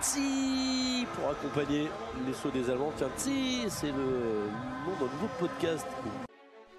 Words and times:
Tsi 0.00 1.06
pour 1.14 1.30
accompagner 1.30 1.88
les 2.26 2.32
sauts 2.32 2.50
des 2.50 2.70
Allemands. 2.70 2.92
Tiens, 2.96 3.10
Tsi, 3.16 3.64
c'est 3.68 3.90
le 3.90 4.48
nom 4.86 4.94
d'un 5.00 5.12
nouveau 5.12 5.28
podcast. 5.38 5.86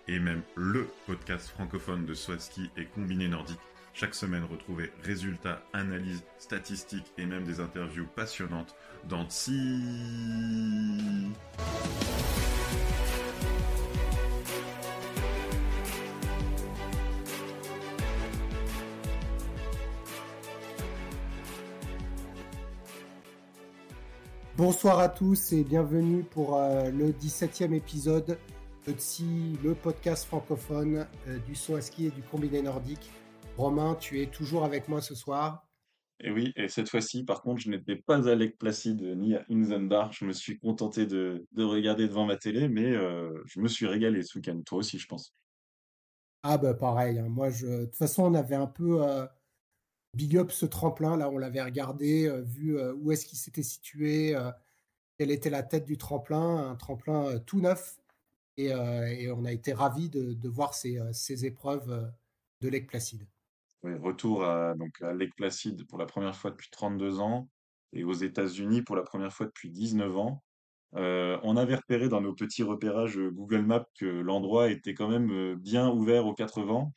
Et 0.07 0.19
même 0.19 0.41
le 0.55 0.87
podcast 1.05 1.49
francophone 1.49 2.05
de 2.05 2.13
Swaski 2.13 2.69
et 2.77 2.85
Combiné 2.85 3.27
Nordique. 3.27 3.59
Chaque 3.93 4.15
semaine, 4.15 4.45
retrouvez 4.49 4.91
résultats, 5.03 5.61
analyses, 5.73 6.23
statistiques 6.37 7.11
et 7.17 7.25
même 7.25 7.43
des 7.43 7.59
interviews 7.59 8.07
passionnantes 8.15 8.75
dans 9.09 9.25
Tsi. 9.27 9.53
Bonsoir 24.59 24.99
à 24.99 25.07
tous 25.07 25.53
et 25.53 25.63
bienvenue 25.63 26.21
pour 26.21 26.57
euh, 26.57 26.91
le 26.91 27.13
17e 27.13 27.73
épisode 27.73 28.37
de 28.85 28.91
TSI, 28.91 29.57
le 29.63 29.73
podcast 29.73 30.25
francophone 30.25 31.07
euh, 31.29 31.39
du 31.47 31.55
saut 31.55 31.77
à 31.77 31.81
ski 31.81 32.07
et 32.07 32.11
du 32.11 32.21
combiné 32.21 32.61
nordique. 32.61 33.09
Romain, 33.55 33.95
tu 33.95 34.21
es 34.21 34.25
toujours 34.25 34.65
avec 34.65 34.89
moi 34.89 34.99
ce 34.99 35.15
soir. 35.15 35.65
Et 36.19 36.29
oui, 36.29 36.51
et 36.57 36.67
cette 36.67 36.89
fois-ci, 36.89 37.23
par 37.23 37.41
contre, 37.41 37.61
je 37.61 37.69
n'étais 37.69 37.95
pas 37.95 38.27
à 38.27 38.35
Lake 38.35 38.57
Placid 38.57 39.01
ni 39.01 39.33
à 39.33 39.45
Inzenbar. 39.49 40.11
Je 40.11 40.25
me 40.25 40.33
suis 40.33 40.59
contenté 40.59 41.05
de, 41.05 41.47
de 41.53 41.63
regarder 41.63 42.09
devant 42.09 42.25
ma 42.25 42.35
télé, 42.35 42.67
mais 42.67 42.91
euh, 42.91 43.31
je 43.45 43.61
me 43.61 43.69
suis 43.69 43.87
régalé 43.87 44.23
ce 44.23 44.39
week-end. 44.39 44.59
Toi 44.65 44.79
aussi, 44.79 44.99
je 44.99 45.07
pense. 45.07 45.33
Ah 46.43 46.57
bah 46.57 46.73
pareil, 46.73 47.17
hein. 47.17 47.29
moi 47.29 47.49
je... 47.49 47.65
de 47.65 47.85
toute 47.85 47.95
façon 47.95 48.23
on 48.23 48.33
avait 48.33 48.55
un 48.55 48.67
peu 48.67 49.01
big 50.13 50.37
up 50.37 50.51
ce 50.51 50.65
tremplin. 50.65 51.17
Là, 51.17 51.29
on 51.29 51.37
l'avait 51.37 51.61
regardé, 51.61 52.27
euh, 52.27 52.41
vu 52.41 52.77
euh, 52.77 52.93
où 52.93 53.11
est-ce 53.11 53.25
qu'il 53.25 53.37
s'était 53.37 53.63
situé, 53.63 54.35
euh, 54.35 54.51
quelle 55.17 55.31
était 55.31 55.49
la 55.49 55.63
tête 55.63 55.85
du 55.85 55.97
tremplin, 55.97 56.69
un 56.69 56.75
tremplin 56.75 57.39
tout 57.39 57.61
neuf. 57.61 57.97
Et, 58.57 58.73
on 58.73 59.45
a 59.45 59.53
été 59.53 59.71
ravis 59.71 60.09
de, 60.09 60.49
voir 60.49 60.73
ces, 60.73 61.45
épreuves 61.45 62.11
de 62.59 62.67
Lake 62.67 62.87
Placide. 62.87 63.25
retour 63.83 64.43
à, 64.43 64.75
donc 64.75 65.01
à 65.01 65.13
Lake 65.13 65.33
Placide 65.37 65.87
pour 65.87 65.97
la 65.97 66.05
première 66.05 66.35
fois 66.35 66.51
depuis 66.51 66.69
32 66.69 67.21
ans 67.21 67.49
et 67.93 68.03
aux 68.03 68.13
États-Unis 68.13 68.81
pour 68.81 68.97
la 68.97 69.03
première 69.03 69.31
fois 69.31 69.45
depuis 69.45 69.69
19 69.69 70.17
ans. 70.17 70.43
on 70.91 71.55
avait 71.55 71.75
repéré 71.75 72.09
dans 72.09 72.19
nos 72.19 72.33
petits 72.33 72.63
repérages 72.63 73.17
Google 73.17 73.61
Maps 73.61 73.87
que 73.97 74.05
l'endroit 74.05 74.69
était 74.69 74.93
quand 74.93 75.07
même 75.07 75.55
bien 75.55 75.89
ouvert 75.89 76.25
aux 76.25 76.33
quatre 76.33 76.61
vents 76.61 76.91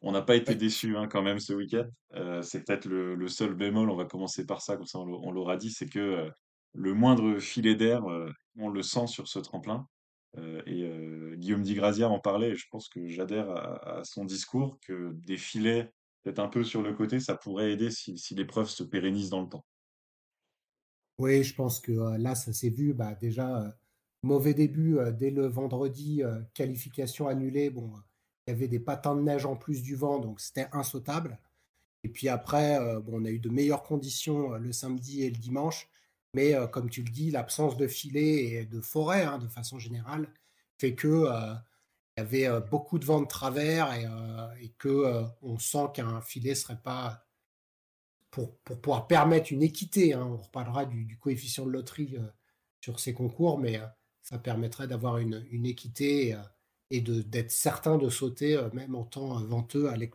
on 0.00 0.12
n'a 0.12 0.22
pas 0.22 0.36
été 0.36 0.54
déçus 0.54 0.96
hein, 0.96 1.08
quand 1.08 1.22
même 1.22 1.40
ce 1.40 1.52
week-end. 1.52 1.88
Euh, 2.14 2.42
c'est 2.42 2.64
peut-être 2.64 2.86
le, 2.86 3.28
seul 3.28 3.54
bémol, 3.54 3.90
on 3.90 3.96
va 3.96 4.04
commencer 4.04 4.46
par 4.46 4.62
ça, 4.62 4.76
comme 4.76 4.86
ça 4.86 4.98
on 4.98 5.30
l'aura 5.32 5.56
dit, 5.56 5.70
c'est 5.70 5.88
que 5.88 5.98
euh, 5.98 6.30
le 6.74 6.94
moindre 6.94 7.38
filet 7.38 7.74
d'air, 7.74 8.04
euh, 8.08 8.30
on 8.56 8.68
le 8.68 8.82
sent 8.82 9.06
sur 9.08 9.28
ce 9.28 9.38
tremplin. 9.38 9.86
et 10.66 10.88
Guillaume 11.36 11.62
Di 11.62 11.74
Grazia 11.74 12.08
en 12.08 12.20
parlait, 12.20 12.50
et 12.50 12.56
je 12.56 12.66
pense 12.70 12.88
que 12.88 13.08
j'adhère 13.08 13.50
à, 13.50 14.02
son 14.04 14.24
discours, 14.24 14.78
que 14.86 15.12
des 15.14 15.36
filets 15.36 15.90
peut-être 16.22 16.38
un 16.38 16.48
peu 16.48 16.62
sur 16.64 16.82
le 16.82 16.92
côté, 16.94 17.18
ça 17.18 17.36
pourrait 17.36 17.72
aider 17.72 17.90
si, 17.90 18.34
l'épreuve 18.34 18.68
se 18.68 18.84
pérennise 18.84 19.30
dans 19.30 19.42
le 19.42 19.48
temps. 19.48 19.64
Oui, 21.18 21.42
je 21.42 21.54
pense 21.54 21.80
que 21.80 22.16
là, 22.18 22.36
ça 22.36 22.52
s'est 22.52 22.70
vu. 22.70 22.94
Bah, 22.94 23.14
déjà, 23.14 23.76
mauvais 24.22 24.54
début 24.54 24.98
dès 25.16 25.30
le 25.30 25.46
vendredi, 25.46 26.22
qualification 26.54 27.26
annulée. 27.26 27.70
Bon, 27.70 27.92
il 28.48 28.52
y 28.52 28.54
avait 28.54 28.68
des 28.68 28.80
patins 28.80 29.14
de 29.14 29.20
neige 29.20 29.44
en 29.44 29.56
plus 29.56 29.82
du 29.82 29.94
vent, 29.94 30.18
donc 30.18 30.40
c'était 30.40 30.68
insautable. 30.72 31.38
Et 32.02 32.08
puis 32.08 32.30
après, 32.30 32.78
euh, 32.78 32.98
on 33.08 33.26
a 33.26 33.28
eu 33.28 33.38
de 33.38 33.50
meilleures 33.50 33.82
conditions 33.82 34.54
euh, 34.54 34.58
le 34.58 34.72
samedi 34.72 35.22
et 35.22 35.30
le 35.30 35.36
dimanche. 35.36 35.86
Mais 36.32 36.54
euh, 36.54 36.66
comme 36.66 36.88
tu 36.88 37.02
le 37.02 37.10
dis, 37.10 37.30
l'absence 37.30 37.76
de 37.76 37.86
filet 37.86 38.44
et 38.44 38.64
de 38.64 38.80
forêt, 38.80 39.24
hein, 39.24 39.36
de 39.36 39.48
façon 39.48 39.78
générale, 39.78 40.32
fait 40.78 40.94
que 40.94 41.26
il 42.16 42.20
y 42.20 42.22
avait 42.22 42.60
beaucoup 42.70 42.98
de 42.98 43.04
vent 43.04 43.20
de 43.20 43.26
travers 43.26 43.92
et, 43.92 44.04
et 44.64 44.70
que 44.78 45.24
on 45.42 45.58
sent 45.58 45.88
qu'un 45.94 46.20
filet 46.20 46.54
serait 46.54 46.80
pas 46.80 47.26
pour, 48.30 48.56
pouvoir 48.58 49.06
permettre 49.06 49.52
une 49.52 49.62
équité. 49.62 50.14
Hein, 50.14 50.26
on 50.26 50.36
reparlera 50.38 50.84
du, 50.86 51.18
coefficient 51.18 51.66
de 51.66 51.70
loterie 51.70 52.16
sur 52.80 52.98
ces 52.98 53.12
concours, 53.12 53.58
mais 53.58 53.80
ça 54.22 54.38
permettrait 54.38 54.88
d'avoir 54.88 55.18
une 55.18 55.66
équité 55.66 56.36
et 56.90 57.00
d'être 57.00 57.50
certain 57.50 57.98
de 57.98 58.08
sauter 58.08 58.56
euh, 58.56 58.68
même 58.72 58.94
en 58.94 59.04
temps 59.04 59.38
venteux 59.44 59.88
à 59.88 59.96
Lake. 59.96 60.14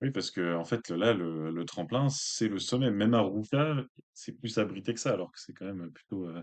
Oui, 0.00 0.10
parce 0.10 0.30
que 0.30 0.54
en 0.54 0.64
fait, 0.64 0.90
là, 0.90 1.12
le, 1.12 1.64
tremplin, 1.64 2.08
c'est 2.08 2.48
le 2.48 2.58
sommet. 2.58 2.90
Même 2.90 3.14
à 3.14 3.20
Rouka, 3.20 3.76
c'est 4.14 4.32
plus 4.32 4.58
abrité 4.58 4.94
que 4.94 5.00
ça, 5.00 5.12
alors 5.12 5.32
que 5.32 5.40
c'est 5.40 5.52
quand 5.52 5.64
même 5.64 5.90
plutôt 5.90 6.26
euh, 6.28 6.42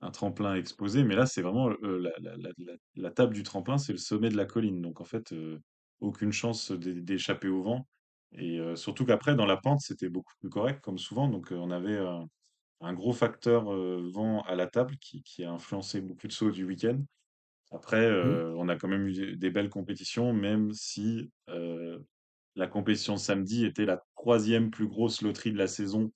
un 0.00 0.10
tremplin 0.10 0.54
exposé. 0.54 1.04
Mais 1.04 1.14
là, 1.14 1.26
c'est 1.26 1.42
vraiment 1.42 1.70
euh, 1.82 2.10
la, 2.96 3.10
table 3.10 3.34
du 3.34 3.42
tremplin, 3.42 3.76
c'est 3.76 3.92
le 3.92 3.98
sommet 3.98 4.30
de 4.30 4.36
la 4.36 4.46
colline. 4.46 4.80
Donc, 4.80 5.00
en 5.00 5.04
fait, 5.04 5.34
aucune 6.00 6.32
chance 6.32 6.72
d'échapper 6.72 7.48
au 7.48 7.62
vent. 7.62 7.86
Et 8.36 8.58
surtout 8.74 9.04
qu'après, 9.04 9.36
dans 9.36 9.46
la 9.46 9.56
pente, 9.56 9.80
c'était 9.80 10.08
beaucoup 10.08 10.32
plus 10.40 10.50
correct, 10.50 10.80
comme 10.80 10.98
souvent. 10.98 11.28
Donc, 11.28 11.48
on 11.52 11.70
avait 11.70 11.98
un 12.80 12.92
gros 12.94 13.12
facteur 13.12 13.64
vent 13.64 14.42
à 14.42 14.54
la 14.54 14.66
table 14.66 14.96
qui, 14.96 15.22
qui, 15.22 15.44
a 15.44 15.52
influencé 15.52 16.00
beaucoup 16.00 16.26
de 16.26 16.32
sauts 16.32 16.50
du 16.50 16.64
week-end. 16.64 17.00
Après, 17.72 18.10
mmh. 18.10 18.54
on 18.56 18.68
a 18.68 18.76
quand 18.76 18.88
même 18.88 19.06
eu 19.08 19.36
des 19.36 19.50
belles 19.50 19.70
compétitions, 19.70 20.32
même 20.32 20.72
si 20.72 21.30
la 22.56 22.66
compétition 22.66 23.14
de 23.14 23.18
samedi 23.18 23.64
était 23.64 23.84
la 23.84 24.04
troisième 24.16 24.70
plus 24.70 24.86
grosse 24.86 25.22
loterie 25.22 25.52
de 25.52 25.58
la 25.58 25.66
saison 25.66 26.12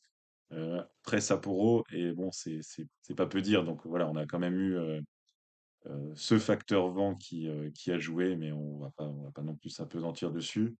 après 0.51 1.21
Sapporo. 1.21 1.85
Et 1.93 2.13
bon, 2.13 2.31
c'est 2.33 3.15
pas 3.17 3.27
peu 3.27 3.41
dire. 3.41 3.65
Donc 3.65 3.87
voilà, 3.87 4.09
on 4.09 4.17
a 4.17 4.27
quand 4.27 4.39
même 4.39 4.61
eu 4.61 4.79
ce 6.15 6.39
facteur 6.39 6.89
vent 6.89 7.15
qui, 7.15 7.49
qui 7.75 7.91
a 7.91 7.99
joué, 7.99 8.37
mais 8.37 8.53
on 8.53 8.79
va 8.79 8.91
pas, 8.97 9.09
va 9.09 9.31
pas 9.33 9.43
non 9.43 9.57
plus 9.57 9.71
s'apesantir 9.71 10.31
dessus. 10.31 10.77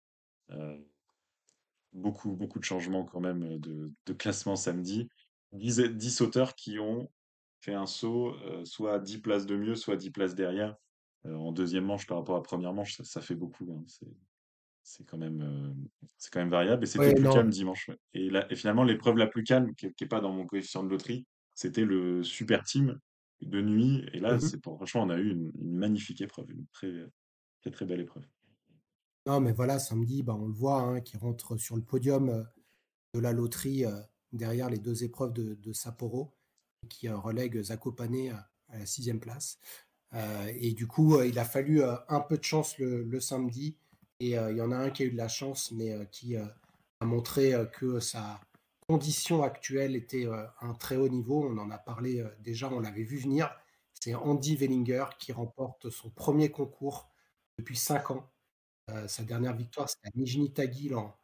beaucoup, 1.93 2.33
beaucoup 2.33 2.59
de 2.59 2.65
changements 2.65 3.05
quand 3.05 3.21
même 3.21 3.59
de, 3.59 4.12
classement 4.12 4.56
samedi. 4.56 5.09
10, 5.53 5.81
10 5.95 6.11
sauteurs 6.11 6.55
qui 6.55 6.79
ont 6.79 7.11
fait 7.60 7.74
un 7.74 7.86
saut, 7.86 8.34
euh, 8.44 8.64
soit 8.64 8.98
10 8.98 9.19
places 9.19 9.46
de 9.46 9.56
mieux, 9.56 9.74
soit 9.74 9.96
10 9.96 10.10
places 10.10 10.34
derrière. 10.34 10.76
Euh, 11.26 11.34
en 11.34 11.52
deuxième 11.52 11.84
manche 11.84 12.06
par 12.06 12.19
rapport 12.19 12.36
à 12.36 12.38
la 12.38 12.44
première 12.44 12.72
manche, 12.72 13.00
ça, 13.02 13.20
fait 13.20 13.34
beaucoup. 13.34 13.66
Hein. 13.72 13.84
C'est 14.82 15.04
quand 15.04 15.19
même 15.19 15.42
euh, 15.42 16.06
c'est 16.16 16.32
quand 16.32 16.41
même 16.41 16.50
variable 16.50 16.84
et 16.84 16.86
c'était 16.86 17.14
plus 17.14 17.24
calme 17.24 17.50
dimanche 17.50 17.91
et, 18.14 18.30
là, 18.30 18.50
et 18.50 18.56
finalement 18.56 18.84
l'épreuve 18.84 19.19
la 19.19 19.26
plus 19.26 19.44
calme 19.44 19.74
qui 19.74 19.86
n'est 19.86 20.08
pas 20.08 20.20
dans 20.20 20.32
mon 20.32 20.46
coefficient 20.46 20.82
de 20.82 20.88
loterie 20.88 21.26
c'était 21.54 21.84
le 21.84 22.22
super 22.22 22.64
team 22.64 22.98
de 23.42 23.60
nuit 23.60 24.06
et 24.14 24.19
là 24.19 24.36
mmh 24.36 24.40
c'est 24.40 24.62
franchement 24.62 25.02
on 25.02 25.10
a 25.10 25.19
eu 25.19 25.28
une, 25.30 25.52
magnifique 25.60 26.22
épreuve 26.22 26.50
une 26.52 26.66
très 26.72 26.90
très 27.60 27.70
très 27.70 27.84
belle 27.84 28.00
épreuve 28.00 28.25
non 29.26 29.40
mais 29.40 29.52
voilà 29.52 29.78
samedi 29.78 30.22
bah, 30.22 30.34
on 30.34 30.46
le 30.46 30.54
voit 30.54 30.80
hein, 30.80 31.00
qui 31.02 31.19
rentre 31.19 31.58
sur 31.58 31.76
le 31.76 31.82
podium 31.82 32.48
de 33.12 33.20
la 33.20 33.34
loterie 33.34 33.84
derrière 34.32 34.70
les 34.70 34.78
deux 34.78 35.04
épreuves 35.04 35.34
de, 35.34 35.54
de 35.54 35.72
Sapporo 35.75 36.38
qui 36.89 37.09
relègue 37.09 37.62
Zakopane 37.62 38.31
à, 38.31 38.49
à 38.71 38.78
la 38.78 38.87
sixième 38.87 39.21
place. 39.21 39.59
Euh, 40.15 40.53
et 40.59 40.72
du 40.72 40.87
coup, 40.87 41.16
euh, 41.16 41.27
il 41.27 41.39
a 41.39 41.44
fallu 41.44 41.83
euh, 41.83 41.97
un 42.09 42.21
peu 42.21 42.39
de 42.39 42.44
chance 42.44 42.78
le, 42.78 43.21
samedi. 43.21 43.77
Et 44.21 44.31
il 44.31 44.56
y 44.56 44.61
en 44.61 44.72
a 44.72 44.77
un 44.77 44.91
qui 44.91 45.05
a 45.05 45.06
eu 45.06 45.12
de 45.12 45.17
la 45.17 45.28
chance, 45.28 45.71
mais 45.71 45.97
qui 46.11 46.34
a 46.34 46.53
montré 47.03 47.53
que 47.72 48.00
sa 48.00 48.41
condition 48.88 49.44
actuelle 49.44 49.94
était 49.94 50.27
un 50.61 50.75
très 50.75 50.97
haut 50.97 51.09
niveau. 51.09 51.49
On 51.49 51.56
en 51.56 51.71
a 51.71 51.78
parlé 51.78 52.25
déjà, 52.41 52.69
on 52.69 52.81
l'avait 52.81 53.05
vu 53.05 53.19
venir. 53.19 53.55
C'est 53.94 54.17
Andy 54.17 54.56
Wellinger 54.56 55.05
qui 55.21 55.31
remporte 55.31 55.91
son 55.91 56.11
premier 56.11 56.50
concours 56.50 57.09
depuis 57.59 57.77
cinq 57.77 58.11
ans. 58.11 58.28
sa 59.06 59.22
dernière 59.22 59.55
victoire, 59.55 59.88
c'était 59.88 60.08
à 60.08 60.11
Nijni 60.17 60.52
Tagil 60.52 60.97
en 60.97 61.17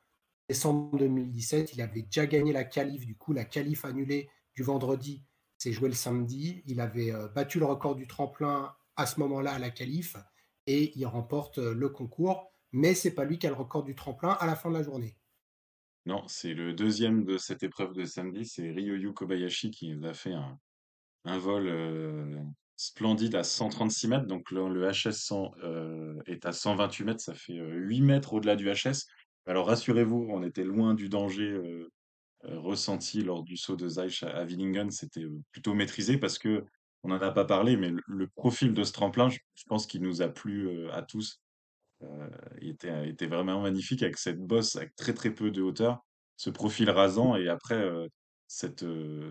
décembre 0.49 0.97
2017. 0.97 1.75
Il 1.75 1.83
avait 1.83 2.03
déjà 2.03 2.27
gagné 2.27 2.53
la 2.53 2.63
qualif, 2.63 3.07
du 3.07 3.17
coup, 3.17 3.33
la 3.33 3.45
qualif 3.45 3.85
annulée 3.85 4.31
du 4.55 4.63
vendredi 4.63 5.25
c'est 5.65 5.73
joué 5.73 5.89
le 5.89 5.95
samedi. 5.95 6.63
Il 6.67 6.79
avait 6.79 7.11
euh, 7.11 7.27
battu 7.29 7.59
le 7.59 7.65
record 7.65 7.95
du 7.95 8.07
tremplin 8.07 8.75
à 8.97 9.07
ce 9.07 9.19
moment-là 9.21 9.55
à 9.55 9.59
la 9.59 9.71
qualif 9.71 10.15
et 10.67 10.93
il 10.95 11.07
remporte 11.07 11.57
euh, 11.57 11.73
le 11.73 11.89
concours. 11.89 12.53
Mais 12.73 12.93
c'est 12.93 13.15
pas 13.15 13.25
lui 13.25 13.39
qui 13.39 13.47
a 13.47 13.51
le 13.51 13.57
record 13.57 13.83
du 13.83 13.95
tremplin 13.95 14.33
à 14.33 14.47
la 14.47 14.57
fin 14.57 14.69
de 14.69 14.75
la 14.75 14.83
journée. 14.83 15.17
Non, 16.05 16.23
c'est 16.27 16.53
le 16.53 16.75
deuxième 16.75 17.25
de 17.25 17.39
cette 17.39 17.63
épreuve 17.63 17.95
de 17.95 18.05
samedi. 18.05 18.45
C'est 18.45 18.71
Ryoyu 18.73 19.15
Kobayashi 19.15 19.71
qui 19.71 19.95
a 20.05 20.13
fait 20.13 20.35
un, 20.35 21.39
vol 21.39 21.67
euh, 21.67 22.43
splendide 22.77 23.35
à 23.35 23.43
136 23.43 24.09
mètres. 24.09 24.27
Donc 24.27 24.51
le, 24.51 24.91
HS 24.91 25.13
100 25.13 25.53
est 26.27 26.45
à 26.45 26.53
128 26.53 27.05
mètres. 27.05 27.21
Ça 27.23 27.33
fait 27.33 27.57
8 27.57 28.03
mètres 28.03 28.35
au-delà 28.35 28.55
du 28.55 28.71
HS. 28.71 29.07
Alors 29.47 29.67
rassurez-vous, 29.67 30.27
on 30.29 30.43
était 30.43 30.65
loin 30.65 30.93
du 30.93 31.09
danger 31.09 31.59
ressenti 32.49 33.23
lors 33.23 33.43
du 33.43 33.57
saut 33.57 33.77
de 33.77 33.89
Zeich 33.89 34.23
à, 34.23 34.45
Willingen, 34.45 34.91
c'était 34.91 35.25
euh, 35.25 35.41
plutôt 35.53 35.75
maîtrisé 35.75 36.19
parce 36.19 36.39
que 36.39 36.65
on 37.03 37.09
n'en 37.09 37.21
a 37.21 37.33
pas 37.33 37.45
parlé, 37.45 37.77
mais 37.77 37.93
le, 38.07 38.29
profil 38.29 38.73
de 38.73 38.83
ce 38.83 38.93
tremplin, 38.93 39.29
je, 39.29 39.39
pense 39.67 39.87
qu'il 39.87 40.01
nous 40.01 40.23
a 40.23 40.29
plu 40.29 40.69
euh, 40.69 40.91
à 40.93 41.03
tous. 41.03 41.43
il 42.63 42.71
était, 42.71 43.27
vraiment 43.27 43.61
magnifique 43.61 44.03
avec 44.03 44.17
cette 44.17 44.41
bosse 44.41 44.77
avec 44.77 44.95
très 44.97 45.13
très 45.13 45.31
peu 45.31 45.51
de 45.51 45.61
hauteur, 45.61 46.03
ce 46.37 46.51
profil 46.51 46.89
rasant 46.91 47.37
et 47.37 47.49
après 47.49 47.91
cette, 48.47 48.85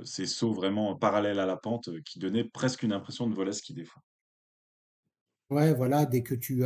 ces 0.03 0.25
sauts 0.25 0.53
vraiment 0.53 0.95
parallèles 0.95 1.39
à 1.39 1.45
la 1.45 1.57
pente 1.57 1.89
qui 2.03 2.19
donnaient 2.19 2.43
presque 2.43 2.83
une 2.83 2.93
impression 2.93 3.27
de 3.27 3.33
vol 3.33 3.49
à 3.49 3.53
ski 3.53 3.73
des 3.73 3.85
fois. 3.85 4.01
Ouais, 5.49 5.73
voilà, 5.73 6.05
dès 6.05 6.23
que 6.23 6.35
tu, 6.35 6.63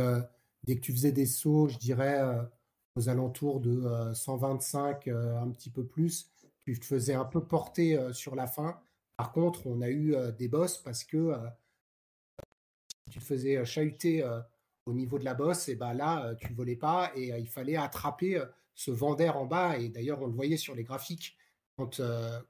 dès 0.64 0.76
que 0.76 0.80
tu 0.80 0.92
faisais 0.92 1.12
des 1.12 1.26
sauts, 1.26 1.68
je 1.68 1.78
dirais, 1.78 2.22
aux 2.96 3.08
alentours 3.08 3.60
de 3.60 4.12
125, 4.14 5.08
un 5.08 5.50
petit 5.50 5.70
peu 5.70 5.84
plus, 5.84 6.30
tu 6.74 6.78
te 6.78 6.84
faisais 6.84 7.14
un 7.14 7.24
peu 7.24 7.42
porter 7.42 7.98
sur 8.12 8.34
la 8.34 8.46
fin. 8.46 8.78
Par 9.16 9.32
contre, 9.32 9.66
on 9.66 9.80
a 9.80 9.88
eu 9.88 10.14
des 10.38 10.48
bosses 10.48 10.76
parce 10.76 11.02
que 11.02 11.34
tu 13.10 13.18
te 13.18 13.24
faisais 13.24 13.64
chahuter 13.64 14.22
au 14.84 14.92
niveau 14.92 15.18
de 15.18 15.24
la 15.24 15.32
bosse, 15.32 15.70
et 15.70 15.76
ben 15.76 15.94
là, 15.94 16.34
tu 16.34 16.52
volais 16.52 16.76
pas 16.76 17.10
et 17.14 17.28
il 17.38 17.48
fallait 17.48 17.76
attraper 17.76 18.42
ce 18.74 18.90
vent 18.90 19.14
d'air 19.14 19.38
en 19.38 19.46
bas. 19.46 19.78
Et 19.78 19.88
d'ailleurs, 19.88 20.20
on 20.20 20.26
le 20.26 20.34
voyait 20.34 20.58
sur 20.58 20.74
les 20.74 20.84
graphiques 20.84 21.38
quand, 21.76 22.02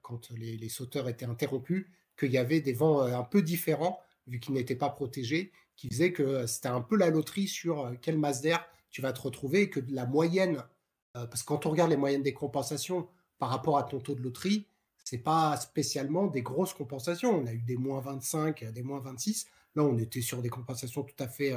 quand 0.02 0.30
les, 0.32 0.68
sauteurs 0.68 1.08
étaient 1.08 1.26
interrompus, 1.26 1.86
qu'il 2.18 2.32
y 2.32 2.38
avait 2.38 2.60
des 2.60 2.72
vents 2.72 3.02
un 3.02 3.22
peu 3.22 3.40
différents, 3.40 4.00
vu 4.26 4.40
qu'ils 4.40 4.54
n'étaient 4.54 4.74
pas 4.74 4.90
protégés, 4.90 5.52
qui 5.76 5.88
faisaient 5.90 6.12
que 6.12 6.44
c'était 6.46 6.68
un 6.68 6.80
peu 6.80 6.96
la 6.96 7.10
loterie 7.10 7.46
sur 7.46 7.92
quelle 8.02 8.18
masse 8.18 8.40
d'air 8.40 8.66
tu 8.90 9.00
vas 9.00 9.12
te 9.12 9.20
retrouver, 9.20 9.62
et 9.62 9.70
que 9.70 9.78
la 9.90 10.06
moyenne, 10.06 10.64
parce 11.12 11.42
que 11.42 11.46
quand 11.46 11.66
on 11.66 11.70
regarde 11.70 11.90
les 11.90 11.96
moyennes 11.96 12.24
des 12.24 12.34
compensations 12.34 13.08
par 13.38 13.50
rapport 13.50 13.78
à 13.78 13.84
ton 13.84 14.00
taux 14.00 14.14
de 14.14 14.22
loterie, 14.22 14.66
c'est 15.04 15.18
pas 15.18 15.56
spécialement 15.56 16.26
des 16.26 16.42
grosses 16.42 16.74
compensations. 16.74 17.34
On 17.34 17.46
a 17.46 17.52
eu 17.52 17.62
des 17.62 17.76
moins 17.76 18.00
25, 18.00 18.64
des 18.72 18.82
moins 18.82 19.00
26. 19.00 19.46
Là, 19.74 19.84
on 19.84 19.96
était 19.96 20.20
sur 20.20 20.42
des 20.42 20.50
compensations 20.50 21.02
tout 21.02 21.22
à 21.22 21.28
fait 21.28 21.54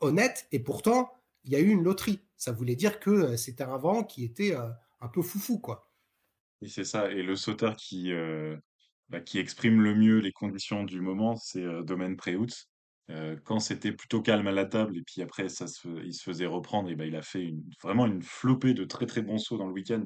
honnêtes. 0.00 0.46
Et 0.52 0.60
pourtant, 0.60 1.10
il 1.44 1.52
y 1.52 1.56
a 1.56 1.60
eu 1.60 1.68
une 1.68 1.82
loterie. 1.82 2.20
Ça 2.36 2.52
voulait 2.52 2.76
dire 2.76 3.00
que 3.00 3.36
c'était 3.36 3.64
un 3.64 3.76
vent 3.76 4.04
qui 4.04 4.24
était 4.24 4.54
un 4.54 5.08
peu 5.08 5.22
foufou, 5.22 5.58
quoi. 5.58 5.90
Et 6.62 6.68
c'est 6.68 6.84
ça. 6.84 7.10
Et 7.10 7.22
le 7.22 7.34
sauteur 7.34 7.76
qui, 7.76 8.12
bah, 9.08 9.18
exprime 9.34 9.80
le 9.80 9.94
mieux 9.94 10.18
les 10.18 10.32
conditions 10.32 10.84
du 10.84 11.00
moment, 11.00 11.36
c'est 11.36 11.64
Domaine 11.82 12.16
Préout. 12.16 12.68
quand 13.44 13.60
c'était 13.60 13.92
plutôt 13.92 14.20
calme 14.20 14.46
à 14.46 14.52
la 14.52 14.64
table 14.64 14.96
et 14.98 15.02
puis 15.02 15.22
après 15.22 15.48
ça 15.48 15.66
il 16.04 16.12
se 16.12 16.22
faisait 16.22 16.46
reprendre, 16.46 16.90
et 16.90 16.96
ben 16.96 17.06
il 17.06 17.16
a 17.16 17.22
fait 17.22 17.54
vraiment 17.82 18.06
une 18.06 18.22
flopée 18.22 18.74
de 18.74 18.84
très 18.84 19.06
très 19.06 19.22
bons 19.22 19.38
sauts 19.38 19.58
dans 19.58 19.66
le 19.66 19.72
week-end, 19.72 20.04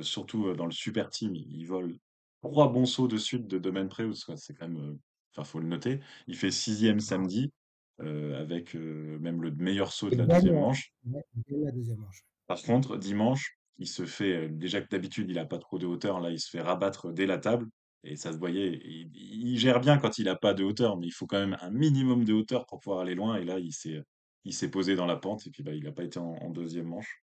surtout 0.00 0.54
dans 0.54 0.66
le 0.66 0.72
super 0.72 1.10
team. 1.10 1.34
Il, 1.34 1.64
vole 1.66 1.96
trois 2.42 2.72
bons 2.72 2.86
sauts 2.86 3.08
de 3.08 3.16
suite 3.16 3.46
de 3.46 3.58
Domaine 3.58 3.88
Préout. 3.88 4.14
C'est 4.14 4.54
quand 4.54 4.68
même, 4.68 4.98
enfin 5.32 5.44
faut 5.44 5.60
le 5.60 5.66
noter. 5.66 6.00
Il 6.26 6.36
fait 6.36 6.50
sixième 6.50 7.00
samedi 7.00 7.50
avec 7.98 8.74
même 8.74 9.42
le 9.42 9.50
meilleur 9.52 9.92
saut 9.92 10.10
de 10.10 10.16
la 10.16 10.26
deuxième 10.26 10.54
manche. 10.54 10.92
la 11.04 11.72
deuxième 11.72 11.98
manche. 11.98 12.22
Par 12.46 12.62
contre, 12.62 12.96
dimanche, 12.96 13.58
il 13.78 13.86
se 13.86 14.04
fait, 14.04 14.48
déjà 14.48 14.80
que 14.80 14.88
d'habitude, 14.88 15.30
il 15.30 15.38
a 15.38 15.44
pas 15.44 15.58
trop 15.58 15.78
de 15.78 15.86
hauteur, 15.86 16.20
là, 16.20 16.30
il 16.30 16.40
se 16.40 16.50
fait 16.50 16.60
rabattre 16.60 17.12
dès 17.12 17.26
la 17.26 17.38
table. 17.38 17.68
Et 18.04 18.16
ça 18.16 18.32
se 18.32 18.38
voyait, 18.38 18.80
il, 18.84 19.58
gère 19.58 19.80
bien 19.80 19.98
quand 19.98 20.18
il 20.18 20.28
a 20.28 20.36
pas 20.36 20.54
de 20.54 20.64
hauteur, 20.64 20.96
mais 20.96 21.06
il 21.06 21.10
faut 21.10 21.26
quand 21.26 21.38
même 21.38 21.56
un 21.60 21.70
minimum 21.70 22.24
de 22.24 22.32
hauteur 22.32 22.64
pour 22.66 22.80
pouvoir 22.80 23.00
aller 23.00 23.14
loin. 23.14 23.36
Et 23.36 23.44
là, 23.44 23.58
il 23.58 23.72
s'est, 23.72 24.02
il 24.44 24.54
s'est 24.54 24.70
posé 24.70 24.94
dans 24.94 25.06
la 25.06 25.16
pente 25.16 25.46
et 25.46 25.50
puis 25.50 25.62
bah, 25.62 25.72
il 25.72 25.84
n'a 25.84 25.92
pas 25.92 26.04
été 26.04 26.18
en, 26.18 26.50
deuxième 26.50 26.86
manche. 26.86 27.22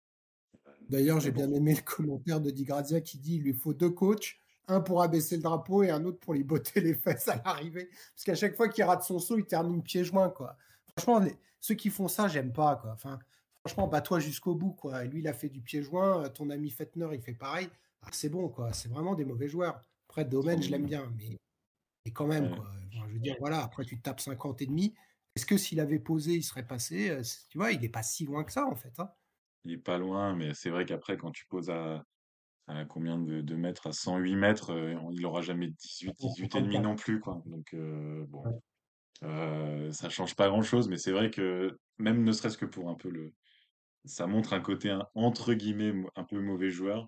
D'ailleurs, 0.90 1.20
j'ai 1.20 1.32
bien 1.32 1.52
aimé 1.52 1.76
le 1.76 1.82
commentaire 1.82 2.42
de 2.42 2.50
Di 2.50 2.64
Grazia 2.64 3.00
qui 3.02 3.18
dit 3.20 3.36
il 3.36 3.44
lui 3.44 3.54
faut 3.54 3.74
deux 3.74 3.92
coachs, 3.92 4.38
un 4.68 4.82
pour 4.82 5.02
abaisser 5.02 5.36
le 5.36 5.44
drapeau 5.44 5.84
et 5.84 5.90
un 5.92 6.04
autre 6.06 6.20
pour 6.20 6.34
lui 6.34 6.44
botter 6.44 6.82
les 6.82 6.96
fesses 6.96 7.28
à 7.28 7.42
l'arrivée. 7.44 7.90
Parce 8.16 8.24
qu'à 8.26 8.36
chaque 8.36 8.56
fois 8.56 8.70
qu'il 8.70 8.84
rate 8.84 9.04
son 9.04 9.20
saut, 9.20 9.38
il 9.38 9.46
termine 9.46 9.84
pieds 9.84 10.04
joints. 10.04 10.30
Quoi. 10.30 10.58
Franchement, 10.98 11.26
ceux 11.60 11.76
qui 11.76 11.90
font 11.90 12.08
ça, 12.08 12.28
j'aime 12.28 12.52
pas. 12.52 12.76
Quoi. 12.76 12.92
Enfin, 12.92 13.20
franchement, 13.66 13.88
bats-toi 13.88 14.20
jusqu'au 14.20 14.56
bout. 14.56 14.72
Quoi. 14.72 15.04
lui, 15.06 15.20
il 15.20 15.28
a 15.28 15.34
fait 15.34 15.50
du 15.50 15.62
pied 15.62 15.84
joint. 15.84 16.24
Euh, 16.24 16.30
ton 16.30 16.50
ami 16.50 16.70
Fettner, 16.70 17.10
il 17.14 17.22
fait 17.22 17.34
pareil. 17.34 17.70
Ah, 18.02 18.10
c'est 18.12 18.30
bon. 18.30 18.50
quoi. 18.50 18.74
C'est 18.74 18.90
vraiment 18.90 19.14
des 19.16 19.26
mauvais 19.26 19.48
joueurs. 19.48 19.82
Après, 20.08 20.26
Domaine, 20.26 20.62
je 20.62 20.72
l'aime 20.72 20.86
bien. 20.86 21.12
Mais, 21.18 21.38
quand 22.12 22.26
même, 22.26 22.56
quoi. 22.56 22.66
je 22.92 23.14
veux 23.14 23.20
dire, 23.20 23.36
voilà, 23.40 23.64
après, 23.64 23.86
tu 23.86 24.00
tapes 24.02 24.20
50 24.20 24.64
et 24.64 24.66
demi. 24.66 24.96
Est-ce 25.36 25.46
que 25.46 25.58
s'il 25.58 25.80
avait 25.80 26.00
posé, 26.00 26.34
il 26.34 26.44
serait 26.44 26.66
passé? 26.66 27.12
Euh, 27.12 27.22
Tu 27.50 27.60
vois, 27.60 27.72
il 27.72 27.80
n'est 27.80 27.90
pas 27.90 28.02
si 28.02 28.26
loin 28.26 28.44
que 28.44 28.52
ça, 28.52 28.66
en 28.66 28.76
fait. 28.76 29.00
Hein. 29.00 29.12
Il 29.66 29.72
n'est 29.72 29.78
pas 29.78 29.98
loin, 29.98 30.36
mais 30.36 30.54
c'est 30.54 30.70
vrai 30.70 30.86
qu'après, 30.86 31.18
quand 31.18 31.32
tu 31.32 31.46
poses 31.48 31.70
à, 31.70 32.04
à 32.68 32.86
combien 32.86 33.18
de, 33.18 33.56
mètres 33.56 33.88
À 33.88 33.92
108 33.92 34.36
mètres, 34.36 34.72
euh, 34.72 34.96
il 35.12 35.22
n'aura 35.22 35.42
jamais 35.42 35.68
18, 35.68 36.16
18 36.18 36.56
et 36.56 36.62
demi 36.62 36.80
non 36.80 36.96
plus. 36.96 37.20
Quoi. 37.20 37.42
Donc, 37.46 37.76
bon. 38.28 38.44
Euh, 39.24 39.92
ça 39.92 40.10
change 40.10 40.36
pas 40.36 40.48
grand-chose, 40.48 40.88
mais 40.88 40.98
c'est 40.98 41.12
vrai 41.12 41.30
que 41.30 41.78
même 41.98 42.24
ne 42.24 42.32
serait-ce 42.32 42.58
que 42.58 42.66
pour 42.66 42.90
un 42.90 42.96
peu 42.96 43.10
le, 43.10 43.34
ça 44.06 44.28
montre 44.28 44.54
un 44.54 44.62
côté 44.62 44.98
entre 45.14 45.54
guillemets 45.54 45.94
un 46.16 46.24
peu 46.24 46.40
mauvais 46.40 46.70
joueur. 46.70 47.08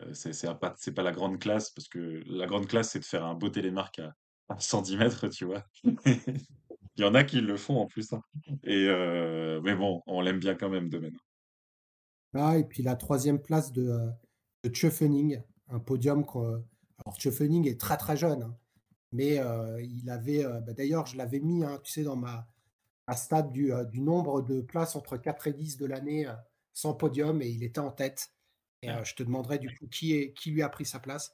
Euh, 0.00 0.12
c'est 0.14 0.46
pas 0.58 0.74
pas 0.94 1.02
la 1.02 1.12
grande 1.12 1.38
classe 1.38 1.70
parce 1.70 1.88
que 1.88 2.22
la 2.26 2.46
grande 2.46 2.66
classe 2.66 2.90
c'est 2.90 2.98
de 2.98 3.04
faire 3.04 3.24
un 3.24 3.34
beau 3.34 3.48
télémarque 3.48 4.00
à, 4.00 4.14
à 4.48 4.58
110 4.58 4.96
mètres, 4.96 5.28
tu 5.28 5.44
vois. 5.44 5.64
Il 6.96 7.02
y 7.02 7.04
en 7.04 7.14
a 7.14 7.24
qui 7.24 7.40
le 7.40 7.56
font 7.56 7.80
en 7.80 7.86
plus. 7.86 8.12
Hein. 8.12 8.22
Et 8.62 8.86
euh, 8.88 9.60
mais 9.62 9.74
bon, 9.74 10.02
on 10.06 10.20
l'aime 10.20 10.38
bien 10.38 10.54
quand 10.54 10.70
même, 10.70 10.88
Domaine. 10.88 11.16
Ah, 12.34 12.58
et 12.58 12.64
puis 12.64 12.82
la 12.82 12.96
troisième 12.96 13.40
place 13.40 13.72
de, 13.72 13.98
de 14.64 14.72
un 15.68 15.78
podium. 15.78 16.24
Alors, 16.34 17.16
Tchefening 17.18 17.68
est 17.68 17.80
très 17.80 17.96
très 17.96 18.16
jeune. 18.16 18.42
Hein 18.42 18.56
mais 19.14 19.40
il 19.80 20.10
avait, 20.10 20.42
bah, 20.42 20.72
d'ailleurs, 20.72 21.06
je 21.06 21.16
l'avais 21.16 21.38
mis, 21.38 21.64
hein, 21.64 21.80
tu 21.84 21.92
sais, 21.92 22.02
dans 22.02 22.16
ma, 22.16 22.48
stade 23.14 23.52
du, 23.52 23.70
du, 23.90 24.00
nombre 24.00 24.42
de 24.42 24.60
places 24.60 24.96
entre 24.96 25.16
4 25.16 25.46
et 25.46 25.52
10 25.52 25.76
de 25.78 25.86
l'année 25.86 26.26
sans 26.72 26.94
podium, 26.94 27.40
et 27.40 27.48
il 27.48 27.62
était 27.62 27.78
en 27.78 27.92
tête. 27.92 28.32
Et 28.82 28.88
je 29.04 29.14
te 29.14 29.22
demanderai 29.22 29.58
du 29.58 29.68
coup 29.68 29.86
qui, 29.86 30.14
est, 30.14 30.32
qui 30.32 30.50
lui 30.50 30.62
a 30.62 30.68
pris 30.68 30.84
sa 30.84 30.98
place. 30.98 31.32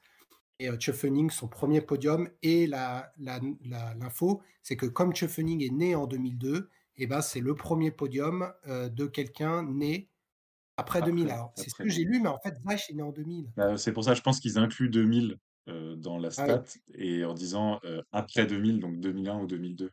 Et 0.58 0.68
Tchefening, 0.76 1.30
son 1.30 1.48
premier 1.48 1.80
podium, 1.80 2.28
et 2.42 2.66
l'info, 2.66 3.08
la, 3.18 3.94
la, 3.94 4.12
c'est 4.62 4.76
que 4.76 4.84
comme 4.84 5.14
Tchefening 5.14 5.64
est 5.64 5.72
né 5.72 5.94
en 5.94 6.06
2002, 6.06 6.68
et 6.98 7.06
ben, 7.06 7.22
c'est 7.22 7.40
le 7.40 7.54
premier 7.54 7.90
podium 7.90 8.52
de 8.66 9.06
quelqu'un 9.06 9.62
né 9.62 10.09
après, 10.80 11.02
2000. 11.02 11.30
Alors, 11.30 11.52
c'est 11.56 11.70
ce 11.70 11.74
que 11.74 11.88
j'ai 11.88 12.04
lu, 12.04 12.20
mais 12.20 12.28
en 12.28 12.38
fait, 12.38 12.56
Zach 12.68 12.90
est 12.90 12.94
né 12.94 13.02
en 13.02 13.12
2000. 13.12 13.52
Bah, 13.56 13.76
c'est 13.76 13.92
pour 13.92 14.04
ça, 14.04 14.14
je 14.14 14.22
pense 14.22 14.40
qu'ils 14.40 14.58
incluent 14.58 14.90
2000 14.90 15.38
euh, 15.68 15.94
dans 15.94 16.18
la 16.18 16.28
ah 16.28 16.30
stat 16.30 16.64
et 16.94 17.24
en 17.24 17.34
disant 17.34 17.80
euh, 17.84 18.02
après 18.12 18.46
2000, 18.46 18.80
donc 18.80 18.98
2001 18.98 19.42
ou 19.42 19.46
2002. 19.46 19.92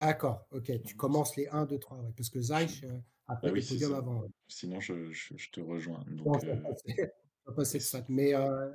D'accord, 0.00 0.46
ok. 0.50 0.72
Tu 0.82 0.96
commences 0.96 1.36
les 1.36 1.46
1, 1.48 1.66
2, 1.66 1.78
3, 1.78 2.12
parce 2.16 2.30
que 2.30 2.40
Zeich 2.40 2.82
euh, 2.82 2.98
a 3.28 3.36
fait 3.36 3.50
oui, 3.50 3.64
podiums 3.64 3.94
avant. 3.94 4.24
Sinon, 4.48 4.80
je, 4.80 5.12
je, 5.12 5.50
te 5.50 5.60
rejoins. 5.60 6.02
Donc, 6.08 6.42
pas 7.44 7.52
passer, 7.52 7.80
stat. 7.80 8.04
Mais 8.08 8.34
euh, 8.34 8.70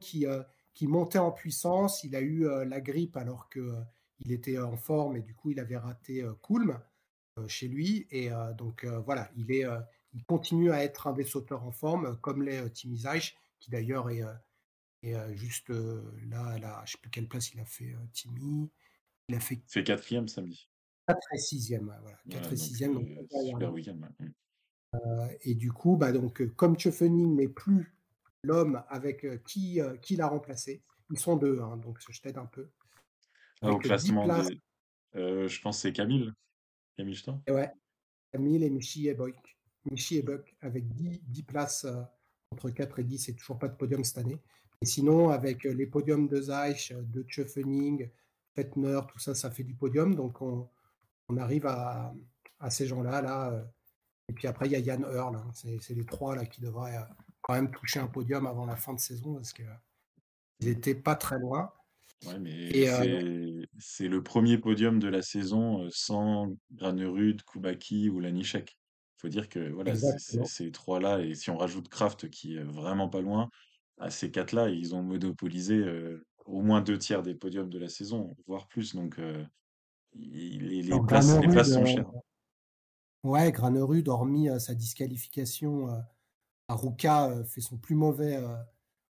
qui, 0.00 0.24
qui 0.72 0.86
montait 0.86 1.18
en 1.18 1.32
puissance, 1.32 2.04
il 2.04 2.14
a 2.14 2.20
eu 2.20 2.46
la 2.64 2.80
grippe 2.80 3.16
alors 3.16 3.48
que 3.48 3.74
il 4.20 4.32
était 4.32 4.58
en 4.58 4.76
forme 4.76 5.16
et 5.16 5.22
du 5.22 5.34
coup, 5.34 5.50
il 5.50 5.60
avait 5.60 5.76
raté 5.76 6.24
Kulm 6.42 6.80
chez 7.46 7.68
lui. 7.68 8.06
Et 8.10 8.30
donc, 8.56 8.86
voilà, 9.04 9.30
il, 9.36 9.52
est, 9.52 9.66
il 10.14 10.24
continue 10.24 10.70
à 10.72 10.82
être 10.82 11.06
un 11.06 11.12
des 11.12 11.24
sauteurs 11.24 11.64
en 11.64 11.72
forme, 11.72 12.18
comme 12.20 12.42
les 12.42 12.70
Timmy 12.72 12.98
Zeich, 12.98 13.36
qui 13.60 13.70
d'ailleurs 13.70 14.10
est 14.10 14.22
et 15.02 15.14
juste 15.34 15.68
là, 15.68 16.58
là, 16.58 16.82
je 16.84 16.92
sais 16.92 16.98
plus 17.00 17.10
quelle 17.10 17.28
place 17.28 17.52
il 17.52 17.60
a 17.60 17.64
fait, 17.64 17.94
Timmy. 18.12 18.68
Il 19.28 19.36
a 19.36 19.40
fait. 19.40 19.60
fait 19.66 19.84
quatrième 19.84 20.26
samedi. 20.26 20.68
4 21.06 21.18
et 21.34 21.38
sixième, 21.38 21.96
voilà. 22.02 22.18
4 22.30 22.52
et 22.52 22.56
sixième. 22.56 22.94
Donc, 22.94 23.08
super 23.30 23.72
week-end. 23.72 23.98
Mmh. 24.18 25.28
et 25.42 25.54
du 25.54 25.70
coup, 25.70 25.96
bah, 25.96 26.12
donc, 26.12 26.44
comme 26.56 26.76
Tchefening 26.76 27.36
n'est 27.36 27.48
plus 27.48 27.94
l'homme 28.42 28.82
avec 28.88 29.26
qui, 29.44 29.80
qui 30.02 30.16
l'a 30.16 30.26
remplacé, 30.26 30.82
ils 31.10 31.18
sont 31.18 31.36
deux, 31.36 31.60
hein, 31.60 31.76
donc 31.76 31.98
je 32.08 32.20
t'aide 32.20 32.38
un 32.38 32.46
peu. 32.46 32.68
Ah, 33.62 33.70
au 33.70 33.78
classement, 33.78 34.26
je 35.14 35.60
pense 35.60 35.76
que 35.76 35.82
c'est 35.82 35.92
Camille. 35.92 36.32
Camille 36.96 37.16
Stan. 37.16 37.40
Ouais, 37.48 37.70
Camille 38.32 38.64
et 38.64 38.70
Michi 38.70 39.08
Ebok. 39.08 39.57
Michi 39.90 40.18
Ebok 40.18 40.54
avec 40.60 40.88
10, 40.94 41.20
10 41.22 41.42
places 41.42 41.86
entre 42.50 42.70
4 42.70 42.98
et 42.98 43.04
10 43.04 43.28
et 43.28 43.34
toujours 43.34 43.58
pas 43.58 43.68
de 43.68 43.76
podium 43.76 44.04
cette 44.04 44.18
année. 44.18 44.40
Et 44.80 44.86
sinon, 44.86 45.30
avec 45.30 45.64
les 45.64 45.86
podiums 45.86 46.28
de 46.28 46.40
Zeich, 46.40 46.92
de 46.92 47.22
Tschöfening, 47.22 48.10
Fettner, 48.54 49.00
tout 49.08 49.18
ça, 49.18 49.34
ça 49.34 49.50
fait 49.50 49.64
du 49.64 49.74
podium. 49.74 50.14
Donc, 50.14 50.40
on, 50.40 50.68
arrive 51.36 51.66
à, 51.66 52.12
ces 52.70 52.86
gens-là. 52.86 53.20
Là, 53.20 53.66
et 54.28 54.32
puis 54.32 54.46
après, 54.46 54.66
il 54.66 54.72
y 54.72 54.76
a 54.76 54.78
Yann 54.78 55.02
Earl. 55.02 55.36
Hein. 55.36 55.50
C'est 55.54 55.94
les 55.94 56.04
trois 56.04 56.36
là, 56.36 56.46
qui 56.46 56.60
devraient 56.60 56.96
quand 57.42 57.54
même 57.54 57.70
toucher 57.70 58.00
un 58.00 58.06
podium 58.06 58.46
avant 58.46 58.66
la 58.66 58.76
fin 58.76 58.94
de 58.94 59.00
saison 59.00 59.34
parce 59.34 59.52
qu'ils 59.52 59.66
n'étaient 60.62 60.94
pas 60.94 61.16
très 61.16 61.38
loin. 61.38 61.72
Ouais, 62.26 62.38
mais 62.38 63.66
c'est 63.78 64.08
le 64.08 64.22
premier 64.22 64.58
podium 64.58 64.98
de 64.98 65.08
la 65.08 65.22
saison 65.22 65.88
sans 65.90 66.52
Granerud, 66.72 67.42
Kubaki 67.44 68.08
ou 68.08 68.20
Lanichek. 68.20 68.78
Il 69.18 69.22
faut 69.22 69.28
dire 69.28 69.48
que 69.48 69.70
voilà, 69.70 69.96
ces 69.96 70.70
trois-là, 70.70 71.20
et 71.20 71.34
si 71.34 71.50
on 71.50 71.56
rajoute 71.56 71.88
Kraft 71.88 72.30
qui 72.30 72.56
est 72.56 72.62
vraiment 72.62 73.08
pas 73.08 73.20
loin, 73.20 73.50
à 73.98 74.10
ces 74.10 74.30
quatre-là, 74.30 74.68
ils 74.68 74.94
ont 74.94 75.02
monopolisé 75.02 75.84
au 76.44 76.62
moins 76.62 76.80
deux 76.82 76.98
tiers 76.98 77.24
des 77.24 77.34
podiums 77.34 77.68
de 77.68 77.80
la 77.80 77.88
saison, 77.88 78.36
voire 78.46 78.68
plus. 78.68 78.94
Donc, 78.94 79.20
les, 80.14 81.00
places, 81.08 81.72
sont 81.72 81.84
chères. 81.84 82.08
Ouais, 83.24 83.50
Granerud, 83.50 84.08
hormis 84.08 84.48
sa 84.60 84.76
disqualification 84.76 85.88
à 86.68 86.74
Ruka, 86.74 87.42
fait 87.44 87.60
son 87.60 87.76
plus 87.76 87.96
mauvais 87.96 88.38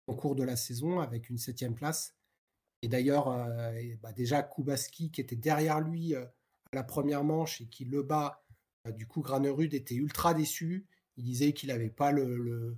au 0.07 0.15
cours 0.15 0.35
de 0.35 0.43
la 0.43 0.57
saison 0.57 0.99
avec 0.99 1.29
une 1.29 1.37
septième 1.37 1.75
place. 1.75 2.13
Et 2.81 2.89
d'ailleurs, 2.89 3.27
bah, 4.01 4.11
déjà 4.11 4.43
Kubaski 4.43 5.11
qui 5.11 5.21
était 5.21 5.37
derrière 5.37 5.79
lui 5.79 6.13
à 6.13 6.29
la 6.73 6.83
première 6.83 7.23
manche 7.23 7.61
et 7.61 7.67
qui 7.67 7.85
le 7.85 8.03
bat, 8.03 8.42
du 8.91 9.07
coup 9.07 9.21
Granerud 9.21 9.73
était 9.73 9.95
ultra 9.95 10.33
déçu. 10.33 10.85
Il 11.17 11.23
disait 11.23 11.53
qu'il 11.53 11.69
n'avait 11.69 11.89
pas 11.89 12.11
le, 12.11 12.77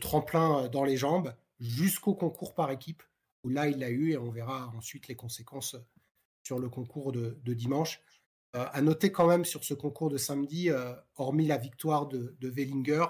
tremplin 0.00 0.68
dans 0.68 0.84
les 0.84 0.96
jambes 0.96 1.34
jusqu'au 1.60 2.14
concours 2.14 2.54
par 2.54 2.70
équipe, 2.70 3.02
où 3.44 3.48
là 3.48 3.68
il 3.68 3.78
l'a 3.78 3.90
eu 3.90 4.12
et 4.12 4.18
on 4.18 4.30
verra 4.30 4.72
ensuite 4.76 5.08
les 5.08 5.16
conséquences 5.16 5.76
sur 6.42 6.58
le 6.58 6.68
concours 6.68 7.12
de, 7.12 7.54
dimanche. 7.54 8.00
Euh, 8.56 8.66
à 8.72 8.82
noter 8.82 9.12
quand 9.12 9.28
même 9.28 9.44
sur 9.44 9.62
ce 9.62 9.74
concours 9.74 10.10
de 10.10 10.16
samedi, 10.16 10.70
euh, 10.70 10.92
hormis 11.16 11.46
la 11.46 11.56
victoire 11.56 12.08
de, 12.08 12.34
Wellinger, 12.40 13.06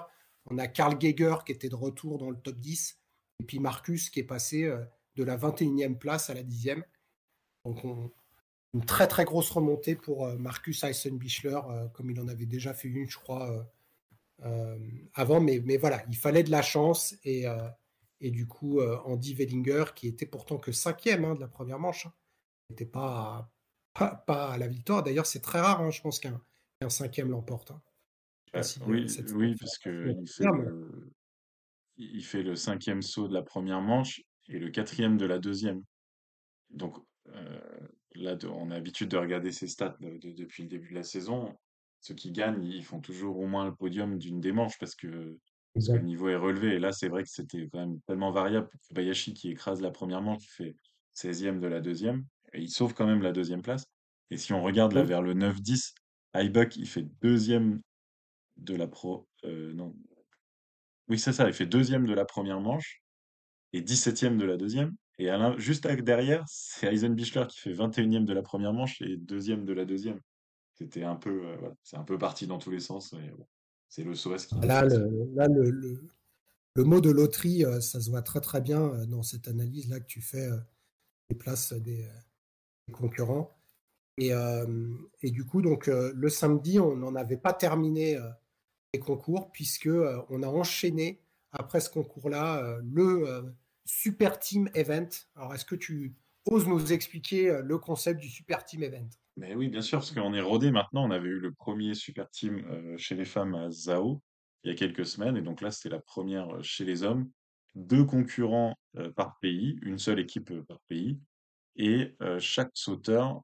on 0.49 0.57
a 0.57 0.67
Karl 0.67 0.97
Geiger 0.97 1.37
qui 1.45 1.51
était 1.51 1.69
de 1.69 1.75
retour 1.75 2.17
dans 2.17 2.29
le 2.29 2.37
top 2.37 2.57
10, 2.57 2.99
et 3.39 3.45
puis 3.45 3.59
Marcus 3.59 4.09
qui 4.09 4.19
est 4.19 4.23
passé 4.23 4.65
euh, 4.65 4.83
de 5.15 5.23
la 5.23 5.37
21e 5.37 5.97
place 5.97 6.29
à 6.29 6.35
la 6.35 6.43
10e. 6.43 6.83
Donc 7.65 7.83
une 8.73 8.85
très 8.85 9.07
très 9.07 9.25
grosse 9.25 9.49
remontée 9.49 9.95
pour 9.95 10.27
Marcus 10.37 10.83
Eisenbichler, 10.83 11.59
comme 11.93 12.09
il 12.09 12.19
en 12.19 12.27
avait 12.27 12.45
déjà 12.45 12.73
fait 12.73 12.87
une, 12.87 13.09
je 13.09 13.17
crois, 13.17 13.69
avant. 15.13 15.41
Mais, 15.41 15.61
mais 15.65 15.77
voilà, 15.77 16.03
il 16.09 16.15
fallait 16.15 16.43
de 16.43 16.51
la 16.51 16.61
chance, 16.61 17.15
et, 17.23 17.45
et 18.21 18.31
du 18.31 18.47
coup, 18.47 18.81
Andy 18.81 19.33
Wellinger, 19.33 19.85
qui 19.93 20.07
était 20.07 20.25
pourtant 20.25 20.57
que 20.57 20.71
cinquième 20.71 21.25
hein, 21.25 21.35
de 21.35 21.41
la 21.41 21.47
première 21.49 21.79
manche, 21.79 22.05
hein, 22.05 22.13
n'était 22.69 22.85
pas, 22.85 23.51
pas, 23.93 24.51
à 24.51 24.57
la 24.57 24.67
victoire. 24.67 25.03
D'ailleurs, 25.03 25.25
c'est 25.25 25.41
très 25.41 25.59
rare, 25.59 25.81
hein, 25.81 25.91
je 25.91 26.01
pense 26.01 26.19
qu'un 26.19 26.39
cinquième 26.87 27.29
l'emporte. 27.29 27.73
Euh, 28.55 28.61
oui, 28.85 29.05
oui 29.33 29.55
parce 29.57 29.77
qu'il 29.77 30.27
fait, 30.27 30.43
le, 30.43 31.13
il 31.95 32.23
fait 32.23 32.43
le 32.43 32.55
cinquième 32.55 33.01
saut 33.01 33.27
de 33.27 33.33
la 33.33 33.43
première 33.43 33.81
manche 33.81 34.21
et 34.47 34.59
le 34.59 34.69
quatrième 34.69 35.17
de 35.17 35.25
la 35.25 35.39
deuxième. 35.39 35.83
Donc 36.69 36.97
euh, 37.29 37.87
là, 38.15 38.37
on 38.49 38.71
a 38.71 38.75
l'habitude 38.75 39.09
de 39.09 39.17
regarder 39.17 39.51
ces 39.51 39.67
stats 39.67 39.97
depuis 39.99 40.63
le 40.63 40.69
début 40.69 40.89
de 40.89 40.95
la 40.95 41.03
saison. 41.03 41.55
Ceux 41.99 42.15
qui 42.15 42.31
gagnent, 42.31 42.63
ils 42.63 42.83
font 42.83 42.99
toujours 42.99 43.37
au 43.39 43.47
moins 43.47 43.65
le 43.65 43.75
podium 43.75 44.17
d'une 44.17 44.39
des 44.39 44.51
manches 44.51 44.77
parce 44.79 44.95
que, 44.95 45.37
parce 45.73 45.87
que 45.87 45.93
le 45.93 46.01
niveau 46.01 46.29
est 46.29 46.35
relevé. 46.35 46.75
Et 46.75 46.79
là, 46.79 46.91
c'est 46.91 47.09
vrai 47.09 47.23
que 47.23 47.29
c'était 47.29 47.69
quand 47.71 47.79
même 47.79 47.99
tellement 48.07 48.31
variable. 48.31 48.69
Bayashi 48.91 49.33
qui 49.33 49.51
écrase 49.51 49.81
la 49.81 49.91
première 49.91 50.21
manche, 50.21 50.39
qui 50.39 50.49
fait 50.49 50.75
16e 51.15 51.59
de 51.59 51.67
la 51.67 51.79
deuxième 51.79 52.25
il 52.53 52.69
sauve 52.69 52.93
quand 52.93 53.05
même 53.05 53.21
la 53.21 53.31
deuxième 53.31 53.61
place. 53.61 53.85
Et 54.29 54.37
si 54.37 54.53
on 54.53 54.61
regarde 54.61 54.93
là 54.93 55.03
vers 55.03 55.21
le 55.21 55.33
9-10, 55.33 55.93
Ibuck, 56.35 56.75
il 56.77 56.87
fait 56.87 57.05
deuxième 57.21 57.81
de 58.57 58.75
la 58.75 58.87
pro. 58.87 59.27
Euh, 59.43 59.73
non. 59.73 59.95
Oui, 61.07 61.19
c'est 61.19 61.33
ça, 61.33 61.47
il 61.47 61.53
fait 61.53 61.65
deuxième 61.65 62.05
de 62.05 62.13
la 62.13 62.25
première 62.25 62.61
manche 62.61 63.01
et 63.73 63.81
17e 63.81 64.37
de 64.37 64.45
la 64.45 64.57
deuxième. 64.57 64.95
Et 65.23 65.29
juste 65.57 65.87
derrière, 65.87 66.43
c'est 66.47 66.91
Eisenbichler 66.91 67.45
qui 67.47 67.59
fait 67.59 67.73
21e 67.73 68.25
de 68.25 68.33
la 68.33 68.41
première 68.41 68.73
manche 68.73 69.01
et 69.01 69.17
deuxième 69.17 69.65
de 69.65 69.73
la 69.73 69.85
deuxième. 69.85 70.19
C'était 70.73 71.03
un 71.03 71.15
peu, 71.15 71.45
euh, 71.45 71.69
c'est 71.83 71.97
un 71.97 72.03
peu 72.03 72.17
parti 72.17 72.47
dans 72.47 72.57
tous 72.57 72.71
les 72.71 72.79
sens. 72.79 73.13
c'est 73.87 74.03
le 74.03 74.15
SOS 74.15 74.47
qui. 74.47 74.55
Là, 74.61 74.83
le, 74.83 75.29
là 75.35 75.47
le, 75.47 75.69
le, 76.75 76.83
mot 76.83 77.01
de 77.01 77.11
loterie, 77.11 77.63
euh, 77.63 77.79
ça 77.81 78.01
se 78.01 78.09
voit 78.09 78.23
très 78.23 78.41
très 78.41 78.61
bien 78.61 79.05
dans 79.05 79.21
cette 79.21 79.47
analyse 79.47 79.89
là 79.89 79.99
que 79.99 80.07
tu 80.07 80.21
fais 80.21 80.49
des 81.29 81.35
places 81.35 81.73
des, 81.73 82.09
concurrents. 82.91 83.57
Et, 84.17 84.33
euh, 84.33 84.65
et, 85.21 85.31
du 85.31 85.45
coup, 85.45 85.61
donc 85.61 85.87
euh, 85.87 86.11
le 86.15 86.29
samedi, 86.29 86.79
on 86.79 86.95
n'en 86.95 87.15
avait 87.15 87.37
pas 87.37 87.53
terminé 87.53 88.17
euh, 88.17 88.29
les 88.93 88.99
concours 88.99 89.51
puisque 89.51 89.89
on 90.29 90.43
a 90.43 90.47
enchaîné 90.47 91.21
après 91.51 91.79
ce 91.79 91.89
concours-là 91.89 92.79
le 92.83 93.53
Super 93.93 94.39
Team 94.39 94.69
Event. 94.73 95.09
Alors, 95.35 95.53
est-ce 95.53 95.65
que 95.65 95.75
tu 95.75 96.15
oses 96.45 96.65
nous 96.65 96.93
expliquer 96.93 97.59
le 97.61 97.77
concept 97.77 98.21
du 98.21 98.29
Super 98.29 98.63
Team 98.63 98.83
Event? 98.83 99.09
Mais 99.35 99.53
oui, 99.53 99.67
bien 99.67 99.81
sûr, 99.81 99.99
parce 99.99 100.11
qu'on 100.11 100.33
est 100.33 100.41
rodé 100.41 100.71
maintenant. 100.71 101.05
On 101.05 101.11
avait 101.11 101.27
eu 101.27 101.39
le 101.39 101.51
premier 101.51 101.93
Super 101.93 102.29
Team 102.29 102.97
chez 102.97 103.15
les 103.15 103.25
femmes 103.25 103.53
à 103.53 103.69
Zao 103.69 104.21
il 104.63 104.69
y 104.69 104.73
a 104.73 104.77
quelques 104.77 105.05
semaines, 105.05 105.35
et 105.35 105.41
donc 105.41 105.59
là, 105.59 105.71
c'était 105.71 105.89
la 105.89 105.99
première 105.99 106.63
chez 106.63 106.85
les 106.85 107.03
hommes. 107.03 107.29
Deux 107.75 108.05
concurrents 108.05 108.75
par 109.15 109.39
pays, 109.39 109.77
une 109.81 109.97
seule 109.97 110.19
équipe 110.19 110.53
par 110.67 110.79
pays 110.87 111.19
et 111.75 112.15
chaque 112.39 112.71
sauteur 112.73 113.41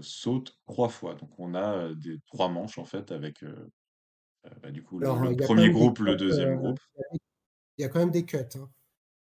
saute 0.00 0.58
trois 0.66 0.88
fois. 0.88 1.14
Donc 1.14 1.38
on 1.38 1.54
a 1.54 1.94
des 1.94 2.18
trois 2.26 2.48
manches 2.48 2.78
en 2.78 2.84
fait 2.84 3.12
avec 3.12 3.44
bah, 4.62 4.70
du 4.70 4.82
coup 4.82 4.98
le, 4.98 5.36
premier 5.36 5.70
groupe, 5.70 6.00
le 6.00 6.16
deuxième 6.16 6.56
groupe. 6.56 6.80
Il 7.76 7.82
y 7.82 7.84
a 7.84 7.88
quand 7.88 8.00
même 8.00 8.10
des 8.10 8.24
cuts. 8.24 8.38
Hein. 8.56 8.68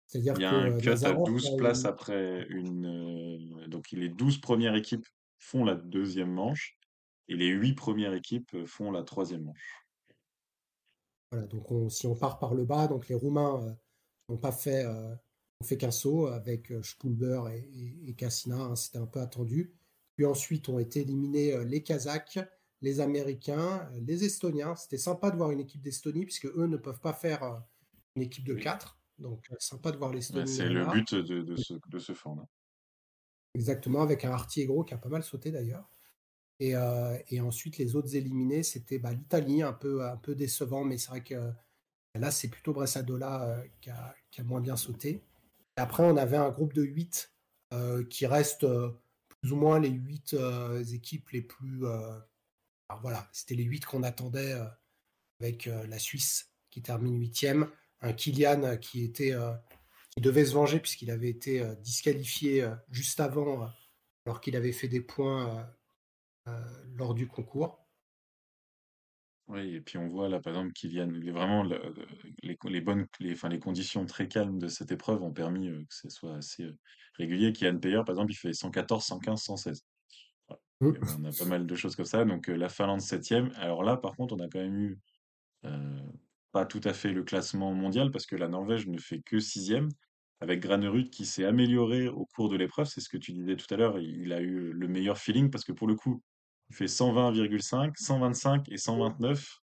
C'est-à-dire 0.08 0.34
il 0.38 0.42
y 0.42 0.46
a 0.46 0.54
un 0.54 0.78
cut 0.78 0.90
à 0.90 1.14
12 1.14 1.58
places 1.58 1.86
après 1.86 2.48
une. 2.50 3.68
donc 3.68 3.92
les 3.92 4.10
12 4.10 4.40
premières 4.40 4.76
équipes 4.76 5.06
font 5.38 5.66
la 5.66 5.76
deuxième 5.76 6.32
manche 6.32 6.78
et 7.28 7.36
les 7.36 7.48
8 7.50 7.74
premières 7.74 8.14
équipes 8.14 8.66
font 8.66 8.92
la 8.92 9.04
troisième 9.04 9.44
manche. 9.44 9.86
Voilà, 11.32 11.46
donc 11.48 11.68
si 11.92 12.08
on 12.08 12.16
part 12.16 12.40
par 12.40 12.54
le 12.54 12.64
bas, 12.64 12.88
donc 12.88 13.10
les 13.10 13.16
Roumains 13.16 13.78
n'ont 14.30 14.38
pas 14.38 14.54
fait 14.54 14.86
on 15.60 15.66
fait 15.66 15.78
qu'un 15.78 15.92
saut 15.92 16.28
avec 16.28 16.72
euh, 16.72 16.84
Spulber 16.84 17.42
et, 17.52 18.10
et, 18.10 18.14
Cassina, 18.14 18.58
hein, 18.58 18.76
c'était 18.76 19.00
un 19.00 19.08
peu 19.08 19.20
attendu. 19.20 19.74
Puis 20.16 20.26
ensuite 20.26 20.70
ont 20.70 20.80
été 20.80 21.02
éliminés 21.02 21.54
euh, 21.54 21.64
les 21.64 21.84
Kazakhs, 21.84 22.40
les 22.82 23.00
Américains, 23.00 23.90
euh, 23.94 24.00
les 24.06 24.24
Estoniens. 24.24 24.76
C'était 24.76 24.98
sympa 24.98 25.32
de 25.32 25.38
voir 25.38 25.52
une 25.52 25.60
équipe 25.60 25.82
d'Estonie, 25.82 26.26
puisque 26.26 26.46
eux 26.46 26.68
ne 26.68 26.78
peuvent 26.78 27.00
pas 27.00 27.14
faire 27.14 27.64
une 28.16 28.22
équipe 28.22 28.46
de 28.46 28.54
4. 28.54 28.97
Donc 29.20 29.48
sympa 29.60 29.92
de 29.92 29.98
voir 29.98 30.14
l'Estonie. 30.14 30.48
c'est 30.48 30.70
le 30.70 30.86
but 30.86 31.16
de, 31.16 31.56
ce, 31.56 31.74
de 31.88 32.00
ce 32.00 32.14
format. 32.14 32.48
Exactement, 33.56 34.02
avec 34.02 34.26
un 34.26 34.36
Gros 34.66 34.84
qui 34.84 34.94
a 34.94 34.98
pas 34.98 35.10
mal 35.10 35.24
sauté 35.24 35.52
d'ailleurs. 35.52 35.90
Et, 36.60 36.74
et, 37.28 37.40
ensuite, 37.40 37.78
les 37.78 37.96
autres 37.96 38.16
éliminés, 38.16 38.64
c'était 38.64 38.98
bah, 38.98 39.14
l'Italie, 39.14 39.62
un 39.62 39.74
peu, 39.74 40.04
un 40.04 40.18
peu 40.18 40.34
décevant, 40.34 40.84
mais 40.84 40.98
c'est 40.98 41.10
vrai 41.10 41.24
que 41.24 41.52
là, 42.16 42.32
c'est 42.32 42.48
plutôt 42.48 42.74
Bressadola 42.74 43.64
qui, 43.80 43.92
a, 43.92 44.16
qui, 44.32 44.42
a, 44.42 44.44
moins 44.44 44.60
bien 44.60 44.76
sauté 44.76 45.24
après, 45.78 46.04
on 46.04 46.18
avait 46.18 46.38
un 46.38 46.50
groupe 46.50 46.74
de 46.74 46.82
8 46.82 47.32
euh, 47.74 48.04
qui 48.06 48.26
reste 48.26 48.66
plus 49.30 49.52
ou 49.52 49.56
moins 49.56 49.80
les 49.80 49.90
8 49.90 50.34
euh, 50.34 50.84
équipes 50.84 51.30
les 51.30 51.44
plus. 51.44 51.86
voilà, 53.02 53.30
c'était 53.32 53.56
les 53.56 53.64
8 53.64 53.86
qu'on 53.86 54.04
attendait 54.04 54.56
avec 55.40 55.66
la 55.66 56.00
Suisse 56.00 56.52
qui 56.72 56.82
termine 56.82 57.22
8e. 57.22 57.70
Un 58.02 58.14
Kylian 58.14 58.78
qui 58.78 59.04
était 59.04 59.34
qui 60.12 60.22
devait 60.22 60.46
se 60.46 60.54
venger 60.54 60.80
puisqu'il 60.80 61.12
avait 61.12 61.30
été 61.30 61.64
disqualifié 61.82 62.70
juste 62.92 63.20
avant 63.20 63.70
alors 64.26 64.42
qu'il 64.42 64.56
avait 64.56 64.72
fait 64.72 64.88
des 64.88 65.02
points 65.02 65.68
lors 66.96 67.14
du 67.14 67.28
concours. 67.28 67.88
Oui, 69.48 69.76
et 69.76 69.82
puis 69.82 69.98
on 69.98 70.08
voit 70.08 70.28
là, 70.28 70.42
par 70.42 70.54
exemple, 70.54 70.74
Kylian, 70.74 71.10
vraiment 71.32 71.64
les, 71.64 72.58
les 72.66 72.82
bonnes, 72.82 73.08
les, 73.22 73.32
enfin, 73.32 73.48
les 73.48 73.60
conditions 73.60 74.06
très 74.06 74.28
calmes 74.28 74.60
de 74.60 74.68
cette 74.68 74.92
épreuve 74.92 75.24
ont 75.24 75.32
permis 75.32 75.70
euh, 75.70 75.80
que 75.80 75.96
ce 75.96 76.10
soit 76.10 76.36
assez 76.36 76.64
euh, 76.64 76.78
régulier. 77.14 77.54
Kylian 77.54 77.80
Payer, 77.80 78.02
par 78.06 78.10
exemple, 78.10 78.34
il 78.34 78.36
fait 78.36 78.52
114, 78.52 79.06
115, 79.06 79.42
116. 79.42 79.86
on 80.82 80.92
a 80.92 81.32
pas 81.32 81.46
mal 81.46 81.66
de 81.66 81.76
choses 81.76 81.96
comme 81.96 82.06
ça. 82.06 82.26
Donc 82.26 82.50
euh, 82.50 82.58
la 82.58 82.68
Finlande 82.68 83.00
septième. 83.00 83.52
Alors 83.56 83.84
là, 83.84 83.96
par 83.96 84.18
contre, 84.18 84.36
on 84.36 84.40
a 84.40 84.50
quand 84.50 84.60
même 84.60 84.78
eu 84.78 85.00
pas 86.52 86.66
tout 86.66 86.82
à 86.84 86.94
fait 86.94 87.12
le 87.12 87.24
classement 87.24 87.74
mondial 87.74 88.12
parce 88.12 88.26
que 88.26 88.36
la 88.36 88.48
Norvège 88.48 88.88
ne 88.88 88.98
fait 88.98 89.22
que 89.22 89.40
sixième, 89.40 89.90
avec 90.40 90.60
Granerud 90.62 91.10
qui 91.10 91.26
s'est 91.26 91.46
amélioré 91.46 92.08
au 92.08 92.26
cours 92.26 92.50
de 92.50 92.58
l'épreuve. 92.58 92.88
C'est 92.88 93.02
ce 93.02 93.10
que 93.10 93.18
tu 93.18 93.34
disais 93.34 93.56
tout 93.56 93.72
à 93.74 93.78
l'heure. 93.78 94.00
Il 94.00 94.34
a 94.34 94.42
eu 94.42 94.72
le 94.72 94.88
meilleur 94.88 95.18
feeling 95.18 95.50
parce 95.50 95.64
que 95.64 95.72
pour 95.72 95.88
le 95.88 95.96
coup, 95.96 96.22
il 96.70 96.76
fait 96.76 96.86
120,5, 96.86 97.94
125 97.96 98.70
et 98.70 98.78
129. 98.78 99.60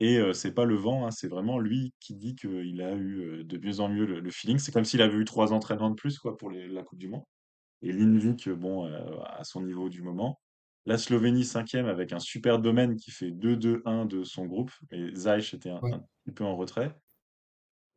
Et 0.00 0.18
euh, 0.18 0.32
c'est 0.32 0.52
pas 0.52 0.64
le 0.64 0.74
vent, 0.74 1.06
hein, 1.06 1.12
c'est 1.12 1.28
vraiment 1.28 1.60
lui 1.60 1.94
qui 2.00 2.14
dit 2.14 2.34
qu'il 2.34 2.82
a 2.82 2.96
eu 2.96 3.44
de 3.44 3.58
mieux 3.58 3.80
en 3.80 3.88
mieux 3.88 4.04
le, 4.06 4.30
feeling. 4.30 4.58
C'est 4.58 4.72
comme 4.72 4.84
s'il 4.84 5.00
avait 5.02 5.16
eu 5.16 5.24
trois 5.24 5.52
entraînements 5.52 5.90
de 5.90 5.94
plus 5.94 6.18
quoi, 6.18 6.36
pour 6.36 6.50
la 6.50 6.82
Coupe 6.82 6.98
du 6.98 7.08
Monde. 7.08 7.24
Et 7.82 7.92
Lindvik, 7.92 8.48
bon, 8.48 8.86
euh, 8.86 9.20
à 9.24 9.44
son 9.44 9.62
niveau 9.62 9.88
du 9.88 10.02
moment. 10.02 10.40
La 10.86 10.98
Slovénie, 10.98 11.44
cinquième, 11.44 11.86
avec 11.86 12.12
un 12.12 12.18
super 12.18 12.58
domaine 12.58 12.96
qui 12.96 13.10
fait 13.10 13.30
2-2-1 13.30 14.06
de 14.06 14.22
son 14.22 14.46
groupe. 14.46 14.70
Et 14.90 15.14
Zaich 15.14 15.54
était 15.54 15.70
un, 15.70 15.80
petit 15.80 16.32
peu 16.34 16.44
en 16.44 16.56
retrait. 16.56 16.94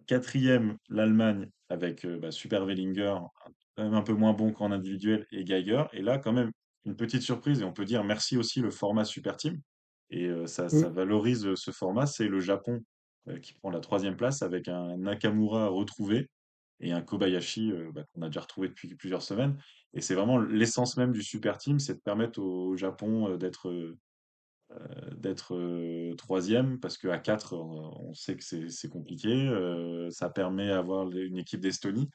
Quatrième, 0.06 0.78
l'Allemagne, 0.88 1.50
avec 1.68 2.06
bah, 2.06 2.32
Super 2.32 2.66
Wellinger, 2.66 3.18
un 3.76 4.02
peu 4.02 4.14
moins 4.14 4.34
bon 4.34 4.54
qu'en 4.54 4.72
individuel, 4.72 5.28
et 5.32 5.44
Geiger. 5.44 5.84
Et 5.92 6.02
là, 6.02 6.18
quand 6.18 6.32
même, 6.32 6.52
une 6.86 6.96
petite 6.96 7.22
surprise 7.22 7.62
et 7.62 7.66
on 7.66 7.74
peut 7.74 7.84
dire 7.84 8.06
merci 8.06 8.38
aussi 8.38 8.62
le 8.62 8.72
format 8.72 9.04
Super 9.04 9.36
Team. 9.36 9.60
Et 10.10 10.30
ça, 10.46 10.70
ça, 10.70 10.88
valorise 10.88 11.54
ce 11.56 11.72
format. 11.72 12.06
C'est 12.06 12.30
le 12.30 12.40
Japon 12.40 12.82
qui 13.42 13.54
prend 13.54 13.70
la 13.70 13.82
troisième 13.82 14.16
place 14.16 14.42
avec 14.42 14.70
un 14.70 14.98
Nakamura 14.98 15.68
retrouvé 15.68 16.30
et 16.80 16.94
un 16.94 17.02
Kobayashi 17.02 17.74
bah, 17.94 18.04
qu'on 18.14 18.22
a 18.22 18.28
déjà 18.28 18.40
retrouvé 18.40 18.70
depuis 18.70 18.96
plusieurs 18.96 19.22
semaines. 19.22 19.58
Et 19.94 20.02
c'est 20.02 20.16
vraiment 20.16 20.40
l'essence 20.40 20.98
même 20.98 21.12
du 21.14 21.24
Super 21.24 21.58
Team, 21.58 21.80
c'est 21.80 21.96
de 21.96 22.02
permettre 22.02 22.40
au 22.42 22.76
Japon 22.78 23.38
d'être 23.38 23.96
d'être 25.16 26.16
troisième 26.16 26.80
parce 26.80 26.98
qu'à 26.98 27.20
4, 27.20 27.54
on 27.56 28.14
sait 28.14 28.36
que 28.36 28.44
c'est 28.70 28.90
compliqué. 28.90 29.50
ça 30.12 30.30
permet 30.30 30.68
d'avoir 30.68 31.10
une 31.12 31.38
équipe 31.38 31.62
d'Estonie. 31.62 32.10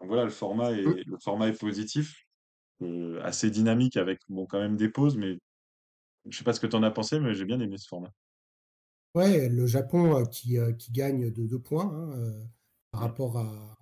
Donc 0.00 0.08
voilà, 0.08 0.24
le 0.24 0.30
format 0.30 0.72
est, 0.72 0.84
Mmh. 0.84 1.02
le 1.06 1.18
format 1.22 1.48
est 1.48 1.58
positif, 1.58 2.24
assez 3.22 3.50
dynamique 3.50 3.96
avec 3.96 4.20
bon, 4.28 4.46
quand 4.46 4.60
même 4.60 4.76
des 4.76 4.88
pauses, 4.90 5.16
mais 5.16 5.38
je 6.30 6.38
sais 6.38 6.44
pas 6.44 6.54
ce 6.54 6.60
que 6.60 6.68
tu 6.68 6.76
en 6.76 6.82
as 6.84 6.90
pensé, 6.92 7.20
mais 7.20 7.34
j'ai 7.34 7.44
bien 7.46 7.60
aimé 7.60 7.78
ce 7.78 7.88
format. 7.88 8.12
Ouais, 9.14 9.48
le 9.48 9.66
Japon 9.66 10.24
qui, 10.26 10.56
qui 10.78 10.92
gagne 10.92 11.30
de 11.30 11.46
2 11.46 11.58
points 11.58 11.90
hein, 11.92 12.48
par 12.90 13.00
Mmh. 13.00 13.08
rapport 13.08 13.38
à, 13.38 13.78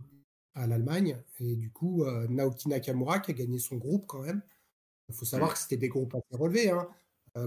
à 0.57 0.67
l'Allemagne. 0.67 1.23
Et 1.41 1.57
du 1.57 1.71
coup, 1.71 2.05
Naoki 2.29 2.69
Nakamura 2.69 3.21
qui 3.21 3.31
a 3.33 3.35
gagné 3.35 3.59
son 3.61 3.77
groupe 3.77 4.07
quand 4.07 4.23
même. 4.23 4.43
Il 5.09 5.15
faut 5.15 5.25
savoir 5.27 5.51
Mmh. 5.51 5.55
que 5.55 5.59
c'était 5.61 5.77
des 5.79 5.89
groupes 5.89 6.15
assez 6.17 6.37
relevés. 6.37 6.71
Hein. 6.71 6.89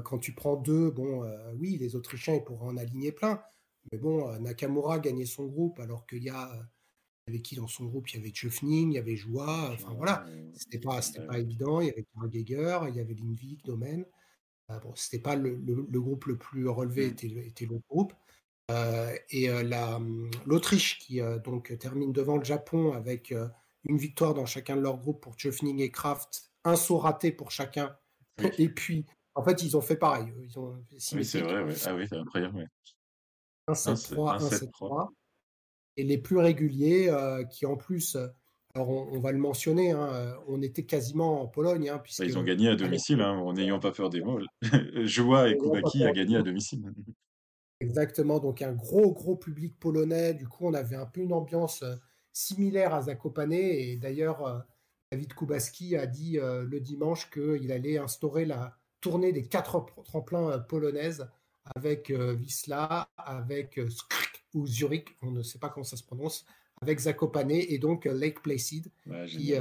quand 0.05 0.19
tu 0.19 0.33
prends 0.33 0.55
deux, 0.57 0.91
bon, 0.91 1.23
oui, 1.57 1.77
les 1.77 1.95
Autrichiens, 1.95 2.35
ils 2.35 2.43
pourraient 2.43 2.67
en 2.67 2.77
aligner 2.77 3.11
plein. 3.11 3.41
Mais 3.91 3.97
bon, 3.99 4.31
Nakamura 4.39 4.95
a 4.95 4.99
gagné 4.99 5.25
son 5.25 5.45
groupe 5.47 5.79
alors 5.79 6.05
qu'il 6.07 6.23
y 6.23 6.29
a. 6.29 6.51
Il 7.27 7.33
y 7.33 7.37
avait 7.37 7.41
qui 7.43 7.55
dans 7.55 7.67
son 7.67 7.85
groupe? 7.85 8.09
Il 8.11 8.17
y 8.17 8.19
avait 8.19 8.31
Tchefning, 8.31 8.91
il 8.91 8.95
y 8.95 8.99
avait 8.99 9.15
Joie. 9.15 9.71
Enfin 9.73 9.93
voilà, 9.95 10.25
c'était 10.55 10.79
pas, 10.79 11.01
c'était 11.01 11.25
pas 11.25 11.39
évident. 11.39 11.81
Il 11.81 11.87
y 11.87 11.91
avait 11.91 12.05
Karl 12.15 12.29
Geiger, 12.29 12.79
il 12.89 12.95
y 12.95 12.99
avait 12.99 13.13
Lindvik, 13.15 13.65
Domen. 13.65 14.05
bon, 14.69 14.93
c'était 14.95 15.19
pas 15.19 15.35
le, 15.35 15.55
le, 15.57 15.85
le, 15.89 16.01
groupe 16.01 16.25
le 16.25 16.37
plus 16.37 16.67
relevé, 16.69 17.07
Mmh. 17.07 17.11
était, 17.11 17.27
était 17.47 17.65
le 17.67 17.79
groupe. 17.89 18.13
Euh, 18.69 19.15
et 19.31 19.49
euh, 19.49 19.63
la, 19.63 19.99
l'Autriche 20.45 20.99
qui 20.99 21.21
euh, 21.21 21.39
donc 21.39 21.75
termine 21.79 22.11
devant 22.11 22.37
le 22.37 22.43
Japon 22.43 22.93
avec 22.93 23.33
une 23.85 23.97
victoire 23.97 24.33
dans 24.33 24.45
chacun 24.45 24.75
de 24.75 24.81
leurs 24.81 24.97
groupes 24.97 25.21
pour 25.21 25.35
Tchefning 25.35 25.79
et 25.79 25.91
Kraft, 25.91 26.51
un 26.63 26.75
saut 26.75 26.97
raté 26.97 27.31
pour 27.31 27.51
chacun. 27.51 27.95
Oui. 28.39 28.49
Et 28.57 28.69
puis, 28.69 29.05
en 29.35 29.43
fait, 29.43 29.63
ils 29.63 29.75
ont 29.75 29.81
fait 29.81 29.95
pareil. 29.95 30.31
Ils 30.41 30.59
ont 30.59 30.83
oui, 31.13 31.25
c'est 31.25 31.41
vrai. 31.41 31.63
Ouais. 31.63 31.73
Ah 31.85 31.95
oui, 31.95 32.05
c'est 32.07 32.17
incroyable. 32.17 32.57
Ouais. 32.57 32.67
1-7-3, 33.73 34.39
1-7-3. 34.39 35.09
Et 35.97 36.03
les 36.03 36.17
plus 36.17 36.37
réguliers, 36.37 37.13
qui 37.51 37.65
en 37.65 37.75
plus, 37.75 38.15
alors 38.73 38.89
on, 38.89 39.09
on 39.11 39.19
va 39.19 39.31
le 39.31 39.37
mentionner, 39.37 39.91
hein, 39.91 40.37
on 40.47 40.61
était 40.61 40.85
quasiment 40.85 41.41
en 41.41 41.47
Pologne. 41.47 41.89
Hein, 41.89 41.99
puisque, 41.99 42.19
bah, 42.19 42.25
ils 42.25 42.37
ont 42.37 42.43
gagné 42.43 42.69
à 42.69 42.75
domicile, 42.75 43.21
hein, 43.21 43.33
en 43.33 43.53
n'ayant 43.53 43.79
pas 43.79 43.91
peur 43.91 44.09
des 44.09 44.21
mots. 44.21 44.39
Joa 45.03 45.49
et 45.49 45.57
Koubaki 45.57 46.03
a 46.03 46.11
gagné 46.11 46.37
à 46.37 46.41
domicile. 46.41 46.81
Exactement, 47.81 48.39
donc 48.39 48.61
un 48.61 48.73
gros, 48.73 49.13
gros 49.13 49.37
public 49.37 49.79
polonais. 49.79 50.33
Du 50.33 50.47
coup, 50.47 50.67
on 50.67 50.73
avait 50.73 50.97
un 50.97 51.05
peu 51.05 51.21
une 51.21 51.33
ambiance 51.33 51.83
similaire 52.33 52.93
à 52.93 53.03
Zakopane. 53.03 53.53
Et 53.53 53.95
d'ailleurs, 53.95 54.65
David 55.11 55.33
Kubaski 55.33 55.95
a 55.95 56.05
dit 56.05 56.37
le 56.41 56.79
dimanche 56.79 57.29
qu'il 57.29 57.71
allait 57.71 57.97
instaurer 57.97 58.45
la 58.45 58.77
tournée 58.99 59.31
des 59.31 59.47
quatre 59.47 59.85
tremplins 60.03 60.59
polonaises 60.59 61.29
avec 61.63 62.09
Wisla, 62.09 63.09
avec 63.17 63.79
Skrik 63.89 64.43
ou 64.53 64.67
Zurich, 64.67 65.15
on 65.21 65.31
ne 65.31 65.41
sait 65.41 65.59
pas 65.59 65.69
comment 65.69 65.85
ça 65.85 65.95
se 65.95 66.03
prononce, 66.03 66.45
avec 66.81 66.99
Zakopane 66.99 67.51
et 67.51 67.77
donc 67.77 68.05
Lake 68.05 68.41
Placid, 68.41 68.91
ouais, 69.05 69.25
qui 69.25 69.53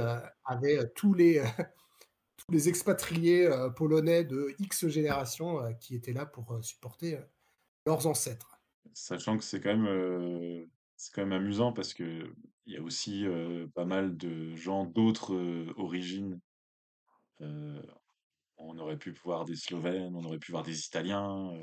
avait 0.43 0.89
tous 0.89 1.13
les, 1.13 1.41
tous 2.37 2.51
les 2.51 2.67
expatriés 2.67 3.49
polonais 3.77 4.25
de 4.25 4.53
X 4.59 4.87
générations 4.87 5.73
qui 5.79 5.95
étaient 5.95 6.13
là 6.13 6.25
pour 6.25 6.59
supporter 6.61 7.17
leurs 7.85 8.07
ancêtres. 8.07 8.59
Sachant 8.93 9.37
que 9.37 9.43
c'est 9.43 9.61
quand 9.61 9.75
même 9.75 9.87
euh, 9.87 10.65
c'est 10.95 11.13
quand 11.13 11.25
même 11.25 11.41
amusant 11.41 11.73
parce 11.73 11.93
que 11.93 12.33
il 12.65 12.73
y 12.73 12.77
a 12.77 12.81
aussi 12.81 13.25
euh, 13.25 13.67
pas 13.73 13.85
mal 13.85 14.17
de 14.17 14.55
gens 14.55 14.85
d'autres 14.85 15.33
euh, 15.33 15.73
origines. 15.77 16.39
On 18.61 18.77
aurait 18.77 18.97
pu 18.97 19.11
voir 19.23 19.45
des 19.45 19.55
Slovènes, 19.55 20.13
on 20.15 20.25
aurait 20.25 20.39
pu 20.39 20.51
voir 20.51 20.63
des 20.63 20.85
Italiens. 20.85 21.53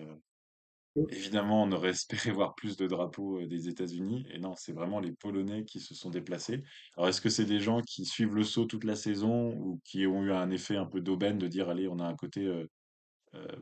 évidemment, 1.10 1.64
on 1.64 1.72
aurait 1.72 1.90
espéré 2.30 2.30
voir 2.30 2.54
plus 2.54 2.78
de 2.78 2.86
drapeaux 2.86 3.44
des 3.44 3.68
États-Unis. 3.68 4.26
Et 4.30 4.38
non, 4.38 4.54
c'est 4.56 4.72
vraiment 4.72 5.00
les 5.00 5.12
Polonais 5.12 5.64
qui 5.64 5.78
se 5.80 5.94
sont 5.94 6.08
déplacés. 6.08 6.62
Alors, 6.96 7.10
est-ce 7.10 7.20
que 7.20 7.28
c'est 7.28 7.44
des 7.44 7.60
gens 7.60 7.82
qui 7.82 8.06
suivent 8.06 8.34
le 8.34 8.44
saut 8.44 8.64
toute 8.64 8.84
la 8.84 8.96
saison 8.96 9.52
ou 9.58 9.78
qui 9.84 10.06
ont 10.06 10.22
eu 10.24 10.32
un 10.32 10.50
effet 10.50 10.76
un 10.76 10.86
peu 10.86 11.02
d'aubaine 11.02 11.36
de 11.36 11.46
dire, 11.46 11.68
allez, 11.68 11.86
on 11.88 11.98
a 11.98 12.06
un 12.06 12.16
côté 12.16 12.48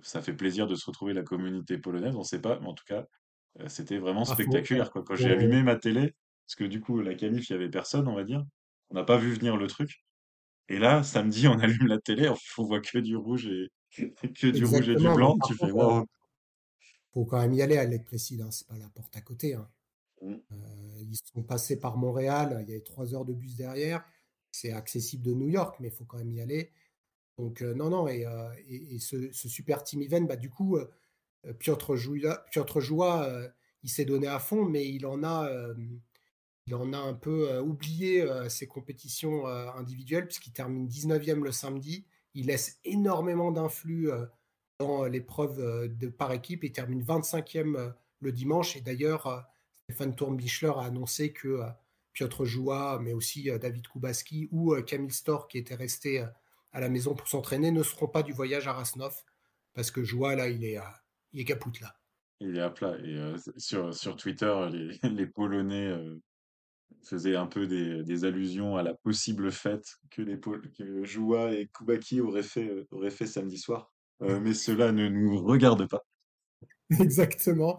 ça 0.03 0.23
fait 0.23 0.35
plaisir 0.35 0.67
de 0.67 0.75
se 0.75 0.87
retrouver 0.87 1.13
la 1.13 1.23
communauté 1.23 1.79
polonaise, 1.79 2.15
on 2.17 2.21
ne 2.21 2.25
sait 2.25 2.41
pas, 2.41 2.59
mais 2.61 2.67
en 2.67 2.75
tout 2.75 2.85
cas, 2.87 3.07
c'était 3.69 3.99
vraiment 3.99 4.25
spectaculaire. 4.25 4.91
Quoi. 4.91 5.05
Quand 5.05 5.15
j'ai 5.15 5.31
allumé 5.31 5.63
ma 5.63 5.77
télé, 5.77 6.15
parce 6.47 6.57
que 6.57 6.65
du 6.65 6.81
coup, 6.81 7.01
la 7.01 7.15
qualif, 7.15 7.49
il 7.49 7.53
n'y 7.53 7.63
avait 7.63 7.71
personne, 7.71 8.09
on 8.09 8.15
va 8.15 8.25
dire, 8.25 8.45
on 8.91 8.95
n'a 8.95 9.05
pas 9.05 9.17
vu 9.17 9.33
venir 9.33 9.57
le 9.57 9.67
truc. 9.67 10.05
Et 10.69 10.79
là, 10.79 11.03
samedi, 11.03 11.49
on 11.49 11.59
allume 11.61 11.87
la 11.87 11.99
télé, 11.99 12.29
on 12.29 12.63
voit 12.65 12.81
que 12.81 12.99
du 12.99 13.17
rouge 13.17 13.47
et 13.47 13.71
que 14.35 14.49
du 14.49 14.65
rouge 14.65 14.89
et 14.89 14.97
du 14.97 15.09
blanc. 15.09 15.37
Tu 15.47 15.55
fais 15.55 15.71
waouh. 15.71 16.07
Faut 17.13 17.25
quand 17.25 17.41
même 17.41 17.53
y 17.53 17.63
aller 17.63 17.77
à 17.77 17.85
Lake 17.85 18.07
Placid, 18.07 18.41
hein, 18.41 18.51
c'est 18.51 18.67
pas 18.67 18.77
la 18.77 18.89
porte 18.89 19.17
à 19.17 19.21
côté. 19.21 19.55
Hein. 19.55 19.69
Mmh. 20.21 20.33
Euh, 20.33 21.03
ils 21.03 21.17
sont 21.33 21.43
passés 21.43 21.79
par 21.79 21.97
Montréal, 21.97 22.59
il 22.63 22.69
y 22.69 22.73
avait 22.73 22.83
trois 22.83 23.15
heures 23.15 23.25
de 23.25 23.33
bus 23.33 23.57
derrière. 23.57 24.05
C'est 24.51 24.73
accessible 24.73 25.25
de 25.25 25.33
New 25.33 25.49
York, 25.49 25.77
mais 25.81 25.89
il 25.89 25.95
faut 25.95 26.05
quand 26.05 26.19
même 26.19 26.33
y 26.33 26.41
aller. 26.41 26.73
Donc 27.39 27.63
euh, 27.63 27.75
non, 27.75 27.91
non, 27.91 28.07
et, 28.09 28.27
euh, 28.27 28.49
et, 28.69 28.95
et 28.97 28.99
ce, 28.99 29.33
super 29.33 29.83
team 29.83 30.03
event, 30.03 30.23
bah, 30.23 30.37
du 30.37 30.51
coup, 30.51 30.77
euh, 30.77 31.53
Piotr 31.59 31.97
Joua, 31.97 32.45
Piotr 32.51 32.81
Joua 32.81 33.29
il 33.83 33.91
s'est 33.91 34.07
donné 34.07 34.27
à 34.27 34.39
fond, 34.39 34.65
mais 34.65 34.89
il 34.89 35.05
en 35.05 35.23
a, 35.25 35.47
il 36.67 36.75
en 36.75 36.95
a 36.95 36.99
un 36.99 37.13
peu 37.13 37.59
oublié 37.59 38.27
ses 38.49 38.67
compétitions 38.67 39.47
individuelles, 39.47 40.27
puisqu'il 40.27 40.55
termine 40.55 40.89
19e 40.89 41.43
le 41.43 41.53
samedi. 41.53 42.07
Il 42.33 42.47
laisse 42.47 42.81
énormément 42.87 43.53
d'influx 43.53 44.09
dans 44.81 45.05
l'épreuve 45.05 45.89
de 45.95 46.09
par 46.09 46.33
équipe. 46.33 46.65
Il 46.65 46.73
termine 46.73 47.03
25e 47.03 47.93
le 48.21 48.33
dimanche. 48.33 48.75
Et 48.75 48.81
d'ailleurs, 48.81 49.47
Stéphane 49.83 50.17
Tourmbichler 50.17 50.73
a 50.75 50.85
annoncé 50.85 51.35
que 51.35 51.61
Piotr 52.15 52.47
Joua, 52.47 52.99
mais 53.03 53.13
aussi 53.13 53.51
David 53.61 53.87
Kubaski 53.87 54.49
ou 54.51 54.75
Camille 54.77 55.13
Storr, 55.13 55.47
qui 55.47 55.59
était 55.59 55.75
resté 55.75 56.25
à 56.75 56.81
la 56.81 56.91
maison 56.91 57.15
pour 57.15 57.29
s'entraîner, 57.29 57.71
ne 57.71 57.83
seront 57.83 58.09
pas 58.09 58.23
du 58.23 58.33
voyage 58.33 58.69
à 58.69 58.73
Rasnov. 58.75 59.15
Parce 59.73 59.91
que 59.91 60.05
Joua, 60.05 60.37
là, 60.37 60.49
il 60.49 60.65
est, 60.65 60.79
il 61.33 61.41
est 61.41 61.45
capoute, 61.45 61.81
là. 61.81 61.97
Il 62.41 62.57
est 62.57 62.61
à 62.61 62.71
plat. 62.71 62.97
Et 62.99 63.17
euh, 63.17 63.37
sur, 63.57 63.95
sur 63.95 64.17
Twitter, 64.17 64.53
les, 64.71 64.99
les 65.09 65.27
Polonais 65.27 65.87
euh, 65.87 66.21
faisaient 67.03 67.37
un 67.37 67.47
peu 67.47 67.67
des, 67.67 68.03
des, 68.03 68.25
allusions 68.25 68.77
à 68.77 68.83
la 68.83 68.95
possible 68.95 69.51
fête 69.51 69.97
que, 70.11 70.21
les 70.21 70.37
Pol 70.37 70.61
que 70.73 71.05
Joua 71.05 71.53
et 71.53 71.69
Kubaki 71.69 72.21
auraient 72.21 72.43
fait, 72.43 72.69
euh, 72.69 72.87
auraient 72.91 73.11
fait 73.11 73.27
samedi 73.27 73.59
soir. 73.59 73.93
mais 74.21 74.55
cela 74.55 74.93
ne 74.93 75.09
nous 75.09 75.43
regarde 75.43 75.89
pas. 75.89 76.05
Exactement. 77.01 77.79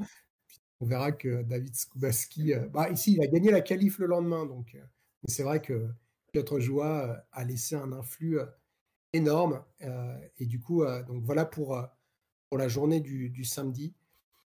On 0.79 0.85
verra 0.85 1.11
que 1.11 1.43
David 1.43 1.75
Skubaski, 1.75 2.53
bah, 2.71 2.89
ici, 2.89 3.13
il 3.13 3.23
a 3.23 3.27
gagné 3.27 3.51
la 3.51 3.61
qualif 3.61 3.99
le 3.99 4.07
lendemain. 4.07 4.45
Donc, 4.45 4.73
mais 4.73 5.29
c'est 5.29 5.43
vrai 5.43 5.61
que 5.61 5.87
Piotr 6.33 6.59
Joua 6.59 7.25
a 7.31 7.43
laissé 7.45 7.75
un 7.75 7.93
influx 7.93 8.39
énorme. 9.15 9.63
et 10.39 10.45
du 10.45 10.59
coup, 10.59 10.83
donc 11.07 11.23
voilà 11.23 11.45
pour, 11.45 11.79
pour 12.49 12.57
la 12.57 12.67
journée 12.67 12.99
du, 12.99 13.29
du 13.29 13.43
samedi. 13.43 13.93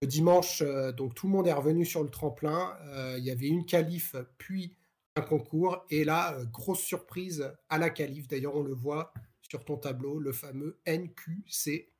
Le 0.02 0.08
dimanche, 0.08 0.62
euh, 0.62 0.92
donc 0.92 1.16
tout 1.16 1.28
le 1.28 1.34
monde 1.34 1.48
est 1.48 1.54
revenu 1.54 1.86
sur 1.86 2.04
le 2.04 2.10
tremplin. 2.10 2.78
Euh, 2.88 3.16
il 3.18 3.24
y 3.24 3.32
avait 3.32 3.48
une 3.48 3.66
qualif, 3.66 4.16
puis 4.38 4.76
un 5.16 5.22
concours. 5.22 5.86
Et 5.90 6.04
là, 6.04 6.38
euh, 6.38 6.46
grosse 6.46 6.82
surprise 6.82 7.52
à 7.70 7.78
la 7.78 7.90
qualif. 7.90 8.28
D'ailleurs, 8.28 8.56
on 8.56 8.64
le 8.64 8.74
voit 8.74 9.14
sur 9.42 9.64
ton 9.64 9.78
tableau, 9.78 10.20
le 10.20 10.34
fameux 10.34 10.80
NQC. 10.86 11.92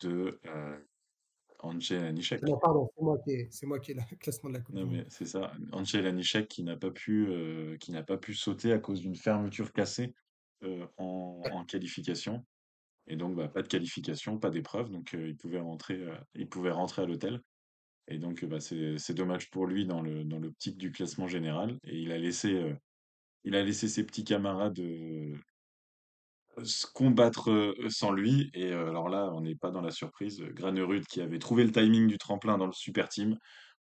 De 0.00 0.40
Angel 1.62 2.04
Anishek. 2.04 2.42
Non, 2.42 2.58
pardon, 2.58 2.90
c'est 2.96 3.02
moi 3.02 3.18
qui 3.18 3.30
ai, 3.32 3.48
c'est 3.50 3.66
moi 3.66 3.78
qui 3.78 3.92
ai 3.92 3.94
le 3.94 4.16
classement 4.16 4.48
de 4.48 4.54
la 4.54 4.60
coupe. 4.60 4.74
Non, 4.74 4.86
mais 4.86 5.04
c'est 5.10 5.26
ça. 5.26 5.52
Angel 5.72 6.06
Anishek 6.06 6.48
qui 6.48 6.64
n'a 6.64 6.76
pas 6.76 6.90
pu, 6.90 7.28
qui 7.80 7.92
n'a 7.92 8.02
pas 8.02 8.16
pu 8.16 8.34
sauter 8.34 8.72
à 8.72 8.78
cause 8.78 9.00
d'une 9.00 9.14
fermeture 9.14 9.72
cassée 9.72 10.14
en, 10.98 11.42
en 11.52 11.64
qualification. 11.64 12.44
Et 13.10 13.16
donc, 13.16 13.34
bah, 13.34 13.48
pas 13.48 13.62
de 13.62 13.68
qualification, 13.68 14.38
pas 14.38 14.50
d'épreuve, 14.50 14.88
donc 14.90 15.14
euh, 15.14 15.28
il, 15.28 15.36
pouvait 15.36 15.58
rentrer, 15.58 15.94
euh, 15.94 16.14
il 16.34 16.48
pouvait 16.48 16.70
rentrer 16.70 17.02
à 17.02 17.06
l'hôtel. 17.06 17.42
Et 18.06 18.18
donc, 18.18 18.44
bah, 18.44 18.60
c'est 18.60 19.14
dommage 19.14 19.50
pour 19.50 19.66
lui 19.66 19.84
dans 19.84 20.00
le 20.00 20.24
dans 20.24 20.38
l'optique 20.38 20.78
du 20.78 20.92
classement 20.92 21.26
général. 21.26 21.78
Et 21.84 21.98
il 21.98 22.12
a 22.12 22.18
laissé, 22.18 22.54
euh, 22.54 22.74
il 23.44 23.56
a 23.56 23.64
laissé 23.64 23.88
ses 23.88 24.04
petits 24.04 24.24
camarades 24.24 24.80
se 26.64 26.86
combattre 26.86 27.74
sans 27.88 28.12
lui. 28.12 28.50
Et 28.54 28.72
alors 28.72 29.08
là, 29.08 29.30
on 29.32 29.40
n'est 29.42 29.54
pas 29.54 29.70
dans 29.70 29.80
la 29.80 29.92
surprise. 29.92 30.42
Granerud 30.42 31.06
qui 31.06 31.20
avait 31.20 31.38
trouvé 31.38 31.64
le 31.64 31.72
timing 31.72 32.06
du 32.06 32.18
tremplin 32.18 32.58
dans 32.58 32.66
le 32.66 32.72
super 32.72 33.08
team. 33.08 33.38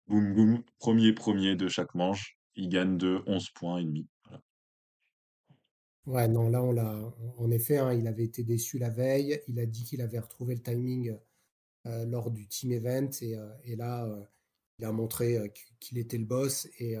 Boum, 0.07 0.33
boum, 0.33 0.63
premier, 0.79 1.13
premier 1.13 1.55
de 1.55 1.67
chaque 1.67 1.93
manche. 1.95 2.37
Il 2.55 2.69
gagne 2.69 2.97
de 2.97 3.21
11 3.25 3.49
points 3.51 3.79
et 3.79 3.85
demi. 3.85 4.07
Ouais, 6.05 6.27
non, 6.27 6.49
là, 6.49 6.63
on 6.63 6.71
l'a. 6.71 7.13
En 7.37 7.51
effet, 7.51 7.77
hein, 7.77 7.93
il 7.93 8.07
avait 8.07 8.23
été 8.23 8.43
déçu 8.43 8.79
la 8.79 8.89
veille. 8.89 9.41
Il 9.47 9.59
a 9.59 9.65
dit 9.65 9.83
qu'il 9.83 10.01
avait 10.01 10.19
retrouvé 10.19 10.55
le 10.55 10.61
timing 10.61 11.15
euh, 11.87 12.05
lors 12.05 12.31
du 12.31 12.47
team 12.47 12.71
event. 12.71 13.09
Et, 13.21 13.35
euh, 13.35 13.47
là, 13.77 14.05
euh, 14.05 14.23
il 14.79 14.85
a 14.85 14.91
montré 14.91 15.51
qu'il 15.79 15.97
était 15.97 16.17
le 16.17 16.25
boss. 16.25 16.67
Et 16.79 16.95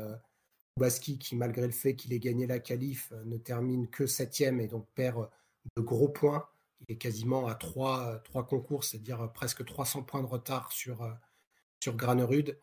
Kubaski, 0.75 1.17
qui, 1.17 1.35
malgré 1.35 1.65
le 1.65 1.73
fait 1.73 1.95
qu'il 1.95 2.13
ait 2.13 2.19
gagné 2.19 2.47
la 2.47 2.59
qualif, 2.59 3.11
ne 3.25 3.37
termine 3.37 3.89
que 3.89 4.05
septième 4.07 4.59
et 4.59 4.67
donc 4.67 4.87
perd 4.95 5.29
de 5.75 5.81
gros 5.81 6.09
points 6.09 6.47
il 6.87 6.93
est 6.93 6.97
quasiment 6.97 7.47
à 7.47 7.55
trois, 7.55 8.19
trois 8.23 8.47
concours, 8.47 8.85
c'est-à-dire 8.85 9.31
presque 9.33 9.65
300 9.65 10.03
points 10.03 10.21
de 10.21 10.27
retard 10.27 10.71
sur, 10.71 11.05
sur 11.81 11.95
Granerud. 11.97 12.57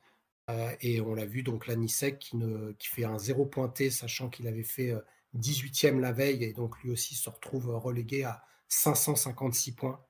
et 0.80 1.00
on 1.02 1.14
l'a 1.14 1.26
vu, 1.26 1.42
donc 1.42 1.66
Lanisek 1.66 2.18
qui, 2.18 2.36
ne, 2.38 2.72
qui 2.72 2.88
fait 2.88 3.04
un 3.04 3.18
zéro 3.18 3.44
pointé, 3.46 3.90
sachant 3.90 4.30
qu'il 4.30 4.48
avait 4.48 4.62
fait 4.62 4.94
18e 5.34 6.00
la 6.00 6.12
veille, 6.12 6.44
et 6.44 6.52
donc 6.52 6.82
lui 6.82 6.90
aussi 6.90 7.14
se 7.14 7.28
retrouve 7.28 7.74
relégué 7.76 8.24
à 8.24 8.42
556 8.68 9.74
points. 9.74 10.04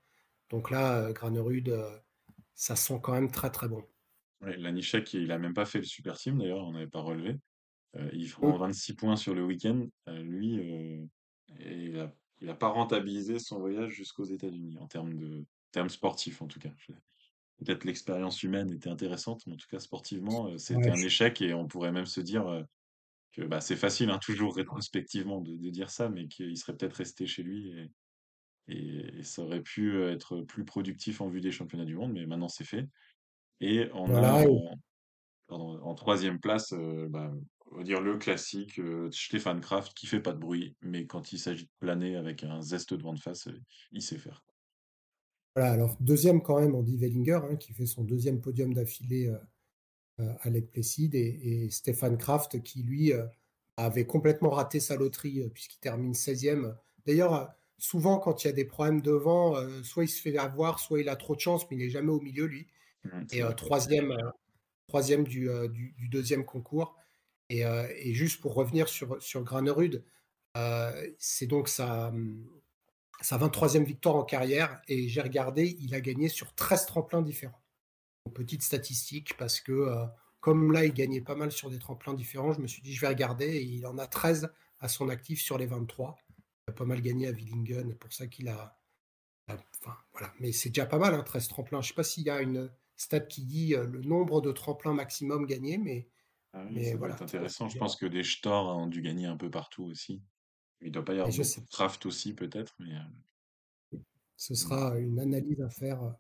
Donc 0.51 0.71
là, 0.71 1.13
Granerud, 1.13 1.75
ça 2.55 2.77
sent 2.77 3.01
quand 3.03 3.13
même 3.13 3.31
très 3.31 3.51
très 3.51 3.69
bon. 3.69 3.85
Ouais, 4.41 4.57
Lanichek, 4.57 5.15
il 5.15 5.29
n'a 5.29 5.39
même 5.39 5.55
pas 5.55 5.65
fait 5.65 5.79
le 5.79 5.85
super 5.85 6.17
team 6.17 6.39
d'ailleurs, 6.39 6.65
on 6.65 6.73
n'avait 6.73 6.87
pas 6.87 7.01
relevé. 7.01 7.37
il 8.13 8.31
prend 8.31 8.57
26 8.57 8.95
points 8.95 9.17
sur 9.17 9.35
le 9.35 9.45
week-end. 9.45 9.89
lui, 10.07 10.61
il 11.59 11.99
a 11.99 12.13
il 12.41 12.47
n'a 12.47 12.55
pas 12.55 12.69
rentabilisé 12.69 13.39
son 13.39 13.59
voyage 13.59 13.93
jusqu'aux 13.93 14.25
États-Unis 14.25 14.77
en 14.79 14.87
termes 14.87 15.17
de 15.17 15.45
termes 15.73 15.89
sportifs 15.89 16.43
en 16.43 16.47
tout 16.47 16.61
cas. 16.61 16.71
Peut-être 17.59 17.85
l'expérience 17.85 18.43
humaine 18.43 18.71
était 18.71 18.91
intéressante, 18.91 19.47
mais 19.47 19.55
en 19.55 19.57
tout 19.57 19.69
cas 19.71 19.79
sportivement, 19.79 20.49
euh, 20.49 20.59
c'était 20.59 20.91
un 20.91 20.97
échec 20.97 21.41
et 21.41 21.55
on 21.55 21.67
pourrait 21.67 21.93
même 21.93 22.07
se 22.07 22.21
dire 22.21 22.47
euh, 22.47 22.63
que 23.37 23.43
bah, 23.43 23.61
c'est 23.61 23.77
facile, 23.77 24.11
hein, 24.11 24.19
toujours 24.19 24.57
rétrospectivement 24.57 25.41
de, 25.41 25.71
dire 25.71 25.91
ça, 25.91 26.09
mais 26.09 26.27
qu'il 26.27 26.57
serait 26.57 26.77
peut-être 26.77 26.95
resté 26.95 27.27
chez 27.27 27.43
lui 27.43 27.71
et, 27.71 27.91
et, 29.19 29.23
ça 29.23 29.43
aurait 29.43 29.63
pu 29.63 30.03
être 30.03 30.41
plus 30.43 30.65
productif 30.65 31.21
en 31.21 31.29
vue 31.29 31.41
des 31.41 31.53
championnats 31.53 31.85
du 31.85 31.97
monde, 31.97 32.13
mais 32.13 32.27
maintenant 32.27 32.49
c'est 32.49 32.65
fait. 32.65 32.89
Et 33.61 33.89
on 33.95 34.15
a 34.15 34.45
en, 35.49 35.95
troisième 35.95 36.41
place, 36.41 36.73
euh, 36.73 37.07
bah, 37.09 37.33
on 37.71 37.77
va 37.77 37.85
dire 37.85 38.01
le 38.01 38.19
classique 38.19 38.79
euh, 38.81 39.09
Stéphane 39.13 39.61
Kraft 39.61 39.95
qui 39.95 40.07
fait 40.07 40.21
pas 40.21 40.33
de 40.33 40.39
bruit, 40.39 40.77
mais 40.83 41.07
quand 41.07 41.33
il 41.33 41.39
s'agit 41.39 41.65
de 41.65 41.71
planer 41.79 42.17
avec 42.17 42.43
un 42.43 42.61
zeste 42.61 42.95
de 42.95 43.03
vent 43.03 43.15
face, 43.17 43.47
euh, 43.49 43.63
il 43.93 44.03
sait 44.03 44.19
faire. 44.19 44.45
Voilà, 45.55 45.73
alors 45.73 45.97
deuxième 46.01 46.43
quand 46.43 46.61
même, 46.61 46.75
on 46.75 46.83
dit 46.83 46.99
Wellinger, 46.99 47.41
hein, 47.51 47.57
qui 47.57 47.73
fait 47.73 47.87
son 47.87 48.03
deuxième 48.03 48.41
podium 48.41 48.75
d'affilée 48.75 49.33
euh, 50.21 50.33
Lake 50.45 50.71
Placid, 50.71 51.15
et, 51.15 51.69
Stéphane 51.71 52.19
Kraft 52.19 52.63
qui 52.63 52.83
lui 52.83 53.13
avait 53.77 54.07
complètement 54.07 54.51
raté 54.51 54.81
sa 54.81 54.97
loterie 54.97 55.49
puisqu'il 55.51 55.79
termine 55.79 56.13
16e. 56.13 56.75
D'ailleurs, 57.07 57.51
souvent 57.79 58.19
quand 58.19 58.45
il 58.45 58.47
y 58.47 58.51
a 58.51 58.55
des 58.55 58.65
problèmes 58.65 59.03
devant, 59.03 59.57
soit 59.83 60.05
il 60.05 60.09
se 60.09 60.21
fait 60.21 60.37
avoir, 60.39 60.79
soit 60.79 61.01
il 61.01 61.09
a 61.09 61.17
trop 61.17 61.35
de 61.35 61.41
chance, 61.41 61.71
mais 61.71 61.77
il 61.77 61.81
n'est 61.81 61.91
jamais 61.91 62.13
au 62.13 62.21
milieu 62.21 62.47
lui. 62.47 62.67
Mmh, 63.05 63.11
et 63.33 63.43
troisième, 63.57 64.17
troisième 64.89 65.25
du, 65.25 65.49
du, 65.69 66.09
deuxième 66.09 66.45
concours. 66.45 66.97
Euh, 67.53 67.89
et, 67.97 68.15
juste 68.15 68.41
pour 68.41 68.55
revenir 68.55 68.89
sur, 68.89 69.23
sur 69.23 69.43
Granerud, 69.43 70.03
euh, 70.57 71.11
c'est 71.19 71.47
donc 71.47 71.69
sa, 71.69 72.13
sa 73.21 73.39
23e 73.39 73.85
victoire 73.85 74.17
en 74.17 74.25
carrière 74.25 74.81
et 74.89 75.09
j'ai 75.09 75.21
regardé, 75.21 75.77
il 75.81 75.95
a 75.95 76.01
gagné 76.01 76.29
sur 76.29 76.55
13 76.55 76.87
tremplins 76.87 77.23
différents. 77.23 77.61
Petite 78.31 78.63
statistique 78.63 79.37
parce 79.37 79.61
que 79.61 79.73
euh, 79.73 80.07
comme 80.41 80.73
là, 80.73 80.85
il 80.85 80.93
gagnait 80.93 81.21
pas 81.21 81.35
mal 81.35 81.51
sur 81.51 81.71
des 81.71 81.79
tremplins 81.79 82.15
différents, 82.15 82.53
je 82.53 82.61
me 82.61 82.67
suis 82.67 82.83
dit, 82.83 82.95
je 82.95 83.01
vais 83.01 83.09
regarder 83.09 83.47
et 83.47 83.63
il 83.63 83.87
en 83.87 83.99
a 83.99 84.07
13 84.07 84.51
à 84.81 84.89
son 84.89 85.09
actif 85.09 85.41
sur 85.41 85.59
les 85.59 85.67
23. 85.67 86.17
Il 86.69 86.71
a 86.71 86.73
pas 86.73 86.85
mal 86.85 87.01
gagné 87.01 87.29
à 87.29 87.33
Willingen, 87.33 87.89
c'est 87.91 87.99
pour 87.99 88.13
ça 88.13 88.27
qu'il 88.27 88.49
a, 88.49 88.79
Enfin, 89.49 89.97
voilà. 90.13 90.33
Mais 90.41 90.51
c'est 90.51 90.71
déjà 90.71 90.87
pas 90.87 90.99
mal, 90.99 91.15
hein, 91.15 91.23
13 91.23 91.49
tremplins. 91.49 91.81
Je 91.81 91.87
ne 91.87 91.89
sais 91.89 91.95
pas 91.95 92.03
s'il 92.03 92.25
y 92.25 92.31
a 92.31 92.41
une 92.41 92.71
stat 92.97 93.21
qui 93.21 93.45
dit 93.45 93.75
le 93.77 94.01
nombre 94.03 94.41
de 94.41 94.51
tremplins 94.51 94.93
maximum 94.93 95.47
gagnés, 95.47 95.79
mais 95.79 96.09
ah 96.57 96.65
mais 96.71 96.93
ça 96.93 96.97
voilà, 96.97 97.15
intéressant. 97.21 97.69
Je 97.69 97.79
pense 97.79 97.97
que 97.97 98.07
des 98.07 98.25
Stor 98.25 98.77
ont 98.77 98.87
dû 98.87 99.03
gagner 99.03 99.27
un 99.27 99.37
peu 99.37 99.51
partout 99.51 99.85
aussi. 99.85 100.23
Il 100.81 100.91
doit 100.91 101.05
pas 101.05 101.15
y 101.15 101.21
avoir 101.21 101.35
de 101.35 101.71
Craft 101.71 102.07
aussi, 102.07 102.35
peut-être. 102.35 102.75
Mais... 102.79 102.95
Euh, 102.95 103.99
Ce 104.37 104.55
sera 104.55 104.99
une 104.99 105.21
analyse 105.21 105.61
à 105.61 105.69
faire. 105.69 106.15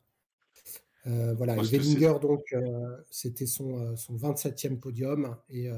Euh, 1.07 1.35
voilà, 1.35 1.55
Wellinger, 1.55 2.15
donc, 2.21 2.53
euh, 2.53 2.97
c'était 3.11 3.47
son, 3.47 3.97
son 3.97 4.17
27e 4.17 4.79
podium 4.79 5.37
et, 5.49 5.71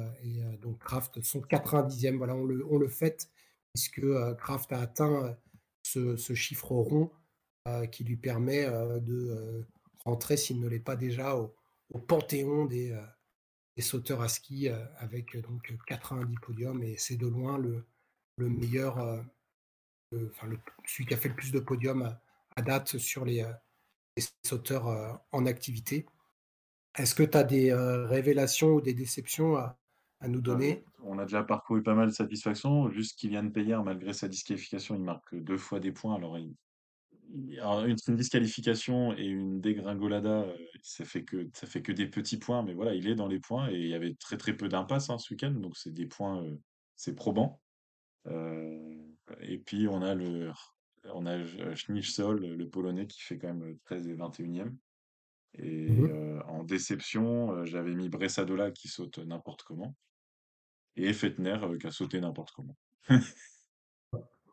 donc 0.60 0.78
Kraft 0.78 1.22
son 1.22 1.40
90e. 1.40 2.16
Voilà, 2.16 2.34
on 2.34 2.44
le, 2.44 2.64
on 2.70 2.78
le 2.78 2.88
fait 2.88 3.28
puisque 3.74 4.02
Kraft 4.38 4.72
a 4.72 4.80
atteint 4.80 5.36
ce, 5.82 6.16
ce 6.16 6.34
chiffre 6.34 6.72
rond 6.72 7.10
qui 7.92 8.02
lui 8.04 8.16
permet 8.16 8.64
de 8.66 9.66
rentrer, 10.04 10.38
s'il 10.38 10.58
ne 10.60 10.68
l'est 10.68 10.78
pas 10.78 10.96
déjà, 10.96 11.36
au, 11.36 11.54
au 11.90 11.98
panthéon 11.98 12.64
des, 12.64 12.96
sauteurs 13.80 14.22
à 14.22 14.28
ski 14.28 14.68
euh, 14.68 14.84
avec 14.96 15.36
euh, 15.36 15.42
donc 15.42 15.72
90 15.86 16.34
podiums 16.42 16.82
et 16.82 16.96
c'est 16.96 17.16
de 17.16 17.26
loin 17.26 17.58
le, 17.58 17.86
le 18.36 18.48
meilleur, 18.48 18.98
euh, 18.98 19.22
enfin 20.30 20.48
le, 20.48 20.58
celui 20.84 21.06
qui 21.06 21.14
a 21.14 21.16
fait 21.16 21.28
le 21.28 21.36
plus 21.36 21.52
de 21.52 21.60
podiums 21.60 22.16
à, 22.56 22.62
date 22.62 22.98
sur 22.98 23.24
les, 23.24 23.46
sauteurs 24.44 25.20
en 25.32 25.46
activité. 25.46 26.06
Est-ce 26.96 27.14
que 27.14 27.22
tu 27.22 27.36
as 27.36 27.44
des 27.44 27.72
révélations 27.72 28.74
ou 28.74 28.80
des 28.80 28.94
déceptions 28.94 29.56
à, 29.56 29.78
à 30.20 30.28
nous 30.28 30.40
bah, 30.40 30.52
donner? 30.52 30.84
On 31.02 31.18
a 31.18 31.24
déjà 31.24 31.42
parcouru 31.42 31.82
pas 31.82 31.94
mal 31.94 32.08
de 32.08 32.14
satisfaction. 32.14 32.90
Juste 32.90 33.18
Kylian 33.18 33.50
Payer, 33.50 33.78
malgré 33.84 34.12
sa 34.12 34.28
disqualification, 34.28 34.94
il 34.94 35.02
marque 35.02 35.34
deux 35.34 35.58
fois 35.58 35.80
des 35.80 35.92
points. 35.92 36.16
Alors, 36.16 36.38
il, 36.38 36.54
une, 37.30 38.16
disqualification 38.16 39.16
et 39.16 39.26
une 39.26 39.60
dégringolada, 39.60 40.42
euh, 40.42 40.56
ça 40.82 41.04
fait 41.04 41.24
que 41.24 41.48
ça 41.54 41.66
fait 41.66 41.82
que 41.82 41.92
des 41.92 42.06
petits 42.06 42.38
points, 42.38 42.62
mais 42.62 42.74
voilà, 42.74 42.94
il 42.94 43.08
est 43.08 43.14
dans 43.14 43.28
les 43.28 43.40
points 43.40 43.68
et 43.70 43.76
il 43.76 43.88
y 43.88 43.94
avait 43.94 44.14
très 44.14 44.36
très 44.36 44.56
peu 44.56 44.68
d'impasse 44.68 45.10
hein, 45.10 45.18
ce 45.18 45.34
week-end, 45.34 45.50
donc 45.50 45.76
c'est 45.76 45.92
des 45.92 46.06
points, 46.06 46.42
euh, 46.42 46.56
c'est 46.96 47.14
probant. 47.14 47.60
Euh, 48.26 48.94
et 49.40 49.58
puis 49.58 49.88
on 49.88 50.02
a 50.02 50.14
le 50.14 50.50
on 51.14 51.26
a 51.26 51.74
Schnitzol, 51.74 52.44
le 52.44 52.68
Polonais, 52.68 53.06
qui 53.06 53.20
fait 53.20 53.38
quand 53.38 53.52
même 53.52 53.78
13 53.84 54.08
et 54.08 54.14
21e. 54.14 54.74
Et 55.54 55.88
mmh 55.90 56.42
en 56.46 56.62
déception, 56.62 57.64
j'avais 57.64 57.94
mis 57.94 58.08
Bressadola 58.08 58.70
qui 58.70 58.88
saute 58.88 59.18
n'importe 59.18 59.62
comment. 59.62 59.94
Et 60.96 61.12
Fettner 61.12 61.58
qui 61.80 61.86
a 61.86 61.90
sauté 61.90 62.20
n'importe 62.20 62.52
comment. 62.52 62.76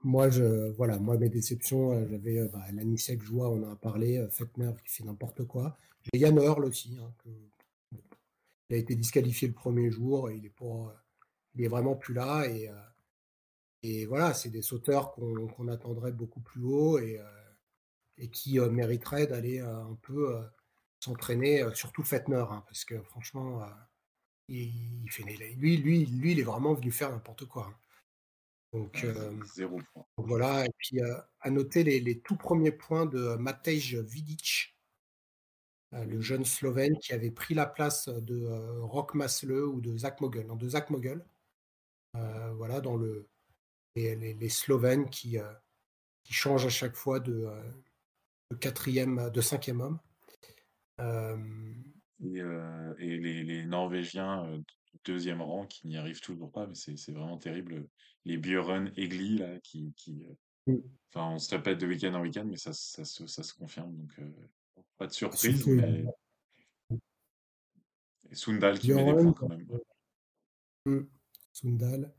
Moi, 0.06 0.30
je, 0.30 0.72
voilà, 0.74 1.00
moi, 1.00 1.18
mes 1.18 1.30
déceptions, 1.30 1.94
euh, 1.94 2.06
j'avais 2.08 2.38
euh, 2.38 2.48
bah, 2.50 2.64
Lanisek 2.72 3.24
Joie, 3.24 3.50
on 3.50 3.64
en 3.64 3.72
a 3.72 3.76
parlé, 3.76 4.20
euh, 4.20 4.30
Fettner 4.30 4.72
qui 4.84 4.94
fait 4.94 5.04
n'importe 5.04 5.46
quoi. 5.46 5.76
J'ai 6.04 6.20
Yann 6.20 6.38
Earl 6.38 6.64
aussi. 6.64 6.96
Hein, 7.02 7.12
il 8.70 8.76
a 8.76 8.78
été 8.78 8.96
disqualifié 8.96 9.48
le 9.48 9.56
premier 9.56 9.90
jour, 9.90 10.30
il 10.30 10.46
est, 10.46 10.50
pour, 10.50 10.94
il 11.56 11.64
est 11.64 11.68
vraiment 11.68 11.96
plus 11.96 12.14
là. 12.14 12.46
Et, 12.48 12.70
et 13.84 14.06
voilà, 14.06 14.34
c'est 14.34 14.50
des 14.50 14.62
sauteurs 14.62 15.12
qu'on 15.14 15.68
attendrait 15.68 16.12
beaucoup 16.12 16.40
plus 16.40 16.64
haut 16.64 16.98
et, 17.00 17.22
et 18.18 18.30
qui 18.30 18.60
mériteraient 18.60 19.28
d'aller 19.28 19.60
un 19.60 19.98
peu 20.02 20.36
s'entraîner, 21.00 21.64
surtout 21.74 22.04
Fettner, 22.04 22.46
hein, 22.50 22.64
parce 22.68 22.84
que 22.84 23.00
franchement, 23.04 23.62
il, 24.48 25.06
fait, 25.10 25.24
lui, 25.56 25.78
lui, 25.78 26.06
lui, 26.06 26.32
il 26.32 26.40
est 26.40 26.44
vraiment 26.44 26.74
venu 26.74 26.92
faire 26.92 27.12
n'importe 27.12 27.46
quoi. 27.46 27.68
Hein. 27.70 27.76
Donc, 28.74 29.06
voilà, 30.18 30.66
et 30.66 30.72
puis 30.78 31.00
à 31.40 31.50
noter 31.50 31.84
les, 31.84 32.20
tout 32.20 32.36
premiers 32.36 32.72
points 32.72 33.06
de 33.06 33.36
Matej 33.36 33.96
Vidic, 33.96 34.76
le 35.92 36.20
jeune 36.20 36.44
Slovène 36.44 36.98
qui 36.98 37.14
avait 37.14 37.32
pris 37.32 37.54
la 37.54 37.68
place 37.68 38.10
de 38.10 38.46
Rock 38.82 39.14
Masle 39.14 39.54
ou 39.54 39.80
de 39.80 39.98
Zach 39.98 40.20
Mogul, 40.20 40.46
de 40.58 40.68
Zach 40.68 40.90
Mogul. 40.90 41.24
voilà, 42.14 42.82
dans 42.82 42.98
le, 42.98 43.30
les, 43.96 44.50
Slovènes 44.50 45.10
qui, 45.10 45.38
qui 46.24 46.34
changent 46.34 46.66
à 46.66 46.70
chaque 46.70 46.96
fois 46.96 47.20
de, 47.20 47.50
quatrième, 48.60 49.30
de 49.32 49.42
cinquième 49.42 49.82
homme. 49.82 50.00
et, 51.00 52.42
les, 53.00 53.44
les, 53.44 53.66
Norvégiens 53.66 54.64
deuxième 55.06 55.42
rang 55.42 55.66
qui 55.66 55.88
n'y 55.88 55.98
arrivent 55.98 56.22
toujours 56.22 56.52
pas, 56.52 56.68
mais 56.68 56.76
c'est 56.76 57.12
vraiment 57.12 57.38
terrible 57.38 57.88
les 58.26 58.38
Björn 58.38 58.92
Egli, 58.98 59.38
là, 59.38 59.60
qui, 59.60 59.94
qui 59.96 60.26
euh, 60.26 60.74
mm. 60.74 60.82
enfin, 61.14 61.36
on 61.36 61.40
se 61.40 61.56
répète 61.56 61.80
de 61.80 61.88
week-end 61.88 62.14
en 62.14 62.22
week-end, 62.22 62.46
mais 62.46 62.58
ça, 62.58 62.74
ça, 62.74 63.06
ça, 63.06 63.28
ça 63.28 63.44
se 63.44 63.54
confirme, 63.54 63.96
donc 63.96 64.12
euh, 64.20 64.82
pas 64.98 65.08
de 65.08 65.14
surprise, 65.14 65.66
mais... 65.68 66.06
Et 68.32 68.36
Sundal 68.36 68.80
qui 68.80 68.92
met 68.92 69.06
des 69.06 69.14
points 69.14 69.34
quand 69.34 69.50
même. 69.50 69.68
Mm. 70.86 71.08
Sundal. 71.54 72.14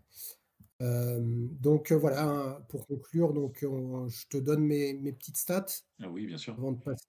Euh, 0.82 1.18
donc 1.20 1.90
voilà, 1.92 2.60
pour 2.68 2.86
conclure, 2.86 3.32
donc 3.32 3.58
je 3.62 4.28
te 4.28 4.36
donne 4.36 4.64
mes, 4.64 4.92
mes, 4.94 5.12
petites 5.12 5.38
stats. 5.38 5.66
Ah 6.02 6.08
oui, 6.08 6.26
bien 6.26 6.38
sûr. 6.38 6.54
Avant 6.54 6.72
de 6.72 6.82
passer 6.82 7.08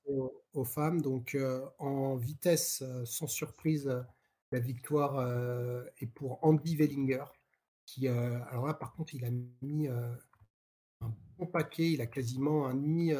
aux, 0.53 0.63
femmes. 0.63 1.01
Donc 1.01 1.37
en 1.79 2.15
vitesse, 2.15 2.83
sans 3.05 3.27
surprise, 3.27 3.91
la 4.51 4.59
victoire 4.59 5.19
est 5.99 6.07
pour 6.07 6.39
Andy 6.43 6.75
Wellinger 6.75 7.25
euh, 8.03 8.39
alors 8.49 8.67
là, 8.67 8.73
par 8.73 8.93
contre, 8.93 9.15
il 9.15 9.25
a 9.25 9.29
mis 9.61 9.87
un 9.87 10.17
bon 11.37 11.45
paquet. 11.45 11.91
Il 11.91 12.01
a 12.01 12.07
quasiment 12.07 12.67
un 12.67 12.75
demi, 12.75 13.13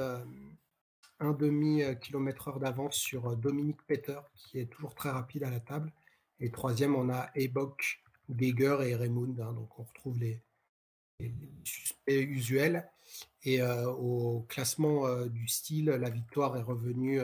un 1.20 1.32
demi 1.34 1.84
kilomètre 2.02 2.50
heure 2.50 2.60
d'avance 2.60 2.96
sur 2.96 3.36
Dominique 3.38 3.82
Peter, 3.88 4.20
qui 4.36 4.60
est 4.60 4.72
toujours 4.72 4.96
très 4.96 5.10
rapide 5.10 5.44
à 5.44 5.50
la 5.50 5.60
table. 5.60 5.92
Et 6.40 6.52
troisième, 6.52 6.96
on 6.96 7.10
a 7.10 7.30
Ebok, 7.36 8.04
Geiger 8.30 8.78
et 8.86 8.96
Raymond. 8.96 9.36
Hein, 9.42 9.54
donc 9.54 9.80
on 9.80 9.84
retrouve 9.84 10.20
les, 10.20 10.42
suspects 11.64 12.22
usuels. 12.22 12.90
Et 13.44 13.62
au 13.64 14.46
classement 14.50 15.26
du 15.26 15.48
style, 15.48 15.86
la 15.86 16.10
victoire 16.10 16.58
est 16.58 16.62
revenue 16.62 17.22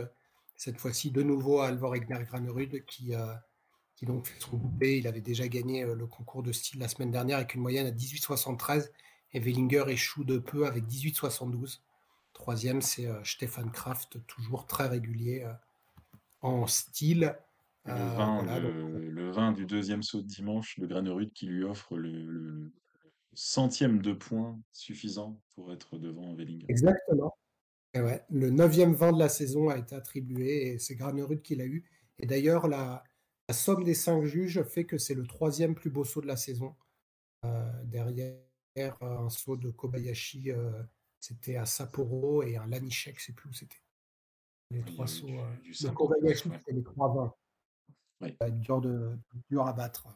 cette 0.56 0.80
fois-ci 0.80 1.12
de 1.12 1.22
nouveau 1.22 1.60
à 1.60 1.68
Alvor 1.68 1.96
Egner 1.96 2.24
Granerud 2.24 2.86
qui, 2.86 3.14
qui 3.96 4.06
donc 4.06 4.26
fait 4.26 4.40
son 4.40 4.58
goûter. 4.58 4.98
Il 4.98 5.08
avait 5.08 5.22
déjà 5.22 5.48
gagné 5.48 5.86
le 5.86 6.08
concours 6.08 6.42
de 6.42 6.52
style 6.52 6.80
la 6.80 6.88
semaine 6.88 7.12
dernière 7.12 7.38
avec 7.38 7.54
une 7.54 7.62
moyenne 7.62 7.86
à 7.86 7.92
18,73 7.92 8.90
et 9.34 9.40
Wellinger 9.40 9.86
échoue 9.90 10.24
de 10.24 10.40
peu 10.40 10.66
avec 10.66 10.86
18,72. 10.86 11.82
Troisième, 12.34 12.82
c'est 12.82 13.08
Stefan 13.24 13.70
Kraft, 13.70 14.26
toujours 14.26 14.66
très 14.66 14.88
régulier 14.88 15.46
en 16.42 16.68
style. 16.68 17.36
Le 17.86 19.32
vin, 19.32 19.52
du 19.52 19.66
deuxième 19.66 20.04
saut 20.04 20.22
de 20.22 20.28
dimanche 20.28 20.80
de 20.80 20.88
Granerud 20.88 21.32
qui 21.34 21.48
lui 21.48 21.64
offre 21.64 21.98
le, 21.98 22.72
centième 23.34 24.02
de 24.02 24.14
point 24.14 24.60
suffisant 24.72 25.42
pour 25.56 25.74
être 25.74 25.98
devant 25.98 26.36
Wellinger. 26.36 26.66
Exactement. 26.70 27.36
Et 27.94 28.02
ouais, 28.02 28.24
le 28.30 28.50
neuvième 28.50 28.94
vin 28.94 29.12
de 29.12 29.20
la 29.20 29.30
saison 29.30 29.70
a 29.70 29.78
été 29.78 29.96
attribué 29.96 30.68
et 30.68 30.80
c'est 30.80 30.96
Granerud 30.96 31.42
qui 31.42 31.56
l'a 31.56 31.66
eu. 31.66 31.84
Et 32.20 32.26
d'ailleurs, 32.26 32.68
la, 32.68 33.04
somme 33.52 33.84
des 33.84 33.94
cinq 33.94 34.24
juges 34.24 34.64
fait 34.64 34.86
que 34.86 34.98
c'est 34.98 35.14
le 35.14 35.28
troisième 35.28 35.76
plus 35.76 35.90
beau 35.90 36.04
saut 36.04 36.22
de 36.22 36.28
la 36.28 36.38
saison. 36.38 36.76
Euh, 37.46 37.84
derrière 37.84 38.38
un 39.02 39.30
saut 39.30 39.58
de 39.58 39.70
Kobayashi, 39.70 40.52
euh, 40.52 40.72
c'était 41.20 41.58
à 41.58 41.66
Sapporo 41.66 42.44
et 42.44 42.58
un 42.58 42.66
Lanichek, 42.68 43.20
je 43.20 43.26
sais 43.26 43.34
plus 43.34 43.50
où 43.50 43.54
c'était. 43.54 43.82
Les 44.72 44.84
trois 44.84 45.06
sauts 45.06 45.28
euh, 45.28 45.56
de 45.82 45.90
Kobayashi, 45.90 46.50
c'était 46.50 46.72
les 46.72 46.84
trois 46.84 47.14
vins. 47.14 47.34
Oui. 48.24 48.52
Dur, 48.62 48.82
de, 48.82 49.18
dur 49.50 49.66
à 49.68 49.74
battre. 49.74 50.08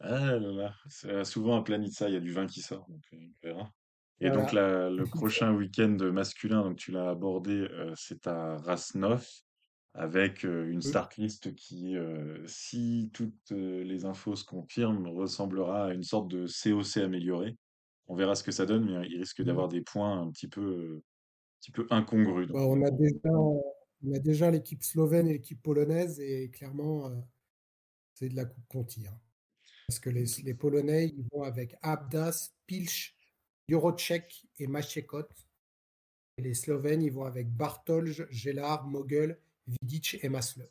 Ah 0.00 0.36
là 0.36 0.52
là, 0.52 0.74
c'est 0.88 1.24
souvent 1.24 1.62
à 1.62 1.64
ça, 1.90 2.08
il 2.08 2.14
y 2.14 2.16
a 2.16 2.20
du 2.20 2.32
vin 2.32 2.46
qui 2.46 2.60
sort, 2.60 2.86
donc 2.88 3.02
on 3.12 3.18
verra. 3.42 3.70
Et 4.20 4.30
donc 4.30 4.52
le 4.52 5.04
prochain 5.10 5.54
week-end 5.54 5.96
masculin, 6.12 6.62
donc 6.62 6.76
tu 6.76 6.90
l'as 6.90 7.10
abordé, 7.10 7.66
c'est 7.96 8.26
à 8.26 8.58
Rasnov 8.58 9.26
avec 9.94 10.42
une 10.42 10.82
start 10.82 11.16
list 11.16 11.54
qui, 11.54 11.96
si 12.46 13.10
toutes 13.14 13.50
les 13.50 14.04
infos 14.04 14.36
se 14.36 14.44
confirment, 14.44 15.08
ressemblera 15.08 15.86
à 15.86 15.94
une 15.94 16.02
sorte 16.02 16.28
de 16.28 16.46
COC 16.46 16.98
amélioré. 16.98 17.56
On 18.08 18.14
verra 18.14 18.34
ce 18.34 18.44
que 18.44 18.52
ça 18.52 18.66
donne, 18.66 18.84
mais 18.84 19.08
il 19.08 19.18
risque 19.18 19.42
d'avoir 19.42 19.68
des 19.68 19.80
points 19.80 20.20
un 20.20 20.30
petit 20.30 20.48
peu, 20.48 21.00
un 21.00 21.58
petit 21.60 21.72
peu 21.72 21.86
incongrus. 21.90 22.48
Bah, 22.48 22.60
on 22.60 22.82
a 22.82 22.90
déjà, 22.90 23.30
on 24.06 24.14
a 24.14 24.18
déjà 24.18 24.50
l'équipe 24.50 24.82
slovène 24.82 25.28
et 25.28 25.34
l'équipe 25.34 25.62
polonaise, 25.62 26.20
et 26.20 26.50
clairement, 26.50 27.10
c'est 28.14 28.28
de 28.28 28.36
la 28.36 28.44
coupe 28.44 28.66
Conti. 28.68 29.06
Hein. 29.06 29.18
Parce 29.86 29.98
que 30.00 30.10
les, 30.10 30.24
les, 30.42 30.54
Polonais, 30.54 31.14
ils 31.16 31.26
vont 31.32 31.42
avec 31.42 31.76
Abdas, 31.82 32.52
Pilch, 32.66 33.16
Jurocek 33.68 34.46
et 34.58 34.66
Machekot. 34.66 35.28
Et 36.38 36.42
les 36.42 36.54
Slovènes, 36.54 37.02
ils 37.02 37.12
vont 37.12 37.24
avec 37.24 37.48
Bartolj, 37.48 38.26
Gelard, 38.30 38.86
Mogel, 38.86 39.38
Vidic 39.66 40.18
et 40.22 40.28
Masle. 40.28 40.68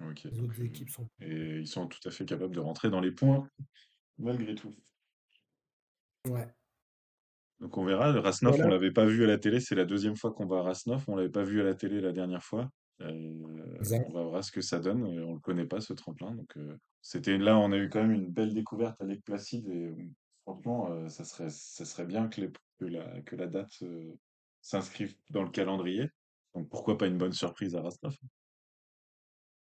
les 0.00 0.40
autres 0.40 0.60
équipes 0.62 0.90
sont. 0.90 1.08
Et 1.20 1.60
ils 1.60 1.66
sont 1.66 1.86
tout 1.86 2.06
à 2.06 2.10
fait 2.10 2.24
capables 2.24 2.54
de 2.54 2.60
rentrer 2.60 2.90
dans 2.90 3.00
les 3.00 3.12
points, 3.12 3.48
malgré 4.18 4.54
tout. 4.54 4.74
Ouais. 6.28 6.48
Donc 7.60 7.76
on 7.76 7.84
verra. 7.84 8.12
Rasnov, 8.12 8.56
on 8.58 8.68
l'avait 8.68 8.90
pas 8.90 9.04
vu 9.04 9.24
à 9.24 9.26
la 9.26 9.38
télé. 9.38 9.60
C'est 9.60 9.74
la 9.74 9.84
deuxième 9.84 10.16
fois 10.16 10.32
qu'on 10.32 10.46
va 10.46 10.58
à 10.58 10.62
Rasnov. 10.62 11.04
On 11.08 11.16
l'avait 11.16 11.28
pas 11.28 11.44
vu 11.44 11.60
à 11.60 11.64
la 11.64 11.74
télé 11.74 12.00
la 12.00 12.12
dernière 12.12 12.42
fois. 12.42 12.70
Euh, 13.02 13.32
on 14.08 14.12
va 14.12 14.24
voir 14.24 14.44
ce 14.44 14.52
que 14.52 14.60
ça 14.60 14.78
donne. 14.78 15.04
On 15.04 15.34
le 15.34 15.40
connaît 15.40 15.66
pas 15.66 15.80
ce 15.80 15.92
tremplin. 15.92 16.34
Donc 16.34 16.56
euh, 16.56 16.76
c'était 17.02 17.38
là, 17.38 17.58
on 17.58 17.72
a 17.72 17.76
eu 17.76 17.88
quand 17.88 18.02
même 18.02 18.12
une 18.12 18.30
belle 18.30 18.54
découverte 18.54 19.00
avec 19.00 19.24
Placide 19.24 19.68
et 19.68 19.92
franchement, 20.44 20.90
euh, 20.90 21.08
ça 21.08 21.24
serait 21.24 21.50
ça 21.50 21.84
serait 21.84 22.06
bien 22.06 22.28
que, 22.28 22.40
la 22.80 23.20
que 23.22 23.36
la 23.36 23.46
date 23.46 23.82
s'inscrive 24.62 25.14
dans 25.30 25.42
le 25.42 25.50
calendrier. 25.50 26.08
Donc 26.54 26.68
pourquoi 26.68 26.98
pas 26.98 27.06
une 27.06 27.18
bonne 27.18 27.32
surprise 27.32 27.76
à 27.76 27.82
Rasnov 27.82 28.16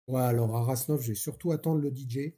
Ouais, 0.08 0.22
alors 0.22 0.56
à 0.56 0.64
Rasnov, 0.64 1.00
j'ai 1.00 1.14
surtout 1.14 1.52
attendre 1.52 1.80
le 1.80 1.90
DJ. 1.94 2.34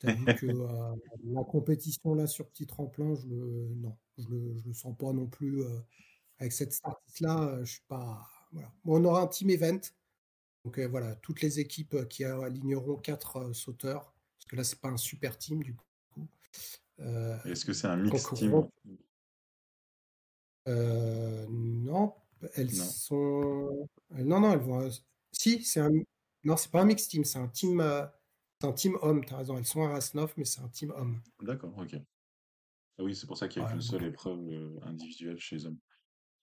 Que 0.00 0.06
la 1.24 1.44
compétition 1.44 2.14
là 2.14 2.26
sur 2.26 2.48
petit 2.48 2.66
tremplin, 2.66 3.14
je 3.14 3.26
le 3.26 3.68
non, 3.76 3.96
je 4.16 4.28
le, 4.28 4.56
je 4.56 4.68
le 4.68 4.72
sens 4.72 4.96
pas 4.96 5.12
non 5.12 5.26
plus 5.26 5.64
avec 6.38 6.52
cette 6.52 6.72
start 6.72 7.00
là. 7.20 7.58
je 7.64 7.72
suis 7.72 7.84
pas 7.88 8.24
voilà. 8.52 8.72
on 8.84 9.04
aura 9.04 9.22
un 9.22 9.26
team 9.26 9.50
event. 9.50 9.80
Donc 10.64 10.78
voilà, 10.78 11.16
toutes 11.16 11.40
les 11.40 11.60
équipes 11.60 12.08
qui 12.08 12.24
aligneront 12.24 12.96
quatre 12.96 13.52
sauteurs, 13.52 14.12
parce 14.36 14.46
que 14.48 14.56
là 14.56 14.64
c'est 14.64 14.80
pas 14.80 14.88
un 14.88 14.96
super 14.96 15.36
team 15.36 15.62
du 15.62 15.74
coup. 15.74 16.28
Est-ce 17.44 17.64
que 17.64 17.72
c'est 17.72 17.86
un 17.86 17.96
mix 17.96 18.24
team? 18.34 18.68
Non, 20.66 22.14
elles 22.54 22.72
sont. 22.72 23.88
Non, 24.10 24.40
non, 24.40 24.52
elles 24.52 24.58
vont. 24.58 24.88
Si, 25.32 25.64
c'est 25.64 25.80
un. 25.80 25.90
Non, 26.44 26.56
c'est 26.56 26.70
pas 26.70 26.82
un 26.82 26.84
mix 26.84 27.08
team, 27.08 27.24
c'est 27.24 27.38
un 27.38 27.48
team. 27.48 27.80
C'est 28.60 28.66
un 28.66 28.72
team 28.72 28.98
homme, 29.02 29.24
tu 29.24 29.32
as 29.34 29.36
raison. 29.36 29.56
Elles 29.56 29.64
sont 29.64 29.84
à 29.84 29.88
Rasnov, 29.88 30.34
mais 30.36 30.44
c'est 30.44 30.60
un 30.60 30.68
team 30.68 30.92
homme. 30.96 31.22
D'accord, 31.42 31.72
ok. 31.78 31.94
Ah 32.98 33.04
oui, 33.04 33.14
c'est 33.14 33.28
pour 33.28 33.38
ça 33.38 33.46
qu'il 33.46 33.62
y 33.62 33.64
a 33.64 33.70
qu'une 33.70 33.80
seule 33.80 34.04
épreuve 34.04 34.80
individuelle 34.82 35.38
chez 35.38 35.56
les 35.56 35.66
hommes. 35.66 35.78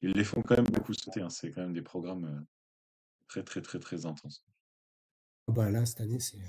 Ils 0.01 0.11
les 0.11 0.23
font 0.23 0.41
quand 0.41 0.55
même 0.55 0.69
beaucoup 0.71 0.93
sauter, 0.93 1.21
hein. 1.21 1.29
c'est 1.29 1.51
quand 1.51 1.61
même 1.61 1.73
des 1.73 1.81
programmes 1.81 2.45
très, 3.27 3.43
très, 3.43 3.61
très, 3.61 3.79
très 3.79 4.05
intenses. 4.05 4.45
Ah 5.47 5.51
bah 5.51 5.69
là, 5.69 5.85
cette 5.85 6.01
année, 6.01 6.19
c'est. 6.19 6.39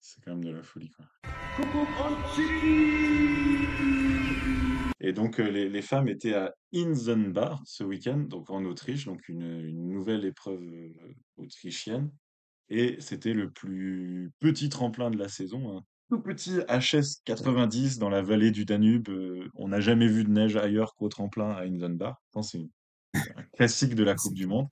C'est 0.00 0.22
quand 0.22 0.32
même 0.32 0.44
de 0.44 0.50
la 0.50 0.62
folie, 0.62 0.90
quoi. 0.90 1.06
Et 5.00 5.12
donc, 5.12 5.38
les, 5.38 5.68
les, 5.68 5.82
femmes 5.82 6.08
étaient 6.08 6.34
à 6.34 6.54
Inzenbar 6.72 7.62
ce 7.64 7.82
week-end, 7.82 8.18
donc 8.18 8.50
en 8.50 8.64
Autriche, 8.64 9.06
donc 9.06 9.28
une, 9.28 9.60
une 9.60 9.88
nouvelle 9.88 10.24
épreuve 10.24 10.62
autrichienne. 11.36 12.10
Et 12.68 12.96
c'était 13.00 13.32
le 13.32 13.50
plus 13.50 14.32
petit 14.40 14.68
tremplin 14.68 15.10
de 15.10 15.18
la 15.18 15.28
saison, 15.28 15.78
un 15.78 15.84
tout 16.10 16.20
petit 16.20 16.58
HS 16.68 17.22
90 17.24 17.98
dans 17.98 18.08
la 18.08 18.22
vallée 18.22 18.50
du 18.50 18.64
Danube. 18.64 19.08
on 19.54 19.68
n'a 19.68 19.80
jamais 19.80 20.08
vu 20.08 20.24
de 20.24 20.30
neige 20.30 20.56
ailleurs 20.56 20.94
qu'au 20.94 21.08
tremplin 21.08 21.50
à 21.50 21.62
Inzenbar. 21.62 22.22
C'est 22.42 22.58
un 23.14 23.42
classique 23.54 23.94
de 23.94 24.04
la 24.04 24.14
Coupe 24.14 24.34
du 24.34 24.46
Monde. 24.46 24.68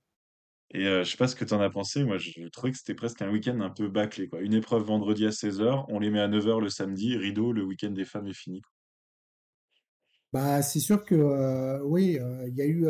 Et 0.70 0.84
je 0.84 1.04
sais 1.04 1.16
pas 1.16 1.28
ce 1.28 1.36
que 1.36 1.44
tu 1.44 1.54
en 1.54 1.60
as 1.60 1.70
pensé. 1.70 2.02
Moi, 2.04 2.18
je 2.18 2.48
trouvais 2.48 2.72
que 2.72 2.78
c'était 2.78 2.94
presque 2.94 3.22
un 3.22 3.30
week-end 3.30 3.60
un 3.60 3.70
peu 3.70 3.88
bâclé, 3.88 4.28
quoi. 4.28 4.40
Une 4.40 4.54
épreuve 4.54 4.82
vendredi 4.82 5.24
à 5.24 5.30
16h, 5.30 5.84
on 5.88 6.00
les 6.00 6.10
met 6.10 6.20
à 6.20 6.28
9h 6.28 6.60
le 6.60 6.68
samedi, 6.68 7.16
rideau, 7.16 7.52
le 7.52 7.62
week-end 7.62 7.90
des 7.90 8.04
femmes 8.04 8.26
est 8.26 8.32
fini. 8.32 8.60
Bah, 10.32 10.62
c'est 10.62 10.80
sûr 10.80 11.04
que 11.04 11.80
oui, 11.82 12.18
il 12.48 12.54
y 12.54 12.62
a 12.62 12.66
eu. 12.66 12.88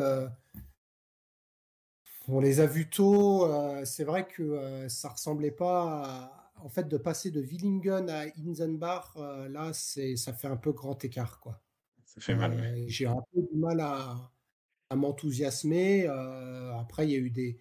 On 2.29 2.41
les 2.41 2.61
a 2.61 2.67
vus 2.67 2.89
tôt. 2.89 3.49
c'est 3.85 4.05
vrai 4.05 4.27
que 4.27 4.87
ça 4.89 5.11
ressemblait 5.11 5.51
pas. 5.51 6.53
En 6.57 6.69
fait, 6.69 6.89
de 6.89 6.97
passer 6.97 7.31
de 7.31 7.41
Willingen 7.41 8.09
à 8.09 8.25
Inzenbach, 8.39 9.17
là, 9.17 9.73
c'est 9.73 10.17
ça 10.17 10.33
fait 10.33 10.49
un 10.49 10.57
peu 10.57 10.73
grand 10.73 11.03
écart, 11.05 11.41
quoi. 11.41 11.61
Ça 12.05 12.21
fait 12.21 12.35
mal. 12.35 12.85
J'ai 12.87 13.07
un 13.07 13.23
peu 13.33 13.43
du 13.43 13.59
mal 13.59 13.81
à, 13.81 14.31
à 14.91 14.97
m'enthousiasmer. 14.97 16.07
après, 16.79 17.07
il 17.07 17.11
y 17.11 17.17
a 17.17 17.19
eu 17.19 17.31
des, 17.31 17.59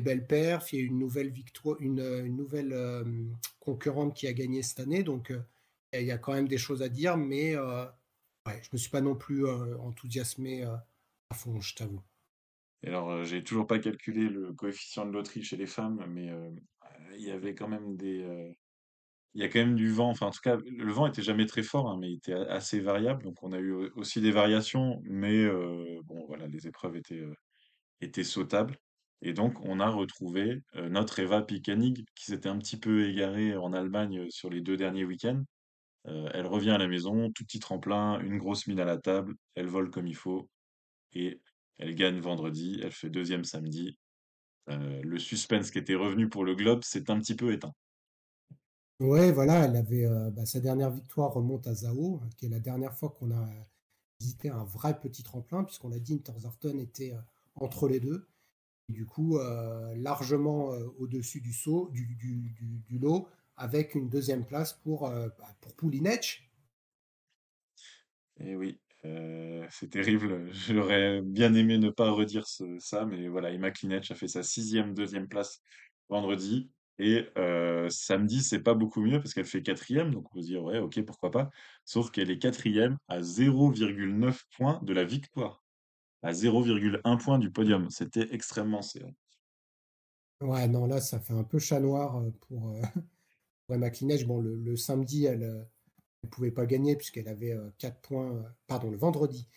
belles 0.00 0.26
perfs. 0.26 0.72
Il 0.72 0.78
y 0.78 0.82
a 0.82 0.84
eu 0.84 0.88
une 0.88 0.98
nouvelle 0.98 1.30
victoire, 1.30 1.76
une, 1.80 2.26
nouvelle 2.28 2.74
concurrente 3.60 4.14
qui 4.14 4.26
a 4.26 4.32
gagné 4.32 4.62
cette 4.62 4.80
année. 4.80 5.02
Donc, 5.02 5.32
il 5.92 6.02
y 6.02 6.10
a 6.10 6.18
quand 6.18 6.32
même 6.32 6.48
des 6.48 6.58
choses 6.58 6.82
à 6.82 6.88
dire, 6.88 7.16
mais 7.16 7.56
ouais, 7.56 8.60
je 8.62 8.68
me 8.72 8.78
suis 8.78 8.90
pas 8.90 9.00
non 9.00 9.14
plus 9.14 9.48
enthousiasmé 9.48 10.64
à 10.64 11.34
fond, 11.34 11.60
je 11.60 11.74
t'avoue. 11.74 12.02
Alors, 12.84 13.24
j'ai 13.24 13.44
toujours 13.44 13.66
pas 13.66 13.78
calculé 13.78 14.28
le 14.28 14.52
coefficient 14.52 15.06
de 15.06 15.12
loterie 15.12 15.42
chez 15.42 15.56
les 15.56 15.66
femmes, 15.66 16.04
mais 16.08 16.30
il 17.16 17.22
y 17.24 17.30
avait 17.30 17.54
quand 17.54 17.68
même 17.68 17.96
des. 17.96 18.26
il 19.34 19.40
y 19.40 19.44
a 19.44 19.48
quand 19.48 19.60
même 19.60 19.76
du 19.76 19.90
vent. 19.90 20.10
Enfin, 20.10 20.26
en 20.26 20.30
tout 20.30 20.40
cas, 20.42 20.56
le 20.56 20.92
vent 20.92 21.06
était 21.06 21.22
jamais 21.22 21.46
très 21.46 21.62
fort, 21.62 21.88
hein, 21.88 21.96
mais 22.00 22.10
il 22.10 22.16
était 22.16 22.34
assez 22.34 22.80
variable. 22.80 23.22
Donc, 23.22 23.42
on 23.42 23.52
a 23.52 23.58
eu 23.58 23.72
aussi 23.96 24.20
des 24.20 24.32
variations, 24.32 25.00
mais 25.04 25.46
bon, 26.04 26.26
voilà, 26.26 26.46
les 26.48 26.66
épreuves 26.66 26.96
étaient, 26.96 27.24
étaient 28.00 28.24
sautables. 28.24 28.76
Et 29.22 29.32
donc, 29.32 29.60
on 29.64 29.78
a 29.80 29.88
retrouvé 29.88 30.58
notre 30.74 31.20
Eva 31.20 31.42
Pikanig, 31.42 32.04
qui 32.16 32.24
s'était 32.24 32.48
un 32.48 32.58
petit 32.58 32.78
peu 32.78 33.08
égarée 33.08 33.56
en 33.56 33.72
Allemagne 33.72 34.26
sur 34.30 34.50
les 34.50 34.60
deux 34.60 34.76
derniers 34.76 35.04
week-ends. 35.04 35.44
elle 36.04 36.46
revient 36.46 36.70
à 36.70 36.78
la 36.78 36.88
maison, 36.88 37.30
tout 37.32 37.44
petit 37.44 37.60
tremplin, 37.60 38.20
une 38.20 38.38
grosse 38.38 38.66
mine 38.66 38.80
à 38.80 38.84
la 38.84 38.98
table, 38.98 39.34
elle 39.54 39.68
vole 39.68 39.90
comme 39.90 40.08
il 40.08 40.16
faut, 40.16 40.48
et 41.12 41.40
elle 41.78 41.94
gagne 41.94 42.20
vendredi, 42.20 42.80
elle 42.82 42.92
fait 42.92 43.10
deuxième 43.10 43.44
samedi. 43.44 43.98
le 44.68 45.18
suspense 45.18 45.70
qui 45.70 45.78
était 45.78 45.94
revenu 45.94 46.28
pour 46.28 46.44
le 46.44 46.54
Globe 46.54 46.84
s'est 46.84 47.10
un 47.10 47.18
petit 47.18 47.34
peu 47.34 47.52
éteint. 47.52 47.74
Ouais, 49.00 49.32
voilà, 49.32 49.64
elle 49.64 49.76
avait 49.76 50.06
bah, 50.30 50.46
sa 50.46 50.60
dernière 50.60 50.90
victoire 50.90 51.32
remonte 51.32 51.66
à 51.66 51.74
Zao, 51.74 52.20
hein, 52.22 52.28
qui 52.36 52.46
est 52.46 52.48
la 52.48 52.60
dernière 52.60 52.94
fois 52.94 53.10
qu'on 53.10 53.32
a 53.32 53.48
visité 54.20 54.48
un 54.48 54.64
vrai 54.64 55.00
petit 55.00 55.24
tremplin, 55.24 55.64
puisqu'on 55.64 55.90
a 55.92 55.98
dit 55.98 56.14
Interzarton 56.14 56.78
était 56.78 57.14
entre 57.56 57.88
les 57.88 57.98
deux 57.98 58.28
du 58.92 59.06
coup 59.06 59.38
euh, 59.38 59.94
largement 59.96 60.72
euh, 60.72 60.86
au-dessus 60.98 61.40
du, 61.40 61.52
saut, 61.52 61.90
du, 61.92 62.06
du, 62.06 62.98
lot, 62.98 63.28
avec 63.56 63.94
une 63.94 64.08
deuxième 64.08 64.44
place 64.44 64.72
pour, 64.72 65.06
euh, 65.06 65.28
bah, 65.38 65.48
pour 65.60 65.74
Poulinec. 65.74 66.48
Et 68.38 68.54
oui, 68.54 68.78
Euh, 69.04 69.66
c'est 69.70 69.90
terrible. 69.90 70.52
J'aurais 70.52 71.20
bien 71.22 71.54
aimé 71.54 71.78
ne 71.78 71.90
pas 71.90 72.10
redire 72.10 72.46
ça, 72.46 73.04
mais 73.04 73.28
voilà, 73.28 73.50
Emma 73.50 73.70
Klinech 73.70 74.10
a 74.10 74.14
fait 74.14 74.28
sa 74.28 74.42
sixième 74.42 74.94
deuxième 74.94 75.28
place 75.28 75.60
vendredi. 76.08 76.70
Et 76.98 77.26
euh, 77.36 77.88
samedi, 77.88 78.42
c'est 78.42 78.60
pas 78.60 78.74
beaucoup 78.74 79.00
mieux 79.00 79.18
parce 79.18 79.34
qu'elle 79.34 79.46
fait 79.46 79.62
quatrième, 79.62 80.12
donc 80.12 80.26
on 80.30 80.34
peut 80.34 80.42
se 80.42 80.46
dire, 80.46 80.62
ouais, 80.62 80.78
ok, 80.78 81.02
pourquoi 81.04 81.30
pas. 81.30 81.50
Sauf 81.84 82.10
qu'elle 82.10 82.30
est 82.30 82.38
quatrième 82.38 82.98
à 83.08 83.20
0,9 83.20 84.42
points 84.56 84.78
de 84.82 84.92
la 84.92 85.04
victoire, 85.04 85.64
à 86.22 86.32
0,1 86.32 87.16
point 87.16 87.38
du 87.38 87.50
podium. 87.50 87.90
C'était 87.90 88.28
extrêmement 88.32 88.82
serré. 88.82 89.16
Ouais, 90.40 90.68
non, 90.68 90.86
là, 90.86 91.00
ça 91.00 91.18
fait 91.18 91.34
un 91.34 91.44
peu 91.44 91.58
chat 91.58 91.80
noir 91.80 92.18
euh, 92.18 92.30
pour, 92.46 92.70
euh, 92.70 92.82
Emma 93.70 93.90
Klinech. 93.90 94.26
Bon, 94.26 94.40
le, 94.40 94.54
le 94.54 94.76
samedi, 94.76 95.24
elle 95.24 95.66
ne 96.24 96.28
pouvait 96.30 96.50
pas 96.50 96.66
gagner 96.66 96.96
puisqu'elle 96.96 97.28
avait 97.28 97.52
euh, 97.52 97.70
4 97.78 98.00
points. 98.00 98.32
euh, 98.36 98.42
pardon, 98.66 98.90
le 98.90 98.96
vendredi, 98.98 99.48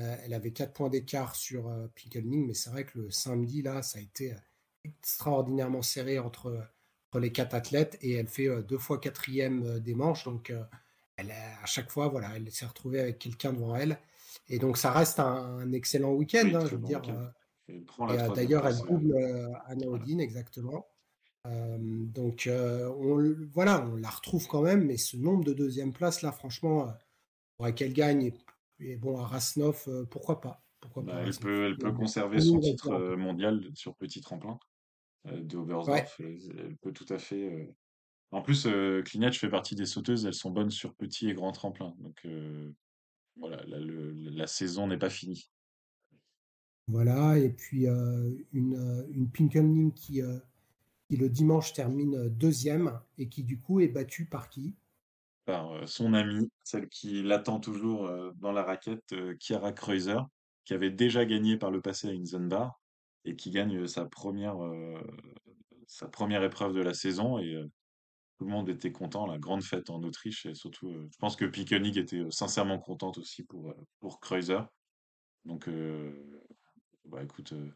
euh, 0.00 0.16
elle 0.24 0.34
avait 0.34 0.52
4 0.52 0.72
points 0.74 0.88
d'écart 0.90 1.36
sur 1.36 1.68
euh, 1.68 1.88
Pickening, 1.94 2.46
mais 2.46 2.54
c'est 2.54 2.70
vrai 2.70 2.84
que 2.84 2.98
le 2.98 3.10
samedi, 3.10 3.62
là, 3.62 3.82
ça 3.82 3.98
a 3.98 4.02
été 4.02 4.32
euh, 4.32 4.36
extraordinairement 4.84 5.82
serré 5.82 6.18
entre, 6.18 6.66
entre 7.10 7.20
les 7.20 7.32
quatre 7.32 7.54
athlètes 7.54 7.98
et 8.02 8.14
elle 8.14 8.28
fait 8.28 8.48
euh, 8.48 8.62
deux 8.62 8.78
fois 8.78 8.98
quatrième 9.00 9.64
euh, 9.66 9.80
des 9.80 9.94
manches. 9.94 10.24
Donc, 10.24 10.50
euh, 10.50 10.62
elle 11.16 11.30
à 11.32 11.66
chaque 11.66 11.90
fois, 11.90 12.08
voilà, 12.08 12.36
elle 12.36 12.50
s'est 12.52 12.66
retrouvée 12.66 13.00
avec 13.00 13.18
quelqu'un 13.18 13.52
devant 13.52 13.74
elle. 13.76 13.98
Et 14.48 14.58
donc, 14.58 14.76
ça 14.78 14.92
reste 14.92 15.18
un, 15.20 15.24
un 15.26 15.72
excellent 15.72 16.12
week-end, 16.12 16.44
Oui, 16.44 16.54
hein, 16.54 16.66
je 16.66 16.72
veux 16.72 16.78
bon 16.78 16.88
dire. 16.88 17.02
euh, 17.08 17.28
euh, 18.10 18.30
d'ailleurs, 18.30 18.66
elle 18.66 18.74
euh, 18.76 18.86
double 18.88 19.12
euh, 19.14 19.48
Anna 19.66 19.86
voilà. 19.86 20.04
Odine, 20.04 20.20
exactement. 20.20 20.86
Euh, 21.46 21.78
donc, 21.80 22.46
euh, 22.46 22.88
on, 22.98 23.34
voilà, 23.52 23.86
on 23.86 23.96
la 23.96 24.10
retrouve 24.10 24.46
quand 24.48 24.62
même, 24.62 24.84
mais 24.86 24.96
ce 24.96 25.16
nombre 25.16 25.44
de 25.44 25.52
deuxième 25.52 25.92
place, 25.92 26.22
là, 26.22 26.32
franchement, 26.32 26.88
euh, 26.88 26.92
faudrait 27.58 27.74
qu'elle 27.74 27.92
gagne. 27.92 28.22
Et, 28.24 28.34
et 28.80 28.96
bon, 28.96 29.18
à 29.18 29.26
Rasnov, 29.26 29.88
pourquoi 30.10 30.40
pas? 30.40 30.64
Pourquoi 30.80 31.04
Bah, 31.04 31.14
pas 31.14 31.20
elle 31.20 31.26
Rasnov? 31.26 31.50
peut, 31.52 31.66
elle 31.66 31.78
peut 31.78 31.92
conserver 31.92 32.38
on 32.38 32.40
son 32.40 32.60
titre 32.60 32.90
euh, 32.92 33.16
mondial 33.16 33.70
sur 33.74 33.96
petit 33.96 34.20
tremplin 34.20 34.58
de 35.24 35.56
Oberstdorf. 35.56 36.16
Elle, 36.20 36.38
elle 36.58 36.76
peut 36.78 36.92
tout 36.92 37.06
à 37.10 37.18
fait. 37.18 37.74
En 38.32 38.42
plus, 38.42 38.68
Klinech 39.04 39.38
fait 39.38 39.48
partie 39.48 39.74
des 39.74 39.86
sauteuses. 39.86 40.26
Elles 40.26 40.34
sont 40.34 40.50
bonnes 40.50 40.70
sur 40.70 40.94
petit 40.94 41.28
et 41.28 41.34
grand 41.34 41.52
tremplin. 41.52 41.94
Donc 41.98 42.26
voilà, 43.36 43.62
la, 43.66 43.78
le- 43.78 44.12
la 44.12 44.46
saison 44.46 44.86
n'est 44.88 44.98
pas 44.98 45.10
finie. 45.10 45.48
voilà. 46.88 47.38
Et 47.38 47.50
puis, 47.50 47.86
euh, 47.88 48.30
une, 48.52 49.06
une 49.10 49.30
Pinkelning 49.30 49.92
qui, 49.92 50.22
euh, 50.22 50.38
qui, 51.08 51.16
le 51.16 51.28
dimanche, 51.28 51.72
termine 51.72 52.28
deuxième 52.28 53.00
et 53.18 53.28
qui, 53.28 53.42
du 53.44 53.58
coup, 53.58 53.80
est 53.80 53.88
battue 53.88 54.26
par 54.26 54.48
qui? 54.48 54.76
Par 55.44 55.72
euh, 55.72 55.86
son 55.86 56.12
amie, 56.14 56.50
celle 56.64 56.88
qui 56.88 57.22
l'attend 57.22 57.60
toujours 57.60 58.06
euh, 58.06 58.32
dans 58.36 58.52
la 58.52 58.62
raquette, 58.64 59.12
euh, 59.12 59.34
Chiara 59.40 59.72
Kreuzer, 59.72 60.26
qui 60.64 60.74
avait 60.74 60.90
déjà 60.90 61.24
gagné 61.24 61.56
par 61.56 61.70
le 61.70 61.80
passé 61.80 62.08
à 62.08 62.12
Inzenbar 62.12 62.80
et 63.24 63.36
qui 63.36 63.50
gagne 63.50 63.76
euh, 63.78 63.86
sa 63.86 64.06
première, 64.06 64.58
euh, 64.60 65.00
épreuve 66.42 66.74
de 66.74 66.82
la 66.82 66.94
saison. 66.94 67.38
Et 67.38 67.54
euh, 67.54 67.66
Tout 68.38 68.46
le 68.46 68.50
monde 68.52 68.68
était 68.68 68.92
content, 68.92 69.26
la 69.26 69.38
grande 69.38 69.62
fête 69.64 69.90
en 69.90 70.02
Autriche 70.02 70.46
et 70.46 70.54
surtout, 70.54 70.90
euh, 70.90 71.08
je 71.12 71.18
pense 71.18 71.36
que 71.36 71.46
Pickenick 71.46 71.96
était 71.96 72.18
euh, 72.20 72.30
sincèrement 72.30 72.78
contente 72.80 73.18
aussi 73.18 73.44
pour, 73.44 73.70
euh, 73.70 73.74
pour 74.00 74.20
Kreuzer. 74.20 74.66
Donc, 75.44 75.68
euh, 75.68 76.12
bah 77.04 77.22
écoute, 77.22 77.52
euh, 77.52 77.70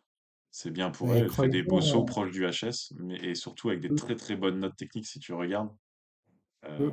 c'est 0.51 0.71
bien 0.71 0.91
pour 0.91 1.13
elle. 1.15 1.25
Elle 1.25 1.31
fait 1.31 1.49
des 1.49 1.63
beaux 1.63 1.81
sauts 1.81 2.05
proches 2.05 2.33
du 2.33 2.47
HS, 2.47 2.93
mais 2.99 3.17
et 3.17 3.35
surtout 3.35 3.69
avec 3.71 3.81
des 3.81 3.95
très 3.95 4.17
très 4.17 4.37
bonnes 4.37 4.61
notes 4.61 4.77
techniques 4.77 5.07
si 5.07 5.19
tu 5.19 5.33
regardes. 5.33 5.71
Euh, 6.67 6.91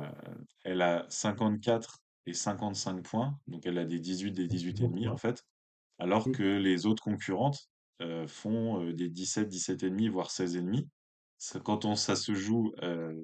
elle 0.64 0.80
a 0.82 1.04
54 1.08 1.98
et 2.26 2.32
55 2.32 3.02
points, 3.02 3.38
donc 3.46 3.66
elle 3.66 3.78
a 3.78 3.84
des 3.84 3.98
18, 3.98 4.32
des 4.32 4.42
c'est 4.42 4.48
18 4.48 4.80
et 4.80 4.88
demi 4.88 5.08
en 5.08 5.16
fait, 5.16 5.44
alors 5.98 6.28
Mm. 6.28 6.32
que 6.32 6.42
les 6.42 6.86
autres 6.86 7.02
concurrentes 7.02 7.68
euh, 8.00 8.26
font 8.28 8.82
euh, 8.84 8.92
des 8.92 9.08
17, 9.08 9.48
17 9.48 9.82
et 9.82 9.90
demi, 9.90 10.08
voire 10.08 10.30
16 10.30 10.56
et 10.56 10.62
demi. 10.62 10.88
Quand 11.64 11.84
on, 11.84 11.94
ça 11.94 12.16
se 12.16 12.34
joue 12.34 12.72
euh, 12.82 13.14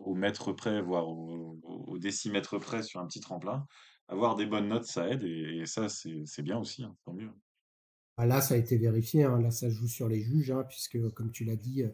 au 0.00 0.14
mètre 0.14 0.52
près, 0.52 0.82
voire 0.82 1.08
au, 1.08 1.56
décimètre 1.98 2.58
près 2.58 2.82
sur 2.82 3.00
un 3.00 3.06
petit 3.06 3.20
tremplin, 3.20 3.66
avoir 4.08 4.34
des 4.36 4.46
bonnes 4.46 4.68
notes, 4.68 4.86
ça 4.86 5.08
aide 5.08 5.22
et, 5.22 5.58
et 5.60 5.66
ça, 5.66 5.88
c'est 5.88 6.22
c'est 6.26 6.42
bien 6.42 6.58
aussi, 6.58 6.82
hein, 6.82 6.96
tant 7.04 7.12
mieux. 7.12 7.30
Ah, 8.20 8.26
Là, 8.26 8.42
ça 8.42 8.54
a 8.54 8.58
été 8.58 8.76
vérifié. 8.76 9.24
hein. 9.24 9.40
Là, 9.40 9.50
ça 9.50 9.70
joue 9.70 9.88
sur 9.88 10.06
les 10.08 10.20
juges, 10.20 10.50
hein, 10.50 10.64
puisque, 10.68 11.08
comme 11.14 11.30
tu 11.30 11.44
l'as 11.44 11.56
dit, 11.56 11.82
euh, 11.84 11.88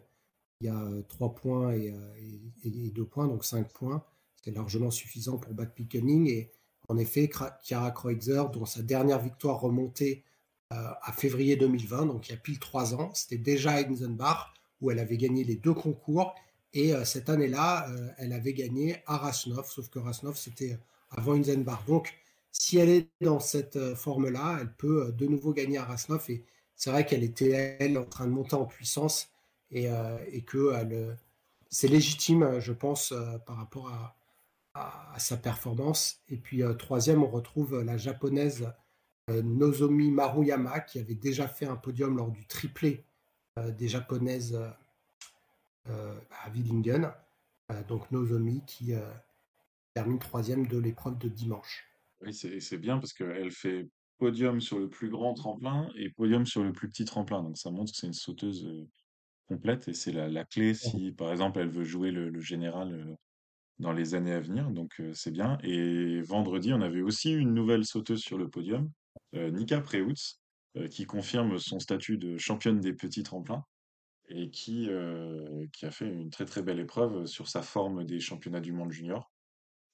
il 0.59 0.67
y 0.67 0.69
a 0.69 0.81
euh, 0.83 1.01
3 1.07 1.33
points 1.35 1.71
et, 1.71 1.91
euh, 1.91 2.15
et, 2.63 2.91
2 2.91 3.05
points, 3.05 3.27
donc 3.27 3.45
5 3.45 3.71
points. 3.71 4.03
C'est 4.43 4.51
largement 4.51 4.91
suffisant 4.91 5.37
pour 5.37 5.53
battre 5.53 5.73
Pickening. 5.73 6.27
Et 6.27 6.51
en 6.89 6.97
effet, 6.97 7.29
Chiara 7.63 7.91
Kreutzer, 7.91 8.43
dont 8.51 8.65
sa 8.65 8.81
dernière 8.81 9.19
victoire 9.21 9.61
remontait 9.61 10.23
euh, 10.73 10.91
à 11.01 11.13
février 11.13 11.55
2020, 11.55 12.07
donc 12.07 12.27
il 12.27 12.33
y 12.33 12.35
a 12.35 12.37
pile 12.37 12.59
3 12.59 12.93
ans, 12.95 13.11
c'était 13.13 13.37
déjà 13.37 13.71
à 13.71 13.87
Inzenbach, 13.87 14.53
où 14.81 14.91
elle 14.91 14.99
avait 14.99 15.15
gagné 15.17 15.45
les 15.45 15.55
deux 15.55 15.73
concours. 15.73 16.35
Et 16.73 16.93
euh, 16.93 17.05
cette 17.05 17.29
année-là, 17.29 17.89
euh, 17.89 18.09
elle 18.17 18.33
avait 18.33 18.53
gagné 18.53 18.97
à 19.05 19.15
Rasnov, 19.15 19.69
sauf 19.69 19.87
que 19.89 19.99
Rasnov, 19.99 20.35
c'était 20.37 20.77
avant 21.09 21.35
Inzenbach. 21.35 21.85
Donc, 21.87 22.13
si 22.51 22.77
elle 22.77 22.89
est 22.89 23.09
dans 23.21 23.39
cette 23.39 23.75
euh, 23.75 23.95
forme-là, 23.95 24.57
elle 24.61 24.73
peut 24.73 25.07
euh, 25.07 25.11
de 25.11 25.27
nouveau 25.27 25.53
gagner 25.53 25.77
à 25.77 25.85
Rasnov. 25.85 26.25
Et 26.29 26.45
c'est 26.75 26.91
vrai 26.91 27.05
qu'elle 27.05 27.23
était, 27.23 27.77
elle, 27.79 27.97
en 27.97 28.05
train 28.05 28.25
de 28.25 28.31
monter 28.31 28.55
en 28.55 28.65
puissance 28.65 29.29
et, 29.71 29.89
euh, 29.89 30.17
que 30.45 30.73
c'est 31.69 31.87
légitime, 31.87 32.59
je 32.59 32.71
pense, 32.71 33.13
par 33.45 33.57
rapport 33.57 33.89
à, 33.89 34.15
sa 35.17 35.37
performance. 35.37 36.21
Et 36.29 36.37
puis, 36.37 36.61
troisième, 36.77 37.23
on 37.23 37.29
retrouve 37.29 37.81
la 37.81 37.97
japonaise 37.97 38.71
Nozomi 39.27 40.11
Maruyama, 40.11 40.81
qui 40.81 40.99
avait 40.99 41.15
déjà 41.15 41.47
fait 41.47 41.65
un 41.65 41.75
podium 41.75 42.15
lors 42.15 42.29
du 42.29 42.45
triplé 42.45 43.03
des 43.57 43.87
japonaises 43.87 44.55
à 45.85 46.49
Willingen. 46.53 47.11
Donc, 47.87 48.11
Nozomi 48.11 48.61
qui 48.67 48.93
termine 49.95 50.19
troisième 50.19 50.67
de 50.67 50.77
l'épreuve 50.77 51.17
de 51.17 51.27
dimanche. 51.27 51.86
Oui, 52.21 52.33
c'est 52.33 52.59
c'est 52.59 52.77
bien 52.77 52.97
parce 52.97 53.13
qu'elle 53.13 53.51
fait 53.51 53.87
podium 54.17 54.59
sur 54.61 54.79
le 54.79 54.89
plus 54.89 55.09
grand 55.09 55.33
tremplin 55.33 55.89
et 55.95 56.09
podium 56.09 56.45
sur 56.45 56.63
le 56.63 56.71
plus 56.73 56.89
petit 56.89 57.05
tremplin. 57.05 57.43
Donc 57.43 57.57
ça 57.57 57.69
montre 57.71 57.91
que 57.91 57.97
c'est 57.97 58.07
une 58.07 58.13
sauteuse 58.13 58.65
euh, 58.65 58.87
complète 59.47 59.87
et 59.89 59.93
c'est 59.93 60.11
la, 60.11 60.29
la 60.29 60.45
clé 60.45 60.73
si, 60.73 61.11
par 61.13 61.31
exemple, 61.31 61.59
elle 61.59 61.69
veut 61.69 61.83
jouer 61.83 62.11
le, 62.11 62.29
le 62.29 62.41
général 62.41 62.93
euh, 62.93 63.15
dans 63.79 63.93
les 63.93 64.15
années 64.15 64.33
à 64.33 64.41
venir. 64.41 64.71
Donc 64.71 64.99
euh, 64.99 65.13
c'est 65.13 65.31
bien. 65.31 65.57
Et 65.63 66.21
vendredi, 66.21 66.73
on 66.73 66.81
avait 66.81 67.01
aussi 67.01 67.31
une 67.33 67.53
nouvelle 67.53 67.85
sauteuse 67.85 68.21
sur 68.21 68.37
le 68.37 68.49
podium, 68.49 68.91
euh, 69.35 69.51
Nika 69.51 69.81
Preutz, 69.81 70.39
euh, 70.77 70.87
qui 70.87 71.05
confirme 71.05 71.59
son 71.59 71.79
statut 71.79 72.17
de 72.17 72.37
championne 72.37 72.79
des 72.81 72.93
petits 72.93 73.23
tremplins 73.23 73.63
et 74.29 74.49
qui, 74.51 74.89
euh, 74.89 75.65
qui 75.73 75.85
a 75.85 75.91
fait 75.91 76.07
une 76.09 76.29
très 76.31 76.45
très 76.45 76.63
belle 76.63 76.79
épreuve 76.79 77.25
sur 77.27 77.47
sa 77.49 77.61
forme 77.63 78.05
des 78.05 78.19
championnats 78.19 78.61
du 78.61 78.73
monde 78.73 78.91
junior. 78.91 79.31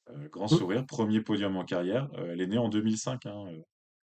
Euh, 0.09 0.27
grand 0.29 0.47
sourire, 0.47 0.85
premier 0.85 1.21
podium 1.21 1.55
en 1.57 1.65
carrière. 1.65 2.09
Euh, 2.15 2.33
elle 2.33 2.41
est 2.41 2.47
née 2.47 2.57
en 2.57 2.69
2005. 2.69 3.25
hein, 3.25 3.45
euh, 3.47 3.61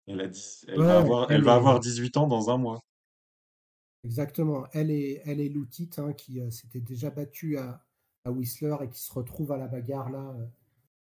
elle 0.07 0.21
a 0.21 0.29
10 0.29 0.65
elle 0.69 0.83
va 0.83 0.99
avoir, 0.99 1.31
elle 1.31 1.37
elle 1.37 1.43
va 1.45 1.53
est 1.53 1.57
avoir 1.57 1.81
18 1.81 2.17
ans 2.17 2.27
dans 2.27 2.51
un 2.51 2.57
mois. 2.59 2.81
exactement. 4.05 4.67
Elle 4.73 4.91
est, 4.91 5.23
elle 5.25 5.41
est 5.41 5.49
Loutit, 5.49 5.91
hein, 5.99 6.13
qui 6.13 6.41
euh, 6.41 6.51
s'était 6.51 6.81
déjà 6.81 7.11
battue 7.11 7.59
à, 7.59 7.85
à 8.25 8.31
Whistler 8.31 8.77
et 8.83 8.89
qui 8.89 9.01
se 9.01 9.13
retrouve 9.13 9.53
à 9.53 9.57
la 9.57 9.67
bagarre 9.69 10.11
là 10.11 10.35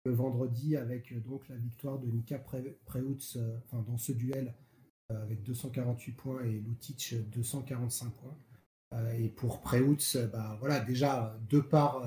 le 0.05 0.13
vendredi 0.13 0.77
avec 0.77 1.13
donc 1.23 1.49
la 1.49 1.57
victoire 1.57 1.99
de 1.99 2.07
Nika 2.07 2.37
Pre- 2.37 2.75
Preutz 2.85 3.37
enfin, 3.65 3.83
dans 3.85 3.97
ce 3.97 4.13
duel 4.13 4.53
avec 5.09 5.43
248 5.43 6.11
points 6.13 6.43
et 6.43 6.51
Lutic 6.59 7.13
euh, 7.13 7.21
245 7.33 8.11
points. 8.13 8.37
Et 9.17 9.27
pour 9.29 9.59
Preutz, 9.59 10.15
bah, 10.31 10.55
voilà, 10.61 10.79
déjà, 10.79 11.37
de 11.49 11.59
par 11.59 12.01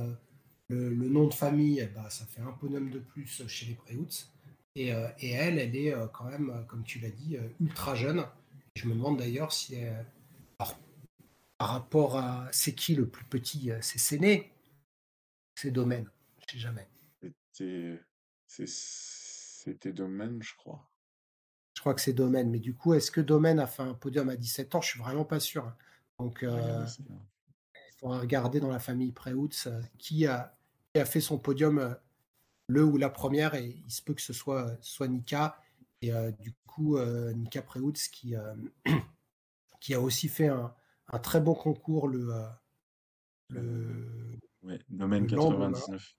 le, 0.71 0.91
le 0.95 1.09
nom 1.09 1.27
de 1.27 1.35
famille, 1.35 1.89
bah, 1.95 2.09
ça 2.11 2.25
fait 2.27 2.41
un 2.41 2.53
podium 2.53 2.91
de 2.91 2.99
plus 2.99 3.47
chez 3.47 3.67
les 3.67 3.75
Preutz. 3.75 4.31
Et, 4.77 4.93
euh, 4.95 5.09
et 5.19 5.31
elle, 5.31 5.59
elle 5.59 5.75
est 5.75 5.93
euh, 5.93 6.07
quand 6.07 6.25
même, 6.25 6.51
euh, 6.51 6.63
comme 6.63 6.85
tu 6.85 7.01
l'as 7.01 7.11
dit, 7.11 7.37
ultra 7.61 7.95
jeune. 7.95 8.25
Je 8.77 8.87
me 8.87 8.95
demande 8.95 9.19
d'ailleurs 9.19 9.53
si, 9.53 9.75
elle- 9.75 10.07
alors, 10.59 10.79
par 11.59 11.69
rapport 11.71 12.17
à 12.17 12.49
c'est 12.53 12.75
qui 12.75 12.95
le 12.95 13.09
plus 13.09 13.25
petit, 13.25 13.71
c'est 13.81 13.99
Séné, 13.99 14.53
c'est 15.57 15.71
Domaine, 15.71 16.09
je 16.47 16.53
sais 16.53 16.59
jamais. 16.59 16.89
C'était, 18.47 19.93
domaine, 19.93 20.43
je 20.43 20.55
crois. 20.57 20.89
Je 21.75 21.81
crois 21.81 21.95
que 21.95 22.01
c'est 22.01 22.13
Domaine, 22.13 22.51
mais 22.51 22.59
du 22.61 22.75
coup, 22.75 22.95
est-ce 22.95 23.11
que 23.11 23.21
Domaine 23.21 23.59
a 23.59 23.67
fait 23.67 23.83
un 23.83 23.95
podium 23.95 24.29
à 24.29 24.37
17 24.37 24.75
ans? 24.75 24.81
Je 24.81 24.89
suis 24.89 25.01
vraiment 25.01 25.25
pas 25.25 25.41
sûr. 25.41 25.73
Donc, 26.19 26.43
euh, 26.43 26.87
il 27.05 27.99
faudra 27.99 28.19
regarder 28.21 28.61
dans 28.61 28.71
la 28.71 28.79
famille 28.79 29.13
euh, 29.67 29.83
qui, 29.99 30.27
a, 30.27 30.57
a 30.99 31.05
fait 31.05 31.21
son 31.21 31.39
podium 31.39 31.79
euh, 31.79 31.95
le 32.69 32.85
ou 32.85 32.97
la 32.99 33.11
première, 33.11 33.55
et 33.55 33.83
il 33.87 33.91
se 33.91 34.03
peut 34.03 34.15
que 34.15 34.23
ce 34.23 34.33
soit, 34.33 34.77
soit 34.83 35.09
Nika. 35.09 35.61
Et 36.03 36.13
euh, 36.15 36.33
du 36.33 36.55
coup, 36.67 36.97
euh, 36.99 37.33
Nika 37.35 37.63
Preutz 37.63 38.09
qui, 38.09 38.37
euh, 38.37 38.55
qui 39.81 39.95
a 39.95 40.01
aussi 40.01 40.29
fait 40.29 40.49
un, 40.49 40.75
un 41.09 41.19
très 41.19 41.41
bon 41.41 41.55
concours 41.55 42.09
le, 42.09 42.31
euh, 42.33 42.49
le, 43.51 44.39
Ouais, 44.63 44.81
domaine 44.89 45.27
le 45.27 45.37
lendemain. 45.37 45.81
99. 45.81 46.15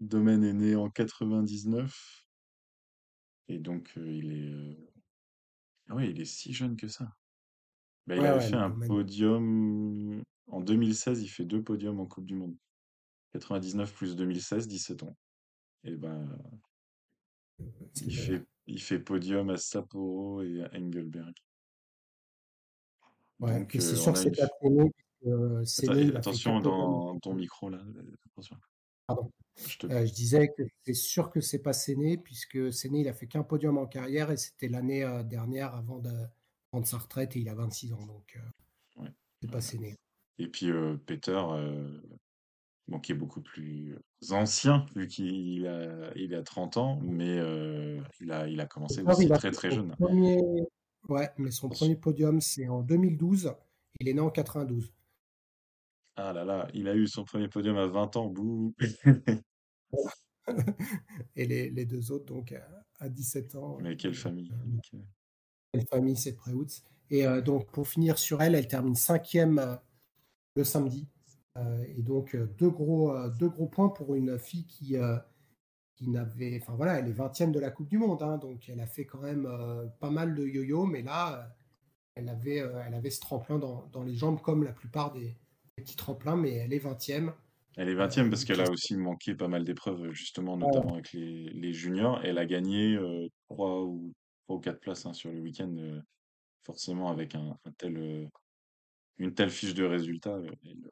Domaine 0.00 0.44
est 0.44 0.52
né 0.52 0.74
en 0.74 0.90
99. 0.90 2.26
Et 3.48 3.58
donc, 3.58 3.92
il 3.96 4.32
est. 4.32 4.92
Ah 5.88 5.94
ouais, 5.96 6.10
il 6.10 6.20
est 6.20 6.24
si 6.24 6.52
jeune 6.52 6.76
que 6.76 6.88
ça. 6.88 7.16
Bah, 8.06 8.16
il 8.16 8.22
Ouais, 8.22 8.26
avait 8.26 8.40
ouais, 8.40 8.40
fait 8.40 8.56
un 8.56 8.70
domaine. 8.70 8.88
podium. 8.88 10.22
En 10.48 10.60
2016, 10.60 11.22
il 11.22 11.28
fait 11.28 11.44
deux 11.44 11.62
podiums 11.62 12.00
en 12.00 12.06
Coupe 12.06 12.26
du 12.26 12.34
Monde. 12.34 12.56
99 13.32 13.92
plus 13.94 14.16
2016, 14.16 14.68
17 14.68 15.02
ans. 15.04 15.16
Et 15.84 15.96
ben, 15.96 16.38
il 18.02 18.16
fait, 18.16 18.44
il 18.66 18.82
fait 18.82 18.98
podium 18.98 19.50
à 19.50 19.56
Sapporo 19.56 20.42
et 20.42 20.62
à 20.62 20.70
Engelberg. 20.74 21.34
Ouais, 23.40 23.52
c'est 23.52 23.60
euh, 23.60 23.64
que 23.64 23.78
a 23.78 24.14
c'est 24.14 24.28
une. 24.28 24.34
pas 24.34 25.64
Séné, 25.64 26.04
puisque 26.04 26.08
Attends, 26.08 26.16
attention 26.18 26.60
dans 26.60 27.18
ton 27.20 27.34
micro 27.34 27.70
là. 27.70 27.78
Attention. 28.32 28.56
Pardon. 29.06 29.32
Je 29.56 29.78
te... 29.78 29.86
Euh, 29.86 30.06
je 30.06 30.12
disais 30.12 30.48
que 30.56 30.62
c'est 30.84 30.94
sûr 30.94 31.30
que 31.30 31.40
c'est 31.40 31.58
pas 31.60 31.72
Séné, 31.72 32.18
puisque 32.18 32.72
Séné, 32.72 33.00
il 33.00 33.08
a 33.08 33.12
fait 33.12 33.26
qu'un 33.26 33.42
podium 33.42 33.78
en 33.78 33.86
carrière 33.86 34.30
et 34.30 34.36
c'était 34.36 34.68
l'année 34.68 35.04
euh, 35.04 35.22
dernière 35.22 35.74
avant 35.74 35.98
de 35.98 36.12
prendre 36.70 36.86
sa 36.86 36.98
retraite 36.98 37.36
et 37.36 37.40
il 37.40 37.48
a 37.48 37.54
26 37.54 37.92
ans. 37.92 38.06
Donc, 38.06 38.36
euh, 38.36 39.02
Ouais. 39.02 39.12
c'est 39.40 39.50
pas 39.50 39.60
Séné. 39.60 39.96
Et 40.38 40.48
puis 40.48 40.70
euh, 40.70 40.96
Peter, 41.06 41.40
euh, 41.50 42.00
bon, 42.88 42.98
qui 42.98 43.12
est 43.12 43.14
beaucoup 43.14 43.40
plus 43.42 43.96
ancien, 44.30 44.86
vu 44.96 45.06
qu'il 45.06 45.66
a, 45.66 46.10
il 46.16 46.34
a 46.34 46.42
30 46.42 46.76
ans, 46.78 46.98
mais 47.02 47.38
euh, 47.38 48.00
il 48.20 48.32
a, 48.32 48.48
il 48.48 48.60
a 48.60 48.66
commencé 48.66 49.02
aussi 49.02 49.24
il 49.26 49.32
a 49.32 49.38
très 49.38 49.50
très 49.52 49.70
jeune. 49.70 49.94
premier... 49.98 50.40
Ouais, 51.08 51.30
mais 51.38 51.50
son 51.50 51.68
premier 51.68 51.96
podium, 51.96 52.40
c'est 52.40 52.68
en 52.68 52.82
2012. 52.82 53.54
Il 54.00 54.08
est 54.08 54.14
né 54.14 54.20
en 54.20 54.30
92. 54.30 54.92
Ah 56.16 56.32
là 56.32 56.44
là, 56.44 56.68
il 56.74 56.88
a 56.88 56.94
eu 56.96 57.06
son 57.06 57.24
premier 57.24 57.48
podium 57.48 57.76
à 57.76 57.86
20 57.86 58.16
ans, 58.16 58.26
bouh 58.26 58.74
et 61.36 61.46
les, 61.46 61.70
les 61.70 61.84
deux 61.84 62.10
autres, 62.10 62.24
donc, 62.26 62.52
à, 62.52 62.66
à 62.98 63.08
17 63.08 63.54
ans. 63.54 63.78
Mais 63.80 63.96
quelle 63.96 64.14
famille. 64.14 64.50
Euh, 64.52 64.78
quelle- 64.90 65.06
Quelle 65.72 65.86
famille, 65.86 66.16
c'est 66.16 66.34
Préouts. 66.34 66.66
Et 67.10 67.26
euh, 67.26 67.40
donc, 67.40 67.70
pour 67.70 67.86
finir 67.86 68.18
sur 68.18 68.42
elle, 68.42 68.54
elle 68.54 68.66
termine 68.66 68.94
cinquième 68.94 69.58
euh, 69.58 69.76
le 70.56 70.64
samedi. 70.64 71.06
Euh, 71.58 71.84
et 71.96 72.02
donc, 72.02 72.34
euh, 72.34 72.46
deux 72.58 72.70
gros, 72.70 73.14
euh, 73.14 73.30
deux 73.38 73.48
gros 73.48 73.66
points 73.66 73.88
pour 73.88 74.14
une 74.14 74.38
fille 74.38 74.66
qui, 74.66 74.96
qui 75.96 76.08
n'avait. 76.08 76.58
Enfin, 76.62 76.74
voilà, 76.74 76.98
elle 76.98 77.08
est 77.08 77.12
20e 77.12 77.50
de 77.50 77.60
la 77.60 77.70
Coupe 77.70 77.88
du 77.88 77.98
Monde. 77.98 78.22
hein, 78.22 78.38
donc, 78.38 78.68
elle 78.68 78.80
a 78.80 78.86
fait 78.86 79.04
quand 79.04 79.20
même 79.20 79.48
pas 80.00 80.10
mal 80.10 80.34
de 80.34 80.44
yo-yo. 80.44 80.86
Mais 80.86 81.02
là, 81.02 81.54
elle, 82.14 82.28
avait, 82.28 82.56
elle 82.56 82.94
avait 82.94 83.10
ce 83.10 83.20
tremplin 83.20 83.58
dans, 83.58 83.86
dans 83.92 84.02
les 84.02 84.14
jambes, 84.14 84.40
comme 84.40 84.64
la 84.64 84.72
plupart 84.72 85.12
des, 85.12 85.36
des 85.76 85.82
petits 85.82 85.96
tremplins. 85.96 86.36
Mais 86.36 86.54
elle 86.54 86.72
est 86.72 86.84
20e. 86.84 87.32
Elle 87.78 87.90
est 87.90 87.94
20e 87.94 88.28
parce 88.28 88.44
qu'elle 88.44 88.60
a 88.60 88.68
aussi 88.68 88.96
manqué 88.96 89.36
pas 89.36 89.46
mal 89.46 89.64
d'épreuves, 89.64 90.10
justement, 90.10 90.56
notamment 90.56 90.94
avec 90.94 91.12
les, 91.12 91.48
les 91.50 91.72
juniors. 91.72 92.20
Elle 92.24 92.38
a 92.38 92.44
gagné 92.44 92.96
euh, 92.96 93.28
3 93.50 93.84
ou, 93.84 94.12
trois 94.44 94.56
ou 94.56 94.60
4 94.60 94.80
places 94.80 95.06
hein, 95.06 95.12
sur 95.12 95.30
le 95.30 95.40
week-end, 95.40 95.72
euh, 95.78 96.00
forcément 96.64 97.08
avec 97.08 97.36
un, 97.36 97.56
un 97.64 97.72
tel, 97.78 97.96
euh, 97.96 98.26
une 99.18 99.32
telle 99.32 99.50
fiche 99.50 99.74
de 99.74 99.84
résultats, 99.84 100.40
elle, 100.64 100.90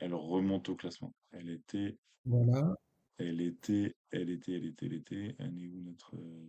elle 0.00 0.14
remonte 0.14 0.68
au 0.68 0.76
classement. 0.76 1.14
Elle 1.32 1.48
était, 1.50 1.96
Voilà. 2.24 2.74
elle 3.18 3.40
était, 3.40 3.94
elle 4.10 4.30
était, 4.30 4.52
elle 4.54 4.64
était, 4.66 4.86
elle 4.86 4.94
était, 4.94 5.36
elle 5.38 5.58
est 5.62 5.68
où 5.68 5.80
notre, 5.82 6.16
euh, 6.16 6.46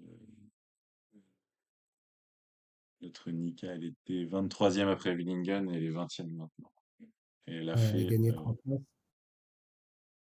notre 3.02 3.32
Nika, 3.32 3.68
elle 3.74 3.84
était 3.84 4.26
23e 4.26 4.88
après 4.88 5.16
Willingen 5.16 5.70
et 5.70 5.78
elle 5.78 5.84
est 5.84 5.91
20e 5.91 6.28
maintenant. 6.36 6.72
Et 7.47 7.56
elle 7.56 7.70
a 7.70 7.76
Ouais, 7.76 7.82
elle 7.82 8.08
a 8.08 8.10
fait, 8.10 8.30
euh, 8.30 8.32
3 8.34 8.56
places. 8.64 8.80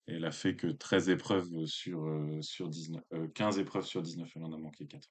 et 0.08 0.14
elle 0.14 0.26
a 0.26 0.32
fait 0.32 0.56
que 0.56 0.68
13 0.68 1.10
épreuves 1.10 1.66
sur, 1.66 2.06
euh, 2.06 2.42
sur 2.42 2.70
19, 2.70 3.04
euh, 3.14 3.28
15 3.30 3.60
épreuves 3.60 3.86
sur 3.86 4.02
19, 4.02 4.32
elle 4.36 4.44
en 4.44 4.54
a 4.54 4.58
manqué 4.58 4.88
4. 4.88 5.08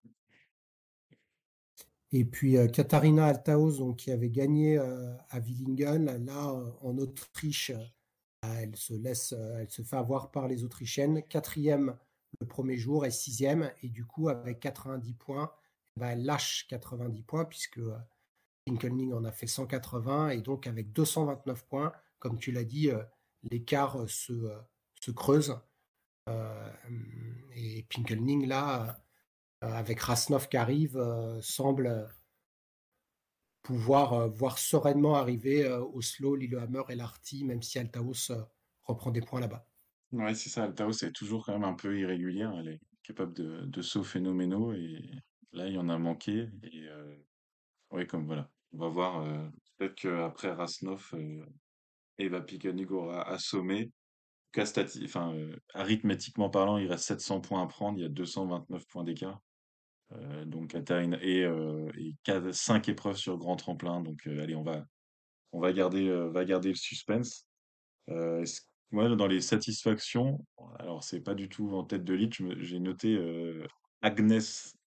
Et 2.12 2.24
puis 2.24 2.56
euh, 2.56 2.66
Katharina 2.66 3.26
Althaus, 3.26 3.78
donc, 3.78 3.98
qui 3.98 4.11
avait 4.11 4.30
gagné 4.30 4.78
à 4.78 5.38
Willingen, 5.38 6.24
là 6.24 6.52
en 6.80 6.98
Autriche, 6.98 7.70
elle 8.43 8.76
se 8.76 8.95
laisse, 8.95 9.32
euh, 9.32 9.59
elle 9.61 9.70
se 9.70 9.82
fait 9.82 9.97
avoir 9.97 10.30
par 10.30 10.49
les 10.49 10.64
Autrichiennes. 10.64 11.22
Quatrième 11.28 11.97
le 12.41 12.47
premier 12.47 12.76
jour 12.76 13.05
et 13.07 13.11
sixième, 13.11 13.72
et 13.82 13.88
du 13.88 14.05
coup 14.07 14.28
avec 14.28 14.61
90 14.61 15.14
points, 15.14 15.53
eh 15.97 16.01
ben, 16.01 16.11
elle 16.11 16.24
lâche 16.24 16.66
90 16.68 17.22
points 17.22 17.45
puisque 17.45 17.78
euh, 17.78 17.97
Pinkelning 18.66 19.12
en 19.12 19.24
a 19.24 19.32
fait 19.32 19.47
180 19.47 20.30
et 20.30 20.41
donc 20.41 20.66
avec 20.66 20.93
229 20.93 21.64
points, 21.66 21.93
comme 22.18 22.38
tu 22.38 22.53
l'as 22.53 22.64
dit, 22.64 22.91
euh, 22.91 23.03
l'écart 23.43 23.97
euh, 24.01 24.07
se, 24.07 24.32
euh, 24.32 24.59
se 25.01 25.11
creuse. 25.11 25.59
Euh, 26.28 26.70
et 27.57 27.84
Pinkelning 27.91 28.47
là 28.47 29.03
euh, 29.64 29.68
avec 29.72 30.01
Rasnov 30.01 30.49
qui 30.49 30.57
arrive, 30.57 30.97
euh, 30.97 31.41
semble 31.43 31.86
euh, 31.86 32.07
pouvoir 33.62 34.12
euh, 34.14 34.28
voir 34.28 34.58
sereinement 34.58 35.16
arriver 35.16 35.64
euh, 35.64 35.84
Oslo, 35.92 36.36
Lillehammer 36.36 36.82
et 36.88 36.96
Larty, 36.96 37.44
même 37.44 37.62
si 37.62 37.78
Altaos 37.78 38.30
euh, 38.30 38.42
reprend 38.82 39.11
des 39.11 39.20
points 39.20 39.40
là-bas. 39.40 39.66
Ouais, 40.12 40.34
c'est 40.34 40.48
ça, 40.48 40.64
Altaos 40.64 41.04
est 41.04 41.12
toujours 41.12 41.46
quand 41.46 41.52
même 41.52 41.64
un 41.64 41.74
peu 41.74 41.98
irrégulière, 41.98 42.52
elle 42.58 42.68
est 42.68 42.80
capable 43.02 43.32
de, 43.34 43.64
de 43.64 43.82
sauts 43.82 44.02
phénoménaux 44.02 44.72
et 44.72 45.11
là 45.52 45.66
il 45.66 45.74
y 45.74 45.78
en 45.78 45.88
a 45.88 45.98
manqué 45.98 46.48
et 46.62 46.86
comme 48.06 48.26
voilà, 48.26 48.48
on 48.72 48.78
va 48.78 48.88
voir 48.88 49.24
peut-être 49.76 49.96
qu'après 49.96 50.52
Rasnov, 50.52 51.12
Eva 52.18 52.40
Picanig 52.40 52.90
aura 52.92 53.28
assommé. 53.28 53.90
Enfin, 55.04 55.34
arithmétiquement 55.74 56.50
parlant, 56.50 56.78
il 56.78 56.86
reste 56.86 57.04
700 57.04 57.40
points 57.40 57.62
à 57.62 57.66
prendre, 57.66 57.98
il 57.98 58.02
y 58.02 58.04
a 58.04 58.08
229 58.08 58.86
points 58.86 59.04
d'écart. 59.04 59.40
Euh, 60.12 60.44
donc 60.44 60.70
Katharine 60.70 61.18
et, 61.22 61.44
euh, 61.44 61.90
et 61.96 62.14
5 62.52 62.88
épreuves 62.88 63.16
sur 63.16 63.38
grand 63.38 63.56
tremplin. 63.56 64.00
Donc 64.00 64.26
euh, 64.26 64.42
allez, 64.42 64.54
on 64.54 64.62
va 64.62 64.84
on 65.52 65.61
va 65.61 65.72
garder 65.72 66.08
euh, 66.08 66.30
va 66.30 66.44
garder 66.44 66.70
le 66.70 66.74
suspense. 66.76 67.46
Moi, 68.92 69.14
dans 69.14 69.28
les 69.28 69.40
satisfactions, 69.40 70.44
alors 70.80 71.04
c'est 71.04 71.20
pas 71.20 71.34
du 71.34 71.48
tout 71.48 71.70
en 71.76 71.84
tête 71.84 72.02
de 72.02 72.12
liste, 72.14 72.42
j'ai 72.58 72.80
noté 72.80 73.16
Agnes, 74.02 74.40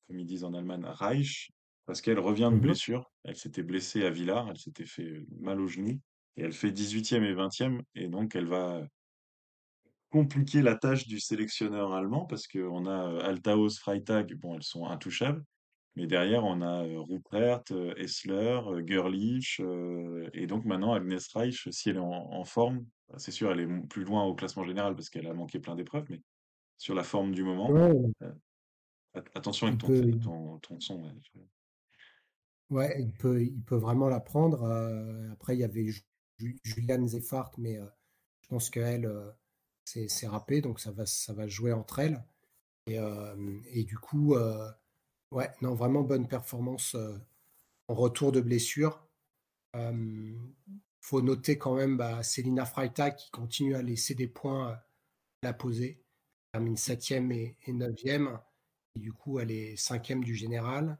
comme 0.07 0.19
ils 0.19 0.25
disent 0.25 0.43
en 0.43 0.53
Allemagne, 0.53 0.83
Reich, 0.85 1.51
parce 1.85 2.01
qu'elle 2.01 2.19
revient 2.19 2.49
de 2.51 2.57
Mhm. 2.57 2.61
blessure. 2.61 3.09
Elle 3.23 3.37
s'était 3.37 3.63
blessée 3.63 4.03
à 4.03 4.09
Villars, 4.09 4.49
elle 4.49 4.57
s'était 4.57 4.85
fait 4.85 5.23
mal 5.39 5.61
au 5.61 5.67
genou, 5.67 6.01
et 6.35 6.43
elle 6.43 6.51
fait 6.51 6.71
18e 6.71 7.23
et 7.23 7.33
20e, 7.33 7.81
et 7.95 8.09
donc 8.09 8.35
elle 8.35 8.47
va 8.47 8.85
compliquer 10.13 10.61
la 10.61 10.75
tâche 10.75 11.07
du 11.07 11.19
sélectionneur 11.19 11.91
allemand, 11.91 12.25
parce 12.27 12.47
qu'on 12.47 12.85
a 12.85 13.07
euh, 13.11 13.19
Althaus, 13.27 13.79
Freitag, 13.79 14.35
bon, 14.35 14.53
elles 14.53 14.61
sont 14.61 14.85
intouchables, 14.85 15.43
mais 15.95 16.05
derrière, 16.05 16.43
on 16.45 16.61
a 16.61 16.85
euh, 16.85 16.99
Ruppert, 17.01 17.63
euh, 17.71 17.95
Essler, 17.97 18.59
Görlich, 18.83 19.59
et 20.33 20.45
donc 20.45 20.65
maintenant 20.65 20.93
Agnes 20.93 21.17
Reich, 21.33 21.67
si 21.71 21.89
elle 21.89 21.95
est 21.95 21.99
en, 21.99 22.11
en 22.31 22.43
forme, 22.45 22.85
c'est 23.17 23.31
sûr, 23.31 23.51
elle 23.51 23.61
est 23.61 23.87
plus 23.87 24.03
loin 24.03 24.23
au 24.23 24.35
classement 24.35 24.63
général 24.63 24.95
parce 24.95 25.09
qu'elle 25.09 25.25
a 25.25 25.33
manqué 25.33 25.59
plein 25.59 25.75
d'épreuves, 25.75 26.05
mais 26.11 26.21
sur 26.77 26.93
la 26.93 27.03
forme 27.03 27.33
du 27.33 27.43
moment, 27.43 27.71
Ouais, 27.71 27.91
euh, 28.21 28.33
at- 29.15 29.23
attention 29.33 29.65
avec 29.65 29.79
ton, 29.79 29.87
peut, 29.87 30.11
ton, 30.19 30.59
ton 30.59 30.79
son. 30.79 31.01
ouais. 31.01 31.11
ouais, 32.69 33.01
il 33.01 33.13
peut, 33.13 33.41
il 33.41 33.63
peut 33.63 33.77
vraiment 33.77 34.09
la 34.09 34.19
prendre. 34.19 34.61
Euh, 34.61 35.31
après, 35.31 35.55
il 35.55 35.59
y 35.61 35.63
avait 35.63 35.85
Ju- 35.87 36.03
Ju- 36.37 36.59
Juliane 36.63 37.07
Zeffart, 37.07 37.51
mais 37.57 37.79
euh, 37.79 37.87
je 38.41 38.47
pense 38.49 38.69
qu'elle, 38.69 39.05
c'est 39.85 40.27
râpé, 40.27 40.61
donc 40.61 40.79
ça 40.79 40.91
va, 40.91 41.05
ça 41.05 41.33
va 41.33 41.47
jouer 41.47 41.73
entre 41.73 41.99
elles. 41.99 42.23
Et, 42.87 42.99
euh, 42.99 43.35
et 43.71 43.83
du 43.83 43.97
coup, 43.97 44.35
euh, 44.35 44.69
ouais, 45.31 45.49
non, 45.61 45.73
vraiment 45.73 46.01
bonne 46.01 46.27
performance 46.27 46.95
euh, 46.95 47.17
en 47.87 47.93
retour 47.93 48.31
de 48.31 48.41
blessure. 48.41 49.07
Euh, 49.75 50.33
faut 51.01 51.21
noter 51.21 51.57
quand 51.57 51.75
même 51.75 51.97
bah, 51.97 52.23
Célina 52.23 52.65
Freitag 52.65 53.15
qui 53.15 53.31
continue 53.31 53.75
à 53.75 53.81
laisser 53.81 54.15
des 54.15 54.27
points 54.27 54.69
à 54.69 54.83
la 55.43 55.53
poser. 55.53 56.03
Elle 56.53 56.59
termine 56.59 56.75
7e 56.75 57.31
et, 57.33 57.57
et 57.65 57.73
9e. 57.73 58.39
Et 58.95 58.99
du 58.99 59.11
coup, 59.11 59.39
elle 59.39 59.51
est 59.51 59.75
5e 59.75 60.23
du 60.23 60.35
général. 60.35 60.97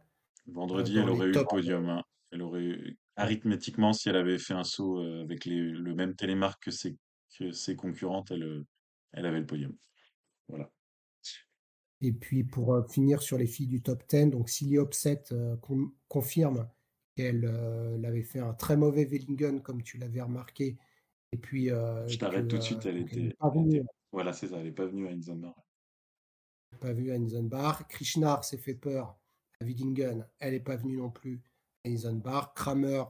Vendredi, 0.48 0.98
elle 0.98 1.10
aurait 1.10 1.28
eu 1.28 1.32
le 1.32 1.46
podium. 1.46 1.90
hein. 1.90 2.04
Elle 2.32 2.42
aurait, 2.42 2.98
arithmétiquement, 3.16 3.94
si 3.94 4.10
elle 4.10 4.16
avait 4.16 4.40
fait 4.40 4.56
un 4.56 4.64
saut 4.64 5.00
avec 5.00 5.46
les, 5.46 5.60
le 5.60 5.94
même 5.94 6.16
télémarque 6.16 6.64
que 6.64 6.72
ses, 6.72 6.98
que 7.38 7.52
ses 7.52 7.76
concurrentes, 7.76 8.32
elle, 8.32 8.66
elle 9.14 9.26
avait 9.26 9.40
le 9.40 9.46
podium. 9.46 9.76
Voilà. 10.50 10.72
Et 12.02 12.12
puis 12.12 12.44
pour 12.44 12.74
euh, 12.74 12.84
finir 12.84 13.22
sur 13.22 13.38
les 13.38 13.48
filles 13.48 13.68
du 13.68 13.82
top 13.82 14.04
10, 14.10 14.28
donc 14.32 14.50
Silly 14.50 14.78
Opset 14.78 15.24
euh, 15.32 15.56
con- 15.58 15.92
confirme 16.10 16.70
qu'elle 17.16 17.46
euh, 17.46 18.02
avait 18.04 18.24
fait 18.24 18.40
un 18.40 18.54
très 18.54 18.76
mauvais 18.76 19.06
Wellingen, 19.06 19.62
comme 19.62 19.82
tu 19.84 19.98
l'avais 19.98 20.22
remarqué. 20.22 20.78
Et 21.32 21.38
puis, 21.38 21.72
euh, 21.72 22.06
Je 22.08 22.18
t'arrête 22.18 22.48
tout 22.48 22.58
de 22.58 22.62
suite, 22.62 22.86
elle 22.86 22.98
était, 22.98 23.34
pas 23.40 23.48
elle 23.56 23.62
venue 23.62 23.78
était- 23.78 23.88
Voilà, 24.12 24.34
c'est 24.34 24.48
ça, 24.50 24.58
elle 24.58 24.66
n'est 24.66 24.72
pas 24.72 24.86
venue 24.86 25.08
à 25.08 25.12
Inzambar. 25.12 25.56
pas 26.82 26.92
vue 26.94 27.12
à 27.12 27.16
Eisenbach. 27.16 27.88
Krishnar 27.88 28.44
s'est 28.44 28.58
fait 28.58 28.74
peur 28.76 29.18
à 29.62 29.66
Widingen. 29.66 30.28
Elle 30.40 30.54
n'est 30.54 30.60
pas 30.60 30.76
venue 30.76 30.98
non 30.98 31.10
plus 31.12 31.42
à 31.86 31.90
Eisenbach. 31.90 32.54
Kramer, 32.56 33.04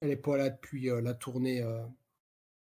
elle 0.00 0.08
n'est 0.08 0.16
pas 0.16 0.36
là 0.36 0.50
depuis 0.50 0.90
euh, 0.90 1.00
la, 1.00 1.14
tournée, 1.14 1.62
euh, 1.62 1.86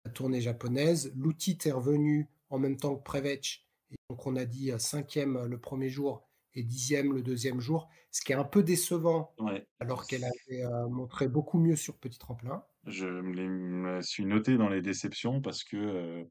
la 0.05 0.11
tournée 0.13 0.41
japonaise. 0.41 1.13
Loutit 1.17 1.59
est 1.65 1.73
revenu 1.73 2.29
en 2.51 2.59
même 2.59 2.77
temps 2.77 2.97
que 2.97 3.03
Prevec. 3.03 3.67
Et 3.91 3.97
donc, 4.09 4.27
on 4.27 4.37
a 4.37 4.45
dit 4.45 4.71
euh, 4.71 4.79
cinquième 4.79 5.37
euh, 5.37 5.47
le 5.47 5.59
premier 5.59 5.89
jour 5.89 6.29
et 6.55 6.63
dixième 6.63 7.13
le 7.13 7.23
deuxième 7.23 7.61
jour, 7.61 7.89
ce 8.11 8.23
qui 8.23 8.33
est 8.33 8.37
un 8.37 8.45
peu 8.45 8.63
décevant 8.63 9.35
Ouais. 9.39 9.67
alors 9.79 10.07
qu'elle 10.07 10.25
avait 10.25 10.65
euh, 10.65 10.89
montré 10.89 11.29
beaucoup 11.29 11.59
mieux 11.59 11.77
sur 11.77 11.97
petit 11.99 12.19
tremplin. 12.19 12.65
Je 12.87 13.07
me, 13.07 14.01
suis 14.03 14.25
noté 14.27 14.57
dans 14.57 14.69
les 14.69 14.83
déceptions 14.83 15.41
parce 15.41 15.63
que 15.65 15.77
euh, 15.77 16.25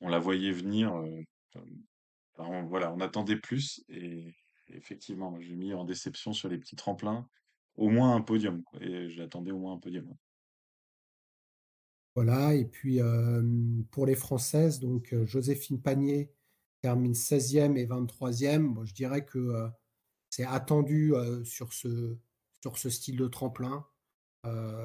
on 0.00 0.08
la 0.08 0.18
voyait 0.18 0.52
venir. 0.52 0.94
euh, 0.94 1.20
enfin, 1.54 1.66
on- 2.38 2.66
voilà, 2.66 2.92
on 2.92 3.00
attendait 3.00 3.36
plus 3.36 3.84
et 3.88 4.34
effectivement, 4.68 5.40
j'ai 5.40 5.56
mis 5.56 5.74
en 5.74 5.84
déception 5.84 6.32
sur 6.32 6.48
les 6.48 6.58
petits 6.58 6.76
tremplins 6.76 7.28
au 7.76 7.88
moins 7.88 8.14
un 8.14 8.20
podium. 8.20 8.62
quoi, 8.62 8.80
et 8.82 9.08
j'attendais 9.08 9.50
au 9.52 9.58
moins 9.58 9.74
un 9.74 9.78
podium. 9.78 10.14
Voilà, 12.16 12.54
et 12.54 12.64
puis 12.64 12.98
pour 13.90 14.06
les 14.06 14.16
Françaises, 14.16 14.80
donc 14.80 15.14
Joséphine 15.26 15.80
Panier 15.80 16.32
termine 16.80 17.12
16e 17.12 17.76
et 17.76 17.86
23e. 17.86 18.60
Moi, 18.60 18.86
je 18.86 18.94
dirais 18.94 19.26
que 19.26 19.68
c'est 20.30 20.46
attendu 20.46 21.12
sur, 21.44 21.74
ce, 21.74 22.16
sur 22.62 22.78
ce 22.78 22.88
style 22.88 23.18
de 23.18 23.28
tremplin. 23.28 23.86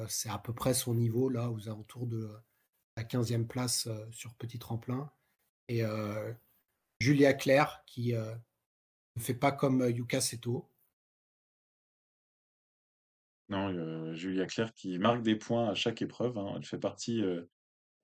C'est 0.08 0.28
à 0.28 0.36
peu 0.36 0.52
près 0.52 0.74
son 0.74 0.94
niveau, 0.94 1.30
là, 1.30 1.50
aux 1.50 1.68
alentours 1.68 2.06
de 2.06 2.28
la 2.98 3.04
15e 3.04 3.46
place 3.46 3.88
sur 4.10 4.34
petit 4.34 4.58
tremplin. 4.58 5.10
Et 5.68 5.82
Julia 7.00 7.32
Claire, 7.32 7.82
qui 7.86 8.12
ne 8.12 9.20
fait 9.22 9.32
pas 9.32 9.52
comme 9.52 9.88
Yuka 9.88 10.20
Seto. 10.20 10.68
Non, 13.52 14.14
Julia 14.14 14.46
Claire 14.46 14.72
qui 14.72 14.98
marque 14.98 15.22
des 15.22 15.36
points 15.36 15.68
à 15.68 15.74
chaque 15.74 16.00
épreuve. 16.00 16.38
hein. 16.38 16.54
Elle 16.56 16.64
fait 16.64 16.78
partie 16.78 17.22
euh, 17.22 17.42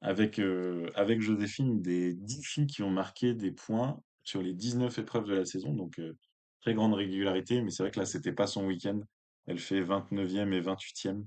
avec, 0.03 0.39
euh, 0.39 0.91
avec 0.95 1.23
Joséphine 1.23 1.81
des 1.81 2.13
10 2.13 2.45
filles 2.45 2.67
qui 2.67 2.83
ont 2.83 2.91
marqué 2.91 3.33
des 3.33 3.51
points 3.51 3.99
sur 4.25 4.43
les 4.43 4.53
19 4.53 4.99
épreuves 4.99 5.25
de 5.25 5.35
la 5.35 5.47
saison. 5.47 5.73
Donc, 5.73 5.99
euh, 6.01 6.19
très 6.61 6.75
grande 6.75 6.93
régularité. 6.93 7.63
Mais 7.63 7.71
c'est 7.71 7.83
vrai 7.83 7.91
que 7.91 7.99
là, 7.99 8.05
c'était 8.05 8.35
pas 8.35 8.47
son 8.47 8.67
week-end. 8.67 9.01
Elle 9.47 9.59
fait 9.59 9.81
29e 9.81 10.53
et 10.53 10.61
28e 10.61 11.25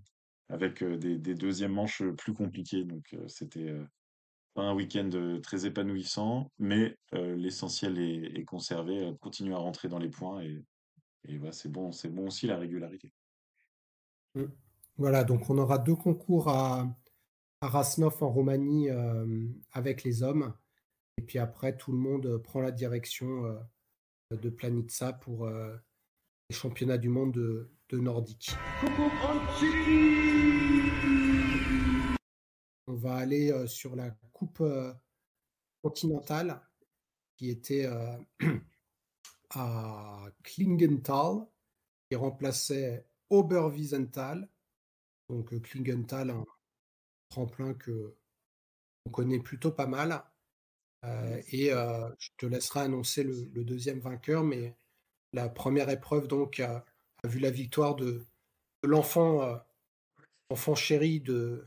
avec 0.49 0.83
des, 0.83 1.17
deuxièmes 1.33 1.73
manches 1.73 2.03
plus 2.15 2.35
compliquées. 2.35 2.83
Donc, 2.83 3.03
euh, 3.13 3.27
c'était 3.27 3.73
pas 4.53 4.61
un 4.61 4.75
week-end 4.75 5.39
très 5.41 5.65
épanouissant. 5.65 6.51
Mais 6.59 6.95
l'essentiel 7.11 7.97
est, 7.97 8.45
conservé. 8.45 8.97
Elle 8.97 9.17
continue 9.17 9.55
à 9.55 9.57
rentrer 9.57 9.87
dans 9.87 9.97
les 9.97 10.09
points. 10.09 10.41
Et, 10.43 10.63
et 11.27 11.37
voilà, 11.37 11.53
c'est 11.53 11.69
bon, 11.69 11.91
c'est 11.91 12.09
bon 12.09 12.27
aussi 12.27 12.45
la 12.45 12.57
régularité. 12.57 13.11
Mm. 14.35 14.45
Voilà, 14.97 15.23
donc 15.23 15.49
on 15.49 15.57
aura 15.57 15.77
deux 15.77 15.95
concours 15.95 16.49
à, 16.49 16.87
Rasnov 17.61 18.23
en 18.23 18.29
Roumanie 18.29 18.89
euh, 18.89 19.47
avec 19.71 20.03
les 20.03 20.23
hommes. 20.23 20.53
Et 21.17 21.21
puis 21.21 21.39
après, 21.39 21.77
tout 21.77 21.91
le 21.91 21.97
monde 21.97 22.25
euh, 22.25 22.39
prend 22.39 22.61
la 22.61 22.71
direction 22.71 23.45
euh, 23.45 23.59
de 24.35 24.49
Planitza 24.49 25.13
pour 25.13 25.47
les 25.47 26.55
championnats 26.55 26.97
du 26.97 27.09
monde 27.09 27.33
de, 27.33 27.71
de 27.89 27.97
nordique. 27.97 28.51
On 32.87 32.93
va 32.93 33.15
aller 33.15 33.67
sur 33.67 33.95
la 33.95 34.11
coupe 34.31 34.63
continentale 35.83 36.61
qui 37.35 37.49
était 37.49 37.89
à 39.49 40.25
Klingenthal, 40.43 41.45
qui 42.09 42.15
remplaçait 42.15 43.05
Oberwiesenthal. 43.31 44.47
Donc 45.29 45.51
euh, 45.53 45.59
Klingenthal, 45.59 46.29
un 46.29 46.45
tremplin 47.29 47.73
que 47.73 48.15
on 49.05 49.09
connaît 49.09 49.39
plutôt 49.39 49.71
pas 49.71 49.87
mal. 49.87 50.23
Euh, 51.03 51.41
et 51.49 51.73
euh, 51.73 52.09
je 52.19 52.29
te 52.37 52.45
laisserai 52.45 52.81
annoncer 52.81 53.23
le, 53.23 53.49
le 53.53 53.63
deuxième 53.63 53.99
vainqueur, 53.99 54.43
mais 54.43 54.77
la 55.33 55.49
première 55.49 55.89
épreuve 55.89 56.27
donc 56.27 56.59
a, 56.59 56.85
a 57.23 57.27
vu 57.27 57.39
la 57.39 57.49
victoire 57.49 57.95
de, 57.95 58.23
de 58.83 58.87
l'enfant 58.87 59.41
euh, 59.41 59.57
enfant 60.51 60.75
chéri 60.75 61.21
de, 61.21 61.65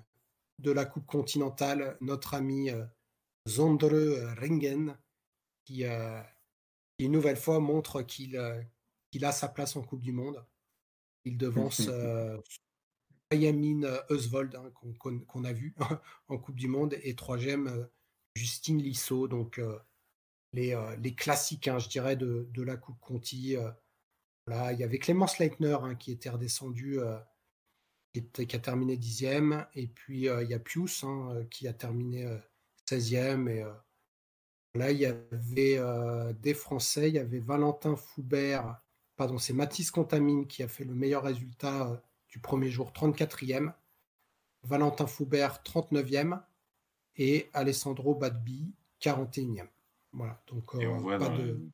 de 0.61 0.71
la 0.71 0.85
Coupe 0.85 1.07
continentale, 1.07 1.97
notre 2.01 2.35
ami 2.35 2.71
Zondre 3.49 3.91
Ringen, 4.39 4.97
qui, 5.65 5.85
qui, 6.99 7.05
une 7.05 7.13
nouvelle 7.13 7.39
fois 7.39 7.61
montre 7.61 8.03
qu'il 8.03 8.39
qu'il 9.11 9.25
a 9.25 9.33
sa 9.33 9.49
place 9.49 9.75
en 9.77 9.83
Coupe 9.83 10.03
du 10.03 10.13
Monde. 10.13 10.45
Il 11.25 11.37
devance 11.39 11.89
euh, 11.89 12.39
Yamin 13.33 13.83
Oswald, 14.11 14.55
hein, 14.55 14.71
qu'on 15.29 15.45
a 15.45 15.53
vu 15.53 15.75
en 16.29 16.39
Coupe 16.39 16.57
du 16.57 16.69
Monde, 16.69 16.97
et 17.03 17.15
troisième, 17.17 17.67
euh, 17.69 17.85
Justine 18.37 18.81
Lissot. 18.81 19.29
Donc, 19.29 19.59
euh, 19.59 19.79
les, 20.53 20.75
euh, 20.75 20.97
les 20.97 21.15
classiques, 21.15 21.69
hein, 21.69 21.79
je 21.79 21.89
dirais, 21.89 22.17
de, 22.17 22.49
de 22.53 22.63
la 22.63 22.77
Coupe 22.77 23.01
Conti. 23.01 23.57
euh, 23.57 23.71
voilà, 24.47 24.73
il 24.73 24.81
y 24.81 24.85
avait 24.85 24.99
Clémence 24.99 25.39
Leitner 25.39 25.79
hein, 25.83 25.95
qui 25.97 26.13
était 26.13 26.31
redescendu, 26.31 27.01
euh, 27.01 27.19
qui, 28.13 28.21
était- 28.21 28.47
qui 28.47 28.57
a 28.57 28.61
terminé 28.61 28.97
dixième. 28.97 29.67
Et 29.75 29.89
puis, 29.89 30.29
euh, 30.29 30.43
il 30.45 30.51
y 30.51 30.55
a 30.55 30.59
Pius 30.59 31.05
hein, 31.05 31.31
euh, 31.35 31.45
qui 31.47 31.69
a 31.69 31.73
terminé 31.75 32.27
euh, 32.27 32.39
16e. 32.89 33.49
Et 33.49 33.63
euh, 33.63 33.73
là, 34.75 34.91
il 34.91 34.99
y 34.99 35.07
avait 35.07 35.79
euh, 35.79 36.33
des 36.35 36.55
Français. 36.55 37.09
Il 37.09 37.15
y 37.15 37.19
avait 37.19 37.41
Valentin 37.41 37.97
Foubert. 37.97 38.79
Pardon, 39.17 39.39
c'est 39.39 39.53
Mathis 39.53 39.91
Contamine 39.91 40.47
qui 40.47 40.63
a 40.63 40.69
fait 40.69 40.85
le 40.85 40.95
meilleur 40.95 41.23
résultat 41.23 41.89
euh, 41.89 41.97
du 42.29 42.41
premier 42.41 42.71
jour, 42.71 42.91
34e. 42.93 43.73
Valentin 44.63 45.07
Foubert, 45.07 45.63
39e. 45.65 46.41
Et 47.17 47.49
Alessandro 47.53 48.15
Badbi, 48.15 48.75
41e. 49.01 49.69
Voilà, 50.13 50.43
donc 50.49 50.75
Et 50.81 50.87
on 50.87 50.97
euh, 50.97 50.99
voit 50.99 51.19
pas 51.19 51.29
dans, 51.29 51.39
de. 51.39 51.69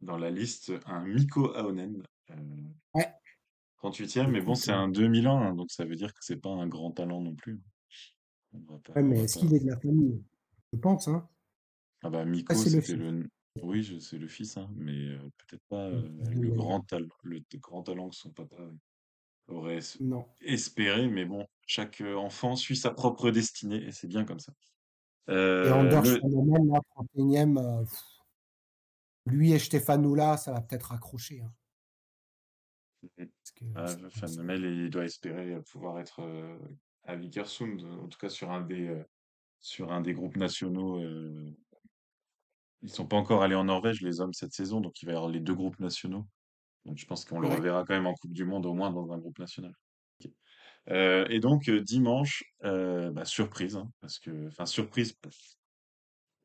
dans 0.00 0.16
la 0.16 0.30
liste 0.30 0.72
un 0.86 1.04
Mikko 1.04 1.54
Ahonen, 1.54 2.02
euh, 2.30 2.34
Ouais, 2.94 3.12
38e, 3.82 4.28
mais 4.28 4.40
bon, 4.40 4.54
c'est 4.54 4.70
un 4.70 4.88
2001, 4.88 5.30
hein, 5.30 5.54
donc 5.54 5.72
ça 5.72 5.84
veut 5.84 5.96
dire 5.96 6.14
que 6.14 6.20
c'est 6.24 6.36
pas 6.36 6.50
un 6.50 6.68
grand 6.68 6.92
talent 6.92 7.20
non 7.20 7.34
plus. 7.34 7.60
Pas, 8.52 8.92
ouais, 8.94 9.02
mais 9.02 9.24
est-ce 9.24 9.38
qu'il 9.38 9.52
est 9.54 9.60
de 9.60 9.66
la 9.66 9.78
famille? 9.78 10.22
Je 10.72 10.78
pense, 10.78 11.08
hein. 11.08 11.28
Ah 12.02 12.10
bah 12.10 12.20
Ah, 12.22 12.24
Mikko, 12.24 12.54
c'est 12.54 12.70
le 12.70 12.80
c'était 12.80 12.96
le, 12.98 13.28
oui, 13.60 13.82
je- 13.82 13.98
c'est 13.98 14.18
le 14.18 14.28
fils, 14.28 14.56
hein, 14.56 14.70
mais 14.74 15.16
peut-être 15.38 15.62
pas 15.68 15.88
Mm, 15.88 15.94
euh, 15.96 16.08
je 16.32 16.40
le 16.40 16.50
grand 16.52 16.80
talent, 16.80 17.08
le 17.22 17.42
t- 17.42 17.58
grand 17.58 17.82
talent 17.82 18.08
que 18.08 18.16
son 18.16 18.30
papa 18.32 18.56
aurait 19.48 19.80
Non. 20.00 20.26
espéré, 20.40 21.08
mais 21.08 21.24
bon, 21.26 21.46
chaque 21.66 22.02
enfant 22.02 22.56
suit 22.56 22.76
sa 22.76 22.90
propre 22.92 23.30
destinée 23.30 23.84
et 23.84 23.92
c'est 23.92 24.08
bien 24.08 24.24
comme 24.24 24.40
ça. 24.40 24.52
Et 25.62 25.70
Anders 25.70 26.02
le, 26.02 26.14
là, 26.14 26.80
31e, 26.94 27.58
euh, 27.58 27.82
pff, 27.84 28.00
lui 29.26 29.52
et 29.52 29.58
Stefanoula, 29.58 30.36
ça 30.36 30.52
va 30.52 30.60
peut-être 30.60 30.92
accrocher. 30.92 31.40
hein, 31.42 31.52
parce 33.16 33.52
que 33.52 33.64
Ah, 33.74 33.94
de 34.26 34.42
Mel, 34.42 34.64
il 34.64 34.90
doit 34.90 35.04
espérer 35.04 35.60
pouvoir 35.70 35.98
être 36.00 36.20
à 37.04 37.16
Vikersund, 37.16 37.82
en 37.84 38.08
tout 38.08 38.18
cas 38.18 38.28
sur 38.28 38.50
un 38.50 38.60
des, 38.62 39.02
sur 39.60 39.92
un 39.92 40.00
des 40.00 40.14
groupes 40.14 40.36
nationaux. 40.36 41.00
Ils 42.82 42.90
sont 42.90 43.06
pas 43.06 43.16
encore 43.16 43.42
allés 43.42 43.54
en 43.54 43.64
Norvège, 43.64 44.00
les 44.02 44.20
hommes, 44.20 44.32
cette 44.32 44.52
saison, 44.54 44.80
donc 44.80 45.00
il 45.02 45.06
va 45.06 45.12
y 45.12 45.16
avoir 45.16 45.30
les 45.30 45.40
deux 45.40 45.54
groupes 45.54 45.80
nationaux. 45.80 46.26
Donc 46.84 46.98
je 46.98 47.06
pense 47.06 47.24
qu'on 47.24 47.40
le 47.40 47.48
Ouais. 47.48 47.56
reverra 47.56 47.84
quand 47.84 47.94
même 47.94 48.06
en 48.06 48.14
Coupe 48.14 48.32
du 48.32 48.44
Monde, 48.44 48.66
au 48.66 48.74
moins 48.74 48.90
dans 48.90 49.12
un 49.12 49.18
groupe 49.18 49.38
national. 49.38 49.72
Ok. 50.24 50.30
Euh, 50.90 51.26
et 51.30 51.40
donc 51.40 51.68
euh, 51.68 51.80
dimanche, 51.80 52.44
euh, 52.64 53.10
bah, 53.12 53.24
surprise, 53.24 53.76
hein, 53.76 53.90
parce 54.00 54.18
que, 54.18 54.48
enfin 54.48 54.66
surprise, 54.66 55.14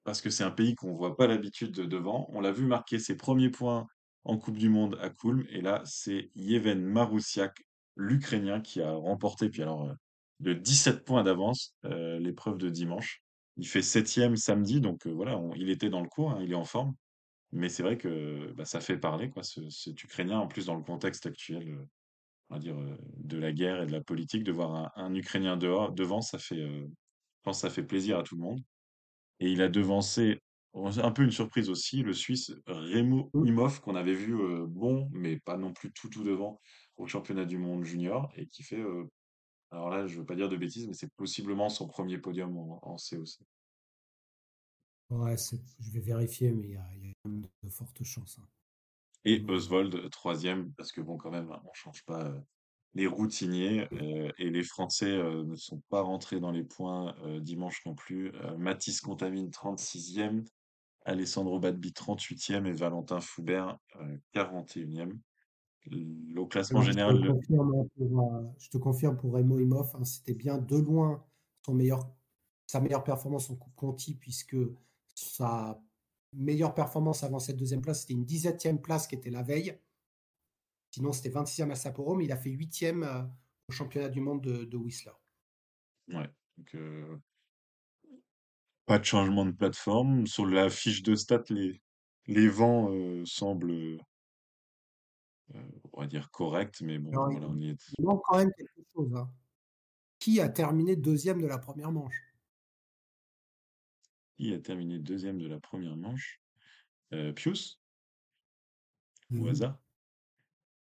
parce 0.03 0.21
que 0.21 0.29
c'est 0.29 0.43
un 0.43 0.51
pays 0.51 0.75
qu'on 0.75 0.93
voit 0.93 1.15
pas 1.17 1.27
l'habitude 1.27 1.71
de 1.71 1.83
devant. 1.85 2.27
On 2.31 2.39
l'a 2.41 2.51
vu 2.51 2.65
marquer 2.65 2.99
ses 2.99 3.17
premiers 3.17 3.49
points 3.49 3.87
en 4.23 4.37
Coupe 4.37 4.57
du 4.57 4.69
Monde 4.69 4.97
à 5.01 5.09
Kulm, 5.09 5.45
et 5.49 5.61
là, 5.61 5.81
c'est 5.85 6.31
Yeven 6.35 6.81
Maroussiak, 6.83 7.61
l'Ukrainien, 7.95 8.61
qui 8.61 8.81
a 8.81 8.91
remporté, 8.93 9.49
puis 9.49 9.61
alors, 9.63 9.85
euh, 9.89 9.93
de 10.39 10.53
17 10.53 11.03
points 11.05 11.23
d'avance, 11.23 11.75
euh, 11.85 12.19
l'épreuve 12.19 12.57
de 12.57 12.69
dimanche. 12.69 13.23
Il 13.57 13.67
fait 13.67 13.81
septième 13.81 14.35
samedi, 14.35 14.81
donc 14.81 15.07
euh, 15.07 15.11
voilà, 15.11 15.37
on- 15.37 15.53
il 15.55 15.69
était 15.69 15.89
dans 15.89 16.01
le 16.01 16.07
coup, 16.09 16.27
hein, 16.29 16.39
il 16.43 16.51
est 16.51 16.55
en 16.55 16.65
forme. 16.65 16.95
Mais 17.53 17.69
c'est 17.69 17.83
vrai 17.83 17.97
que 17.97 18.53
bah, 18.53 18.65
ça 18.65 18.81
fait 18.81 18.97
parler, 18.99 19.29
quoi, 19.31 19.43
ce, 19.43 19.69
cet 19.69 20.03
Ukrainien, 20.03 20.39
en 20.39 20.47
plus 20.47 20.67
dans 20.67 20.75
le 20.75 20.83
contexte 20.83 21.25
actuel, 21.27 21.69
euh, 21.69 21.85
on 22.49 22.55
va 22.55 22.59
dire, 22.61 22.77
euh, 22.79 22.97
de 23.17 23.37
la 23.37 23.53
guerre 23.53 23.83
et 23.83 23.87
de 23.87 23.91
la 23.93 24.01
politique, 24.01 24.43
de 24.43 24.51
voir 24.53 24.75
un, 24.75 24.91
un 24.95 25.15
Ukrainien 25.15 25.57
dehors, 25.57 25.93
devant, 25.93 26.21
ça 26.21 26.39
fait, 26.39 26.61
euh, 26.61 26.81
je 26.87 27.43
pense 27.43 27.57
que 27.61 27.69
ça 27.69 27.73
fait 27.73 27.83
plaisir 27.83 28.19
à 28.19 28.23
tout 28.23 28.35
le 28.35 28.41
monde. 28.43 28.61
Et 29.39 29.51
il 29.51 29.61
a 29.61 29.69
devancé, 29.69 30.39
un 30.73 31.11
peu 31.11 31.23
une 31.23 31.31
surprise 31.31 31.69
aussi, 31.69 32.03
le 32.03 32.13
Suisse 32.13 32.51
Remo 32.67 33.29
Mm. 33.33 33.47
Imhoff, 33.47 33.79
qu'on 33.79 33.95
avait 33.95 34.13
vu 34.13 34.35
euh, 34.35 34.65
bon, 34.67 35.09
mais 35.11 35.39
pas 35.39 35.57
non 35.57 35.73
plus 35.73 35.91
tout 35.91 36.09
tout 36.09 36.23
devant 36.23 36.59
au 36.97 37.07
championnat 37.07 37.45
du 37.45 37.57
monde 37.57 37.83
junior, 37.83 38.31
et 38.35 38.47
qui 38.47 38.63
fait, 38.63 38.79
euh, 38.79 39.05
alors 39.71 39.89
là, 39.89 40.07
je 40.07 40.17
veux 40.17 40.25
pas 40.25 40.35
dire 40.35 40.49
de 40.49 40.57
bêtises, 40.57 40.87
mais 40.87 40.93
c'est 40.93 41.11
possiblement 41.15 41.69
son 41.69 41.87
premier 41.87 42.17
podium 42.17 42.57
en, 42.57 42.79
en 42.83 42.95
COC. 42.97 43.39
Ouais, 45.09 45.37
c'est- 45.37 45.61
je 45.79 45.91
vais 45.91 45.99
vérifier, 46.01 46.51
mais 46.51 46.63
il 46.67 46.71
y 46.73 46.77
a, 46.77 46.85
il 46.95 47.05
y 47.07 47.09
a 47.09 47.13
quand 47.23 47.29
même 47.29 47.41
de 47.63 47.69
fortes 47.69 48.03
chances. 48.03 48.39
hein. 48.39 48.47
Et 49.25 49.39
Mm. 49.39 49.49
Oswald, 49.49 50.09
troisième, 50.09 50.71
parce 50.73 50.91
que 50.91 51.01
bon, 51.01 51.17
quand 51.17 51.31
même, 51.31 51.49
on 51.49 51.73
change 51.73 52.03
pas 52.05 52.25
euh, 52.25 52.39
les 52.93 53.07
routiniers, 53.07 53.87
euh, 53.93 54.31
et 54.37 54.49
les 54.49 54.63
Français 54.63 55.11
euh, 55.11 55.43
ne 55.43 55.55
sont 55.55 55.81
pas 55.89 56.01
rentrés 56.01 56.39
dans 56.39 56.51
les 56.51 56.63
points 56.63 57.15
euh, 57.23 57.39
dimanche 57.39 57.85
non 57.85 57.95
plus. 57.95 58.33
Euh, 58.35 58.57
Mathis 58.57 59.01
Contamine, 59.01 59.49
36e, 59.49 60.43
Alessandro 61.05 61.59
Badbi 61.59 61.91
38e 61.91 62.65
et 62.65 62.73
Valentin 62.73 63.21
Foubert 63.21 63.77
41e. 64.33 65.17
Au 66.35 66.45
classement 66.47 66.81
Alors, 66.81 66.91
je 66.91 66.95
te 66.95 66.99
général, 66.99 67.27
confirme 67.27 67.75
hein, 67.75 67.87
pour, 67.95 68.35
euh, 68.35 68.43
je 68.59 68.69
te 68.69 68.77
confirme 68.77 69.17
pour 69.17 69.33
Remo 69.33 69.59
Imhoff, 69.59 69.95
hein, 69.95 70.03
c'était 70.03 70.33
bien 70.33 70.57
de 70.57 70.77
loin 70.77 71.25
son 71.65 71.73
meilleur, 71.73 72.09
sa 72.65 72.79
meilleure 72.79 73.03
performance 73.03 73.49
en 73.49 73.55
Coupe 73.55 73.75
Conti, 73.75 74.15
puisque 74.15 74.57
sa 75.15 75.81
meilleure 76.33 76.73
performance 76.73 77.23
avant 77.23 77.39
cette 77.39 77.57
deuxième 77.57 77.81
place, 77.81 78.01
c'était 78.01 78.13
une 78.13 78.25
17e 78.25 78.79
place 78.79 79.07
qui 79.07 79.15
était 79.15 79.29
la 79.29 79.43
veille. 79.43 79.77
Sinon, 80.91 81.11
c'était 81.11 81.29
26e 81.29 81.71
à 81.71 81.75
Sapporo, 81.75 82.15
mais 82.15 82.25
il 82.25 82.31
a 82.31 82.37
fait 82.37 82.49
8e 82.49 83.03
euh, 83.03 83.23
au 83.67 83.71
championnat 83.73 84.09
du 84.09 84.21
monde 84.21 84.41
de, 84.41 84.63
de 84.63 84.77
Whistler. 84.77 85.11
ouais, 86.09 86.29
donc, 86.57 86.75
euh, 86.75 87.17
pas 88.85 88.99
de 88.99 89.03
changement 89.03 89.45
de 89.45 89.51
plateforme. 89.51 90.25
Sur 90.25 90.45
la 90.45 90.69
fiche 90.69 91.03
de 91.03 91.15
stats, 91.15 91.43
les, 91.49 91.81
les 92.27 92.47
vents 92.47 92.89
euh, 92.91 93.23
semblent, 93.25 93.99
euh, 95.55 95.61
on 95.93 96.01
va 96.01 96.07
dire, 96.07 96.29
corrects, 96.31 96.81
mais 96.81 96.99
bon, 96.99 97.11
Alors, 97.11 97.31
voilà, 97.31 97.47
on 97.49 97.57
y 97.57 97.69
est. 97.69 97.77
Il 97.97 98.05
manque 98.05 98.21
quand 98.25 98.37
même 98.37 98.51
quelque 98.57 98.81
chose. 98.93 99.13
hein. 99.15 99.29
Qui 100.19 100.41
a 100.41 100.49
terminé 100.49 100.95
deuxième 100.95 101.41
de 101.41 101.47
la 101.47 101.57
première 101.57 101.91
manche? 101.91 102.23
Qui 104.37 104.53
a 104.53 104.59
terminé 104.59 104.99
deuxième 104.99 105.37
de 105.39 105.47
la 105.47 105.59
première 105.59 105.95
manche? 105.97 106.41
Euh, 107.13 107.31
Pius, 107.33 107.79
au 109.31 109.35
Mhm. 109.35 109.47
hasard? 109.49 109.79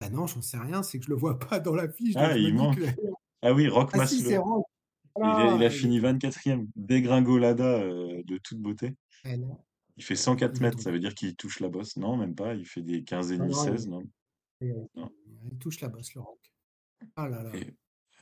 Bah 0.00 0.08
non, 0.10 0.26
j'en 0.26 0.40
sais 0.42 0.58
rien, 0.58 0.82
c'est 0.82 0.98
que 0.98 1.04
je 1.04 1.10
le 1.10 1.16
vois 1.16 1.38
pas 1.56 1.60
dans 1.60 1.74
la 1.74 1.88
fiche. 1.88 2.14
donc 2.14 2.22
Ah, 2.22 2.34
je 2.34 2.42
me 2.42 2.48
il 2.48 2.54
manque. 2.54 2.76
que- 2.76 2.96
Ah 3.42 3.52
oui, 3.52 3.68
Rock 3.68 3.90
Ah 3.94 4.06
si, 4.06 4.36
Rock. 4.36 4.64
Il 5.16 5.22
a, 5.40 5.56
il 5.56 5.62
a 5.64 5.66
Ah, 5.66 5.70
fini 5.70 5.98
24e. 5.98 6.68
Dégringolada 6.76 7.80
euh, 7.82 8.22
de 8.24 8.38
toute 8.38 8.58
beauté. 8.58 8.94
eh 9.24 9.36
Il 9.96 10.04
fait 10.04 10.14
104 10.14 10.54
il 10.54 10.58
est 10.58 10.60
mètres, 10.66 10.80
ça 10.80 10.92
veut 10.92 11.00
dire 11.00 11.14
qu'il 11.14 11.34
touche 11.34 11.58
la 11.60 11.68
bosse. 11.68 11.96
Non, 11.96 12.16
même 12.16 12.34
pas. 12.36 12.54
Il 12.54 12.66
fait 12.66 12.82
des 12.82 13.02
15 13.02 13.32
et 13.32 13.34
Ah 13.34 13.38
demi, 13.38 13.52
non, 13.52 13.64
16, 13.64 13.84
il- 13.84 13.90
non? 13.90 14.02
Il- 14.60 14.88
Non. 14.94 15.10
il 15.50 15.58
touche 15.58 15.80
la 15.80 15.88
bosse, 15.88 16.14
le 16.14 16.20
Rock. 16.20 16.52
Ah 17.16 17.28
là 17.28 17.42
là. 17.42 17.54
Et 17.56 17.74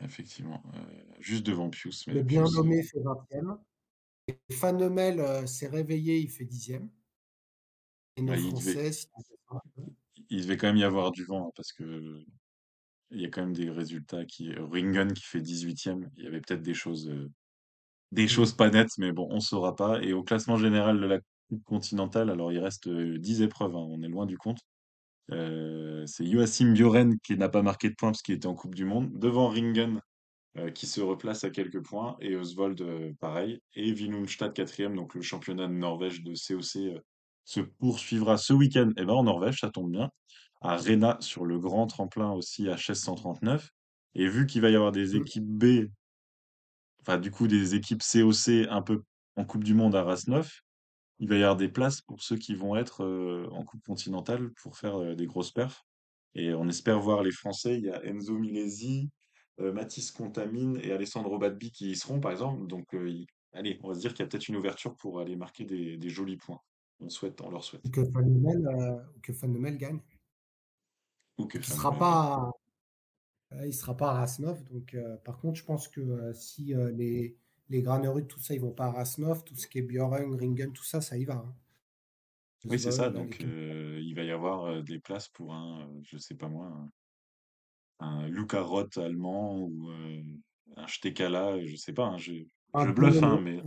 effectivement, 0.02 0.62
euh, 0.74 1.04
juste 1.18 1.44
devant 1.46 1.70
Pius. 1.70 2.06
Mais 2.06 2.14
Le 2.14 2.22
bien 2.22 2.42
Pius, 2.44 2.54
euh, 2.54 2.62
nommé 2.62 2.82
fait 2.82 3.00
20e. 3.00 3.58
Et 4.28 4.52
Fanemel 4.54 5.20
euh, 5.20 5.46
s'est 5.46 5.68
réveillé, 5.68 6.18
il 6.18 6.28
fait 6.30 6.44
10e. 6.44 6.90
Et 8.16 8.22
nos 8.22 8.32
Ouais, 8.32 8.42
il 8.42 8.52
devait- 8.54 8.92
Français, 8.92 9.08
il 10.30 10.56
quand 10.56 10.66
même 10.66 10.76
y 10.76 10.84
avoir 10.84 11.12
du 11.12 11.24
vent, 11.24 11.48
hein, 11.48 11.52
parce 11.54 11.72
que 11.72 12.24
il 13.12 13.20
y 13.20 13.24
a 13.24 13.28
quand 13.28 13.42
même 13.42 13.52
des 13.52 13.70
résultats 13.70 14.24
qui. 14.24 14.50
Ringen 14.52 15.12
qui 15.12 15.22
fait 15.22 15.40
18e. 15.40 16.10
Il 16.16 16.24
y 16.24 16.26
avait 16.26 16.40
peut-être 16.40 16.62
des 16.62 16.74
choses, 16.74 17.08
euh, 17.08 17.30
des 18.12 18.26
choses 18.26 18.52
pas 18.52 18.68
nettes, 18.70 18.98
mais 18.98 19.12
bon, 19.12 19.28
on 19.30 19.38
saura 19.40 19.76
pas. 19.76 20.02
Et 20.02 20.12
au 20.12 20.24
classement 20.24 20.56
général 20.56 21.00
de 21.00 21.06
la 21.06 21.20
Coupe 21.48 21.62
continentale, 21.62 22.28
alors 22.30 22.50
il 22.52 22.58
reste 22.58 22.88
euh, 22.88 23.18
10 23.18 23.42
épreuves, 23.42 23.76
hein, 23.76 23.86
on 23.88 24.02
est 24.02 24.08
loin 24.08 24.26
du 24.26 24.36
compte. 24.36 24.58
Euh, 25.32 26.04
c'est 26.06 26.24
Joachim 26.24 26.72
Bjoren 26.72 27.18
qui 27.18 27.36
n'a 27.36 27.48
pas 27.48 27.62
marqué 27.62 27.90
de 27.90 27.94
points 27.94 28.10
parce 28.10 28.22
qu'il 28.22 28.34
était 28.34 28.46
en 28.46 28.54
Coupe 28.54 28.74
du 28.74 28.84
Monde, 28.84 29.10
devant 29.18 29.48
Ringen 29.48 30.00
euh, 30.58 30.70
qui 30.70 30.86
se 30.86 31.00
replace 31.00 31.44
à 31.44 31.50
quelques 31.50 31.82
points, 31.82 32.16
et 32.20 32.36
Oswald 32.36 32.80
euh, 32.80 33.12
pareil, 33.20 33.60
et 33.74 33.92
Vinundstad 33.92 34.54
quatrième, 34.54 34.96
donc 34.96 35.14
le 35.14 35.22
championnat 35.22 35.66
de 35.66 35.72
Norvège 35.72 36.22
de 36.22 36.32
COC 36.32 37.02
se 37.44 37.60
poursuivra 37.60 38.38
ce 38.38 38.52
week-end 38.52 38.90
et 38.96 39.04
ben, 39.04 39.14
en 39.14 39.24
Norvège, 39.24 39.60
ça 39.60 39.70
tombe 39.70 39.90
bien, 39.90 40.10
à 40.60 40.76
Rena 40.76 41.16
sur 41.20 41.44
le 41.44 41.58
grand 41.58 41.86
tremplin 41.86 42.32
aussi 42.32 42.68
à 42.68 42.76
139. 42.76 43.70
Et 44.14 44.28
vu 44.28 44.46
qu'il 44.46 44.62
va 44.62 44.70
y 44.70 44.76
avoir 44.76 44.92
des 44.92 45.14
Mm. 45.14 45.20
équipes 45.20 45.46
B, 45.46 45.64
enfin 47.02 47.18
du 47.18 47.30
coup 47.30 47.46
des 47.46 47.74
équipes 47.74 48.02
COC 48.02 48.66
un 48.70 48.82
peu 48.82 49.02
en 49.36 49.44
Coupe 49.44 49.64
du 49.64 49.74
Monde 49.74 49.94
à 49.94 50.02
Rasnov, 50.02 50.50
il 51.18 51.28
va 51.28 51.36
y 51.36 51.42
avoir 51.42 51.56
des 51.56 51.68
places 51.68 52.00
pour 52.02 52.22
ceux 52.22 52.36
qui 52.36 52.54
vont 52.54 52.76
être 52.76 53.02
euh, 53.04 53.48
en 53.50 53.64
Coupe 53.64 53.82
continentale 53.84 54.52
pour 54.62 54.76
faire 54.76 54.96
euh, 55.00 55.14
des 55.14 55.26
grosses 55.26 55.52
perfs. 55.52 55.82
Et 56.34 56.52
on 56.52 56.68
espère 56.68 57.00
voir 57.00 57.22
les 57.22 57.32
Français. 57.32 57.78
Il 57.78 57.84
y 57.84 57.90
a 57.90 58.04
Enzo 58.04 58.36
Milesi, 58.38 59.10
euh, 59.60 59.72
Mathis 59.72 60.10
Contamine 60.10 60.78
et 60.82 60.92
Alessandro 60.92 61.38
Badbi 61.38 61.70
qui 61.70 61.90
y 61.92 61.96
seront, 61.96 62.20
par 62.20 62.32
exemple. 62.32 62.66
Donc, 62.66 62.92
euh, 62.94 63.08
il- 63.08 63.26
allez, 63.52 63.80
on 63.82 63.88
va 63.88 63.94
se 63.94 64.00
dire 64.00 64.12
qu'il 64.12 64.20
y 64.20 64.26
a 64.26 64.28
peut-être 64.28 64.48
une 64.48 64.56
ouverture 64.56 64.94
pour 64.96 65.20
aller 65.20 65.36
marquer 65.36 65.64
des, 65.64 65.96
des 65.96 66.10
jolis 66.10 66.36
points. 66.36 66.60
On 67.00 67.08
souhaite, 67.08 67.40
on 67.40 67.50
leur 67.50 67.64
souhaite. 67.64 67.82
Ou 67.86 67.90
que 67.90 68.04
Fanemel, 69.32 69.78
gagne. 69.78 70.00
Ou 71.38 71.46
que 71.46 71.56
Il 71.58 71.64
Fan- 71.64 71.76
sera 71.76 71.96
pas, 71.96 72.50
il 73.64 73.72
sera 73.72 73.96
pas 73.96 74.10
à 74.10 74.14
Rasnov. 74.14 74.62
Donc, 74.64 74.94
par 75.24 75.38
contre, 75.38 75.58
je 75.58 75.64
pense 75.64 75.88
que 75.88 76.32
si 76.34 76.74
les, 76.94 77.38
les 77.68 77.82
Granerud, 77.82 78.26
tout 78.28 78.40
ça, 78.40 78.54
ils 78.54 78.60
vont 78.60 78.72
pas 78.72 78.86
à 78.86 78.92
Rasnov, 78.92 79.44
tout 79.44 79.54
ce 79.56 79.66
qui 79.68 79.78
est 79.78 79.82
Björn, 79.82 80.34
Ringen, 80.34 80.72
tout 80.72 80.84
ça, 80.84 81.00
ça 81.00 81.16
y 81.18 81.24
va. 81.24 81.34
hein. 81.36 81.54
Oui, 82.68 82.78
c'est 82.78 82.90
ça. 82.90 83.10
Donc, 83.10 83.40
euh, 83.44 83.98
il 84.02 84.14
va 84.14 84.22
y 84.24 84.30
avoir 84.30 84.64
euh, 84.66 84.82
des 84.82 84.98
places 84.98 85.28
pour 85.28 85.54
un, 85.54 85.82
euh, 85.88 86.00
je 86.02 86.18
sais 86.18 86.34
pas 86.34 86.48
moi, 86.48 86.66
un, 88.00 88.06
un 88.06 88.28
Luca 88.28 88.62
Roth 88.62 88.96
allemand 88.98 89.58
ou 89.58 89.90
euh, 89.90 90.22
un 90.76 90.86
Stekala, 90.86 91.64
je 91.64 91.76
sais 91.76 91.92
pas. 91.92 92.06
hein, 92.06 92.16
je, 92.18 92.32
je 92.78 92.90
bluffe, 92.90 93.22
hein, 93.22 93.40
mais. 93.42 93.62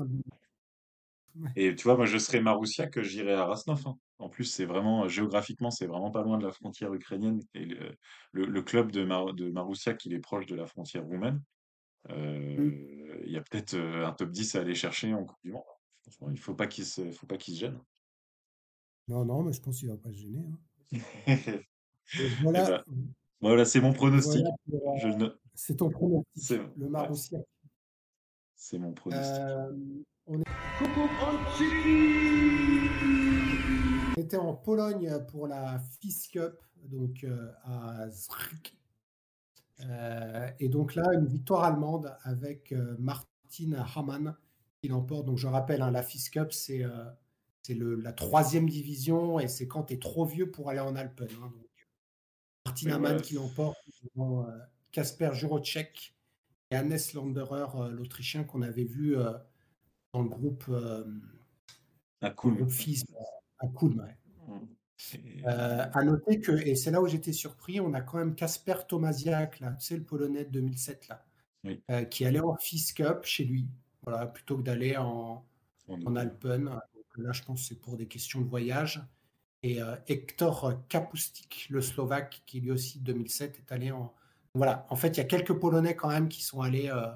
Ouais. 1.36 1.50
Et 1.56 1.76
tu 1.76 1.84
vois, 1.84 1.96
moi, 1.98 2.06
je 2.06 2.18
serais 2.18 2.42
Marussia 2.42 2.88
que 2.88 3.02
j'irais 3.04 3.34
à 3.34 3.46
Rasnov. 3.46 3.82
hein. 3.88 3.98
En 4.20 4.30
plus, 4.30 4.46
c'est 4.46 4.66
vraiment, 4.66 5.08
géographiquement, 5.08 5.72
c'est 5.72 5.88
vraiment 5.88 6.12
pas 6.12 6.24
loin 6.24 6.38
de 6.38 6.46
la 6.46 6.52
frontière 6.52 6.94
ukrainienne. 6.94 7.42
Et 7.54 7.66
le, 7.66 7.96
le- 8.32 8.46
le 8.46 8.62
club 8.62 8.92
de, 8.92 9.04
Mar 9.06 9.34
de 9.34 9.50
Marussia, 9.52 9.94
qui 9.94 10.14
est 10.14 10.20
proche 10.20 10.46
de 10.46 10.56
la 10.56 10.66
frontière 10.68 11.06
roumaine, 11.06 11.42
Mm. 12.08 12.12
euh, 12.12 13.22
il 13.26 13.32
y 13.32 13.38
a 13.38 13.42
peut-être 13.42 13.74
euh, 13.76 14.06
un 14.06 14.14
top 14.14 14.32
10 14.32 14.56
à 14.56 14.62
aller 14.62 14.76
chercher 14.76 15.14
en 15.14 15.26
Coupe 15.26 15.38
du 15.44 15.52
Monde. 15.52 15.64
Franchement, 16.04 16.30
il 16.32 16.40
faut 16.40 16.56
pas 16.56 16.68
qu'il 16.68 16.86
se, 16.86 17.12
faut 17.12 17.28
pas 17.28 17.38
qu'il 17.38 17.54
se 17.56 17.60
gêne. 17.60 17.80
Non, 19.08 19.26
non, 19.26 19.44
mais 19.44 19.54
je 19.54 19.62
pense 19.62 19.80
qu'il 19.80 19.90
va 19.90 19.98
pas 19.98 20.12
se 20.12 20.18
gêner. 20.18 20.40
hein. 20.40 21.00
Et 22.18 22.22
Et 22.22 22.30
voilà, 22.42 22.70
ben, 22.70 22.84
voilà, 23.42 23.66
c'est 23.66 23.82
mon 23.82 23.94
pronostic. 23.94 24.42
voilà 24.42 24.56
pour, 24.66 25.24
euh, 25.24 25.30
c'est 25.54 25.76
ton 25.76 25.90
pronostic, 25.90 26.26
C'est 26.36 26.58
le 26.58 26.86
ouais, 26.86 26.90
Marussia. 26.90 27.40
c'est 28.56 28.80
mon 28.80 28.94
pronostic. 28.94 29.36
Euh, 29.36 29.72
on 30.26 30.42
était 34.18 34.38
en 34.38 34.56
Pologne 34.56 35.24
pour 35.28 35.48
la 35.48 35.80
FIS 35.80 36.30
Cup, 36.32 36.60
donc 36.84 37.24
euh, 37.24 37.52
à 37.64 38.10
Zurich. 38.10 38.79
Euh, 39.86 40.50
et 40.60 40.70
donc 40.70 40.96
là, 40.96 41.14
une 41.14 41.28
victoire 41.28 41.64
allemande 41.64 42.16
avec 42.24 42.72
euh, 42.72 42.96
Martin 43.00 43.74
Hamann 43.96 44.36
qui 44.82 44.90
l'emporte. 44.90 45.26
Donc 45.26 45.38
je 45.38 45.48
rappelle, 45.48 45.82
hein, 45.82 45.92
la 45.92 46.04
FIS 46.04 46.30
Cup, 46.32 46.52
c'est 46.52 46.84
euh, 46.84 47.06
la 47.70 48.14
troisième 48.14 48.68
division 48.70 49.40
et 49.40 49.48
c'est 49.48 49.68
quand 49.68 49.84
tu 49.86 49.94
es 49.94 50.00
trop 50.00 50.26
vieux 50.26 50.50
pour 50.52 50.70
aller 50.70 50.80
en 50.80 50.96
Alpen. 50.96 51.28
hein. 51.42 51.52
donc, 51.56 51.88
Martin 52.66 52.88
Mais 52.88 52.94
Hamann 52.94 53.22
qui 53.22 53.36
l'emporte 53.36 53.78
devant 54.16 54.48
euh, 54.48 54.58
Kasper 54.92 55.32
Jurocek 55.34 56.16
et 56.72 56.76
Hannes 56.76 56.98
Landerer, 57.14 57.90
l'Autrichien 57.92 58.44
qu'on 58.44 58.62
avait 58.62 58.84
vu 58.84 59.16
dans 60.14 60.22
le 60.22 60.30
groupe, 60.30 60.66
cool. 62.32 62.58
à 63.60 63.68
Kulm. 63.68 64.00
ouais. 64.00 64.18
Et- 64.48 64.79
Euh, 65.46 65.86
à 65.94 66.04
noter 66.04 66.40
que, 66.40 66.52
et 66.52 66.76
c'est 66.76 66.92
là 66.92 67.02
où 67.02 67.08
j'étais 67.08 67.34
surpris, 67.34 67.80
on 67.80 67.94
a 67.94 68.02
quand 68.02 68.18
même 68.18 68.36
Kasper 68.36 68.76
Tomasiak, 68.88 69.60
là, 69.60 69.72
tu 69.74 69.86
sais, 69.86 69.98
le 69.98 70.04
Polonais 70.04 70.46
de 70.46 70.50
2007, 70.52 71.08
là, 71.08 71.26
Oui. 71.64 71.82
euh, 71.90 72.04
qui 72.04 72.26
allait 72.26 72.40
en 72.42 72.56
FIS 72.58 72.94
Cup 72.94 73.24
chez 73.24 73.46
lui, 73.46 73.68
voilà, 74.04 74.26
plutôt 74.28 74.58
que 74.58 74.64
d'aller 74.64 74.98
en, 74.98 75.46
en 75.88 76.02
en 76.06 76.16
Alpen. 76.16 76.66
Donc 76.66 77.18
là, 77.18 77.32
je 77.32 77.44
pense 77.44 77.62
que 77.62 77.68
c'est 77.68 77.80
pour 77.80 77.98
des 77.98 78.08
questions 78.08 78.42
de 78.42 78.48
voyage. 78.48 79.02
Et 79.64 79.82
euh, 79.82 79.96
Hector 80.08 80.86
Kapustik, 80.88 81.68
le 81.70 81.82
Slovaque, 81.82 82.44
qui 82.46 82.62
lui 82.62 82.72
aussi, 82.72 83.00
2007, 83.00 83.58
est 83.60 83.72
allé 83.72 83.92
en. 83.92 84.14
Voilà, 84.56 84.86
en 84.90 84.96
fait, 84.96 85.10
il 85.10 85.18
y 85.18 85.22
a 85.22 85.26
quelques 85.26 85.54
Polonais 85.54 85.96
quand 85.96 86.10
même 86.10 86.28
qui 86.30 86.42
sont 86.42 86.62
allés 86.62 86.90
euh, 86.90 87.08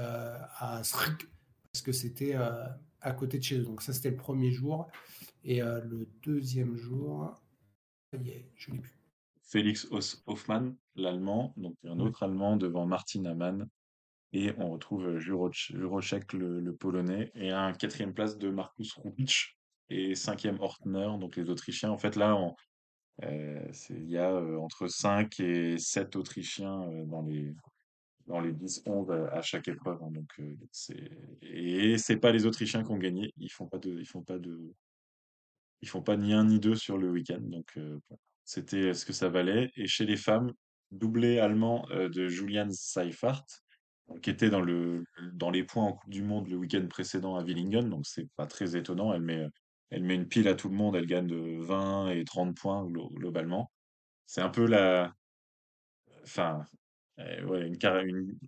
euh, 0.00 0.38
à 0.58 0.82
Zurich, 0.82 1.26
parce 1.72 1.82
que 1.82 1.92
c'était 1.92 2.34
euh, 2.34 2.66
à 3.00 3.12
côté 3.12 3.38
de 3.38 3.42
chez 3.44 3.58
eux. 3.58 3.64
Donc 3.64 3.82
ça, 3.82 3.92
c'était 3.92 4.10
le 4.10 4.16
premier 4.16 4.50
jour. 4.52 4.88
Et 5.48 5.62
euh, 5.62 5.80
le 5.84 6.08
deuxième 6.24 6.76
jour, 6.76 7.32
ça 8.12 8.18
y 8.18 8.30
est, 8.30 8.50
je 8.56 8.72
l'ai 8.72 8.78
plus. 8.80 8.92
Félix 9.42 9.86
Hoffmann, 10.26 10.76
l'allemand, 10.96 11.54
donc 11.56 11.76
un 11.84 12.00
autre 12.00 12.24
allemand 12.24 12.56
devant 12.56 12.84
Martin 12.84 13.24
Hamann. 13.26 13.68
Et 14.32 14.50
on 14.58 14.70
retrouve 14.72 15.06
euh, 15.06 15.18
Juroc- 15.20 15.72
Jurocek, 15.72 16.32
le, 16.32 16.60
le 16.60 16.74
polonais, 16.74 17.30
et 17.36 17.50
un 17.52 17.72
quatrième 17.72 18.12
place 18.12 18.36
de 18.38 18.50
Markus 18.50 18.92
Rupic 18.94 19.56
et 19.88 20.16
cinquième 20.16 20.58
Hortner, 20.60 21.08
donc 21.20 21.36
les 21.36 21.48
Autrichiens. 21.48 21.90
En 21.90 21.96
fait, 21.98 22.16
là, 22.16 22.34
on- 22.34 22.56
euh, 23.22 23.70
il 23.90 24.10
y 24.10 24.18
a 24.18 24.32
euh, 24.32 24.58
entre 24.58 24.88
5 24.88 25.38
et 25.38 25.78
7 25.78 26.16
Autrichiens 26.16 26.82
euh, 26.90 27.06
dans 27.06 27.22
les, 27.22 27.54
dans 28.26 28.40
les 28.40 28.52
10-11 28.52 29.12
à, 29.12 29.36
à 29.38 29.42
chaque 29.42 29.68
épreuve. 29.68 30.02
hein. 30.02 30.10
donc, 30.10 30.42
c'est, 30.72 31.08
et 31.40 31.96
c'est 31.98 32.16
pas 32.18 32.32
les 32.32 32.46
Autrichiens 32.46 32.82
qui 32.82 32.90
ont 32.90 32.98
gagné. 32.98 33.32
Ils 33.38 33.50
font 33.52 33.68
pas 33.68 33.78
de, 33.78 33.96
ils 33.96 34.06
font 34.08 34.22
pas 34.22 34.38
de, 34.40 34.74
ils 35.82 35.88
font 35.88 36.02
pas 36.02 36.16
ni 36.16 36.32
un 36.32 36.44
ni 36.44 36.60
deux 36.60 36.76
sur 36.76 36.98
le 36.98 37.10
week-end. 37.10 37.40
Donc, 37.40 37.78
c'était 38.44 38.94
ce 38.94 39.04
que 39.06 39.12
ça 39.12 39.28
valait. 39.28 39.70
Et 39.76 39.86
chez 39.86 40.06
les 40.06 40.16
femmes, 40.16 40.52
doublé 40.90 41.38
allemand 41.38 41.86
de 41.90 42.28
Julian 42.28 42.68
Seifert, 42.70 43.42
qui 44.22 44.30
était 44.30 44.50
dans, 44.50 44.60
le, 44.60 45.04
dans 45.32 45.50
les 45.50 45.64
points 45.64 45.84
en 45.84 45.92
Coupe 45.94 46.10
du 46.10 46.22
Monde 46.22 46.48
le 46.48 46.56
week-end 46.56 46.86
précédent 46.88 47.36
à 47.36 47.42
Willingen. 47.42 47.88
Donc, 47.88 48.06
c'est 48.06 48.28
pas 48.36 48.46
très 48.46 48.76
étonnant. 48.76 49.12
Elle 49.12 49.22
met 49.22 49.46
elle 49.90 50.02
met 50.02 50.16
une 50.16 50.26
pile 50.26 50.48
à 50.48 50.54
tout 50.56 50.68
le 50.68 50.74
monde, 50.74 50.96
elle 50.96 51.06
gagne 51.06 51.28
de 51.28 51.62
20 51.62 52.10
et 52.10 52.24
30 52.24 52.56
points 52.56 52.84
glo- 52.86 53.12
globalement. 53.14 53.70
C'est 54.26 54.40
un 54.42 54.48
peu 54.50 54.66
la, 54.66 55.12
enfin, 56.24 56.64
euh, 57.20 57.44
ouais, 57.46 57.66
une, 57.68 57.76
une- 58.08 58.38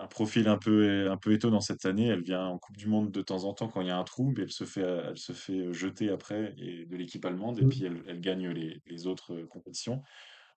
un 0.00 0.06
profil 0.06 0.48
un 0.48 0.58
peu, 0.58 1.10
un 1.10 1.16
peu 1.16 1.32
étonnant 1.32 1.60
cette 1.60 1.84
année. 1.86 2.06
Elle 2.08 2.22
vient 2.22 2.46
en 2.46 2.58
Coupe 2.58 2.76
du 2.76 2.86
Monde 2.86 3.10
de 3.10 3.22
temps 3.22 3.44
en 3.44 3.54
temps 3.54 3.68
quand 3.68 3.80
il 3.80 3.88
y 3.88 3.90
a 3.90 3.98
un 3.98 4.04
trou, 4.04 4.32
mais 4.36 4.44
elle 4.44 4.52
se 4.52 4.64
fait, 4.64 4.80
elle 4.82 5.18
se 5.18 5.32
fait 5.32 5.72
jeter 5.72 6.10
après 6.10 6.54
et, 6.58 6.84
de 6.86 6.96
l'équipe 6.96 7.24
allemande 7.24 7.58
et 7.58 7.64
Mm. 7.64 7.68
puis 7.68 7.84
elle, 7.84 8.02
elle 8.06 8.20
gagne 8.20 8.48
les, 8.48 8.80
les 8.86 9.06
autres 9.06 9.34
euh, 9.34 9.46
compétitions. 9.46 10.02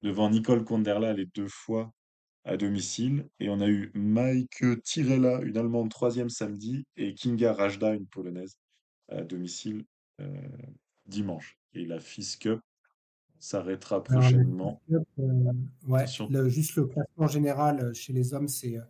Devant 0.02 0.30
Nicole 0.30 0.64
Konderla, 0.64 1.14
les 1.14 1.26
deux 1.26 1.48
fois 1.48 1.92
à 2.46 2.58
domicile. 2.58 3.28
Et 3.40 3.50
on 3.50 3.60
a 3.60 3.68
eu 3.68 3.92
Maike 3.96 4.64
Tirela, 4.84 5.42
une 5.42 5.58
Allemande, 5.58 5.90
troisième 5.90 6.30
samedi, 6.30 6.86
et 6.96 7.14
Kinga 7.14 7.54
Rajda, 7.54 7.94
une 7.94 8.06
Polonaise, 8.08 8.58
à 9.10 9.24
domicile 9.24 9.84
euh, 10.22 10.28
dimanche. 11.06 11.58
Et 11.74 11.86
la 11.86 12.00
FIS 12.00 12.38
Cup 12.40 12.60
s'arrêtera 13.40 14.04
Alors, 14.08 14.22
la 14.22 14.22
prochainement. 14.22 14.82
Euh, 14.92 15.52
ouais, 15.88 16.06
le- 16.30 16.50
juste 16.50 16.76
le 16.76 16.86
classement 16.86 17.28
général 17.28 17.80
euh, 17.80 17.94
chez 17.94 18.14
les 18.14 18.34
hommes, 18.34 18.48
c'est 18.48 18.78
euh, 18.78 18.84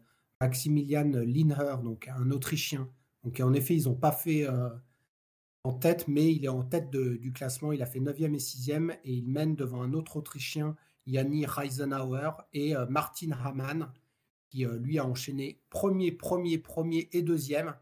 Maximilian 0.45 1.11
Linher, 1.25 1.75
donc 1.83 2.07
un 2.07 2.29
Autrichien. 2.29 2.87
Donc 3.23 3.39
en 3.39 3.53
effet, 3.53 3.75
ils 3.75 3.85
n'ont 3.85 3.95
pas 3.95 4.11
fait 4.11 4.47
euh, 4.47 4.69
en 5.63 5.73
tête, 5.73 6.07
mais 6.07 6.31
il 6.31 6.45
est 6.45 6.49
en 6.49 6.63
tête 6.63 6.91
de- 6.91 7.15
du 7.15 7.33
classement. 7.33 7.71
Il 7.71 7.81
a 7.81 7.87
fait 7.87 7.99
9e 7.99 8.35
et 8.35 8.39
6e 8.39 8.91
et 9.03 9.13
il 9.13 9.27
mène 9.27 9.55
devant 9.55 9.81
un 9.81 9.93
autre 9.93 10.17
Autrichien, 10.17 10.75
Yanni 11.07 11.45
Reisenauer, 11.47 12.29
et 12.53 12.75
euh, 12.75 12.85
Martin 12.87 13.31
Hamann, 13.31 13.91
qui 14.51 14.65
euh, 14.65 14.77
lui 14.77 14.99
a 14.99 15.05
enchaîné 15.05 15.59
premier, 15.71 16.11
premier, 16.11 16.59
premier 16.59 17.09
et 17.11 17.23
deuxième. 17.23 17.75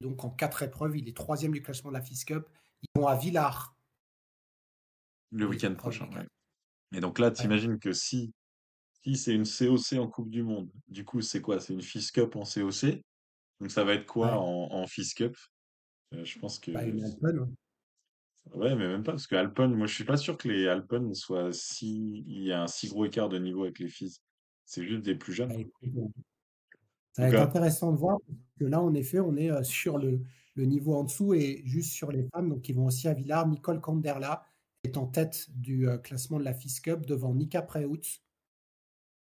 Donc 0.00 0.24
en 0.24 0.30
quatre 0.30 0.62
épreuves, 0.62 0.96
il 0.96 1.08
est 1.08 1.16
troisième 1.16 1.52
du 1.52 1.60
classement 1.62 1.90
de 1.90 1.96
la 1.96 2.02
FIS 2.02 2.24
Cup. 2.24 2.48
Ils 2.82 3.00
vont 3.00 3.06
à 3.08 3.16
Villars. 3.16 3.76
Le 5.32 5.46
week-end 5.46 5.74
prochain. 5.74 6.08
ouais. 6.14 6.26
Et 6.96 7.00
donc 7.00 7.18
là, 7.18 7.30
t'imagines 7.30 7.78
que 7.78 7.92
si, 7.92 8.32
si 9.06 9.16
c'est 9.16 9.34
une 9.34 9.44
COC 9.44 9.98
en 9.98 10.08
Coupe 10.08 10.30
du 10.30 10.42
Monde, 10.42 10.68
du 10.88 11.04
coup, 11.04 11.20
c'est 11.20 11.40
quoi? 11.40 11.60
C'est 11.60 11.72
une 11.72 11.82
FIS 11.82 12.10
Cup 12.12 12.34
en 12.34 12.42
COC. 12.42 13.02
Donc 13.60 13.70
ça 13.70 13.84
va 13.84 13.94
être 13.94 14.06
quoi 14.06 14.28
Ouais. 14.28 14.34
en, 14.34 14.82
en 14.82 14.86
FIS 14.86 15.14
Cup? 15.14 15.36
Euh, 16.14 16.24
je 16.24 16.38
pense 16.38 16.58
que. 16.58 16.72
Bah, 16.72 16.84
une 16.84 17.04
Alpen, 17.04 17.38
hein. 17.38 17.50
Ouais, 18.54 18.76
mais 18.76 18.86
même 18.86 19.02
pas, 19.02 19.12
parce 19.12 19.26
que 19.26 19.34
Alpen, 19.34 19.74
moi 19.74 19.86
je 19.86 19.94
suis 19.94 20.04
pas 20.04 20.16
sûr 20.16 20.36
que 20.36 20.48
les 20.48 20.68
Alpen 20.68 21.14
soient 21.14 21.52
si. 21.52 22.24
Il 22.26 22.42
y 22.42 22.52
a 22.52 22.62
un 22.62 22.66
si 22.66 22.88
gros 22.88 23.04
écart 23.04 23.28
de 23.28 23.38
niveau 23.38 23.64
avec 23.64 23.78
les 23.78 23.88
FIS. 23.88 24.18
C'est 24.64 24.86
juste 24.86 25.02
des 25.02 25.14
plus 25.14 25.32
jeunes. 25.32 25.48
Bah. 25.82 26.02
Ça 27.12 27.22
va 27.22 27.28
être 27.28 27.34
ah, 27.38 27.44
intéressant 27.44 27.92
de 27.92 27.96
voir, 27.98 28.18
parce 28.26 28.38
que 28.58 28.64
là, 28.64 28.82
en 28.82 28.92
effet, 28.94 29.20
on 29.20 29.36
est 29.36 29.50
euh, 29.50 29.62
sur 29.62 29.98
le, 29.98 30.20
le 30.54 30.64
niveau 30.64 30.94
en 30.94 31.04
dessous 31.04 31.32
et 31.32 31.62
juste 31.64 31.92
sur 31.92 32.12
les 32.12 32.26
femmes. 32.34 32.50
Donc, 32.50 32.68
ils 32.68 32.74
vont 32.74 32.86
aussi 32.86 33.08
à 33.08 33.14
Villars. 33.14 33.48
Nicole 33.48 33.80
Kanderla 33.80 34.44
est 34.84 34.96
en 34.96 35.06
tête 35.06 35.46
du 35.50 35.88
euh, 35.88 35.96
classement 35.98 36.38
de 36.38 36.44
la 36.44 36.52
FIS 36.52 36.80
Cup 36.82 37.06
devant 37.06 37.34
Nika 37.34 37.62
Preutz, 37.62 38.20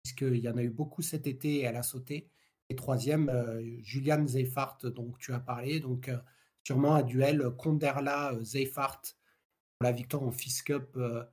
puisqu'il 0.04 0.38
y 0.38 0.50
en 0.50 0.58
a 0.58 0.64
eu 0.64 0.70
beaucoup 0.70 1.02
cet 1.02 1.28
été 1.28 1.56
et 1.58 1.62
elle 1.62 1.76
a 1.76 1.84
sauté. 1.84 2.30
Et 2.70 2.76
troisième, 2.76 3.30
euh, 3.30 3.64
Juliane 3.82 4.28
Zeifart, 4.28 4.78
dont 4.84 5.12
tu 5.20 5.34
as 5.34 5.39
parlé. 5.39 5.80
Donc, 5.80 6.10
euh, 6.10 6.18
sûrement 6.64 6.95
un 6.95 7.02
duel 7.02 7.50
Konderla-Zeifart 7.58 9.02
pour 9.02 9.84
la 9.84 9.91
victoire 9.91 10.24
en 10.24 10.32
FIS 10.32 10.62
Cup 10.64 10.95
euh, 10.97 11.24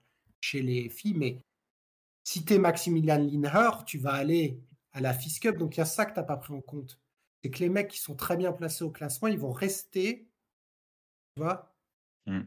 chez 0.41 0.63
les 0.63 0.89
filles. 0.89 1.15
Mais 1.15 1.45
si 2.25 2.45
tu 2.45 2.55
es 2.55 2.59
Maximilian 2.59 3.19
Linher, 3.19 3.71
tu 3.87 3.99
vas 3.99 4.15
aller 4.15 4.61
à 4.93 5.01
la 5.01 5.13
FIS 5.13 5.39
Cup. 5.41 5.59
Donc 5.59 5.77
il 5.77 5.81
y 5.81 5.83
a 5.83 5.87
ça 5.87 6.07
que 6.07 6.15
tu 6.15 6.21
n'as 6.21 6.25
pas 6.25 6.39
pris 6.39 6.55
en 6.55 6.63
compte. 6.63 6.99
C'est 7.43 7.51
que 7.51 7.59
les 7.59 7.69
mecs 7.69 7.89
qui 7.89 7.99
sont 7.99 8.17
très 8.17 8.37
bien 8.37 8.53
placés 8.53 8.83
au 8.83 8.91
classement, 8.91 9.29
ils 9.29 9.39
vont 9.39 9.53
rester, 9.53 10.27
tu 11.37 11.43
vois, 11.43 11.77
hmm. 12.27 12.43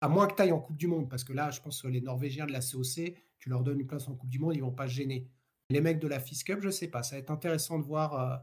à 0.00 0.08
moins 0.08 0.26
que 0.26 0.34
tu 0.34 0.42
ailles 0.42 0.52
en 0.52 0.60
Coupe 0.60 0.76
du 0.76 0.88
Monde. 0.88 1.08
Parce 1.08 1.22
que 1.22 1.32
là, 1.32 1.50
je 1.50 1.60
pense 1.60 1.80
que 1.80 1.88
les 1.88 2.00
Norvégiens 2.00 2.46
de 2.46 2.52
la 2.52 2.60
COC, 2.60 3.14
tu 3.38 3.48
leur 3.50 3.62
donnes 3.62 3.80
une 3.80 3.86
place 3.86 4.08
en 4.08 4.14
Coupe 4.16 4.28
du 4.30 4.38
Monde, 4.38 4.54
ils 4.56 4.60
vont 4.62 4.72
pas 4.72 4.88
se 4.88 4.94
gêner. 4.94 5.26
Les 5.70 5.80
mecs 5.80 5.98
de 6.00 6.08
la 6.08 6.18
FIS 6.20 6.42
Cup, 6.44 6.60
je 6.62 6.70
sais 6.70 6.88
pas. 6.88 7.02
Ça 7.02 7.16
va 7.16 7.20
être 7.20 7.30
intéressant 7.30 7.78
de 7.78 7.84
voir 7.84 8.14
euh, 8.14 8.36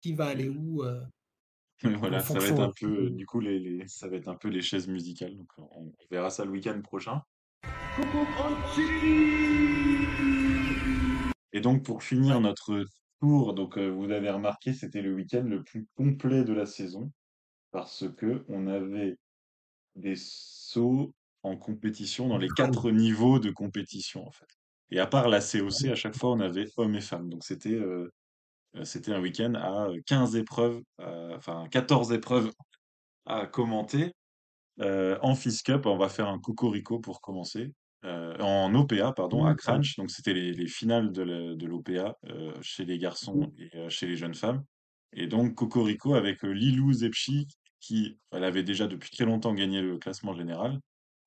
qui 0.00 0.14
va 0.14 0.26
aller 0.26 0.48
où. 0.48 0.82
euh, 0.82 1.04
voilà, 1.98 2.20
ça 2.20 2.38
va 2.38 2.46
être 2.46 2.60
un 2.60 2.72
peu, 2.80 3.10
du 3.10 3.26
coup, 3.26 3.40
les, 3.40 3.58
les- 3.58 3.88
ça 3.88 4.08
va 4.08 4.16
être 4.16 4.28
un 4.28 4.36
peu 4.36 4.48
les 4.48 4.62
chaises 4.62 4.86
musicales. 4.88 5.36
Donc, 5.36 5.50
on, 5.58 5.68
on 5.74 5.92
verra 6.10 6.30
ça 6.30 6.44
le 6.44 6.52
week-end 6.52 6.80
prochain. 6.82 7.22
Et 11.52 11.60
donc, 11.60 11.84
pour 11.84 12.02
finir 12.02 12.40
notre 12.40 12.84
tour, 13.20 13.54
donc, 13.54 13.76
euh, 13.76 13.88
vous 13.90 14.10
avez 14.10 14.30
remarqué, 14.30 14.72
c'était 14.72 15.02
le 15.02 15.14
week-end 15.14 15.42
le 15.44 15.62
plus 15.62 15.86
complet 15.96 16.44
de 16.44 16.52
la 16.52 16.66
saison 16.66 17.12
parce 17.70 18.04
que 18.16 18.44
on 18.48 18.66
avait 18.68 19.16
des 19.96 20.14
sauts 20.16 21.12
en 21.42 21.56
compétition 21.56 22.28
dans 22.28 22.38
les 22.38 22.48
quatre 22.48 22.90
niveaux 22.90 23.38
de 23.38 23.50
compétition, 23.50 24.26
en 24.26 24.30
fait. 24.30 24.48
Et 24.90 24.98
à 25.00 25.06
part 25.06 25.28
la 25.28 25.40
COC, 25.40 25.86
à 25.90 25.94
chaque 25.94 26.16
fois, 26.16 26.32
on 26.32 26.40
avait 26.40 26.66
hommes 26.76 26.94
et 26.94 27.00
femmes. 27.00 27.28
Donc, 27.30 27.44
c'était 27.44 27.74
euh, 27.74 28.12
euh, 28.76 28.84
c'était 28.84 29.12
un 29.12 29.20
week-end 29.20 29.54
à 29.54 29.88
euh, 29.88 30.00
15 30.06 30.36
épreuves, 30.36 30.82
euh, 31.00 31.36
enfin 31.36 31.66
14 31.70 32.12
épreuves 32.12 32.52
à 33.26 33.46
commenter. 33.46 34.12
Euh, 34.80 35.18
en 35.22 35.34
FIS 35.34 35.62
Cup, 35.62 35.86
on 35.86 35.96
va 35.98 36.08
faire 36.08 36.28
un 36.28 36.38
cocorico 36.38 36.98
pour 36.98 37.20
commencer. 37.20 37.72
En 38.04 38.74
OPA, 38.74 39.12
pardon, 39.12 39.44
à 39.44 39.52
Mmh. 39.52 39.56
Cranch. 39.56 39.96
Donc, 39.96 40.10
c'était 40.10 40.34
les, 40.34 40.52
les 40.52 40.66
finales 40.66 41.12
de 41.12 41.66
l'OPA 41.66 42.16
chez 42.60 42.84
les 42.84 42.98
garçons 42.98 43.52
et 43.56 43.70
euh, 43.76 43.88
chez 43.90 44.08
les 44.08 44.16
jeunes 44.16 44.34
femmes. 44.34 44.64
Et 45.12 45.28
donc, 45.28 45.54
cocorico 45.54 46.14
avec 46.14 46.42
Lilou 46.42 46.92
Zepchi, 46.92 47.46
qui, 47.78 48.18
elle 48.32 48.42
avait 48.42 48.64
déjà 48.64 48.88
depuis 48.88 49.10
très 49.10 49.24
longtemps 49.24 49.54
gagné 49.54 49.82
le 49.82 49.98
classement 49.98 50.32
général, 50.34 50.80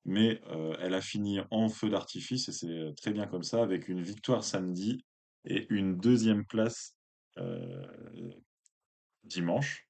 mais 0.06 0.40
euh, 0.50 0.74
elle 0.80 0.94
a 0.94 1.02
fini 1.02 1.40
en 1.50 1.68
feu 1.68 1.90
d'artifice, 1.90 2.48
et 2.48 2.52
c'est 2.52 2.68
euh, 2.70 2.92
très 2.94 3.12
bien 3.12 3.26
comme 3.26 3.42
ça, 3.42 3.62
avec 3.62 3.88
une 3.88 4.02
victoire 4.02 4.44
samedi 4.44 5.04
et 5.44 5.66
une 5.70 5.98
deuxième 5.98 6.46
place 6.46 6.96
euh, 7.38 7.86
dimanche 9.24 9.82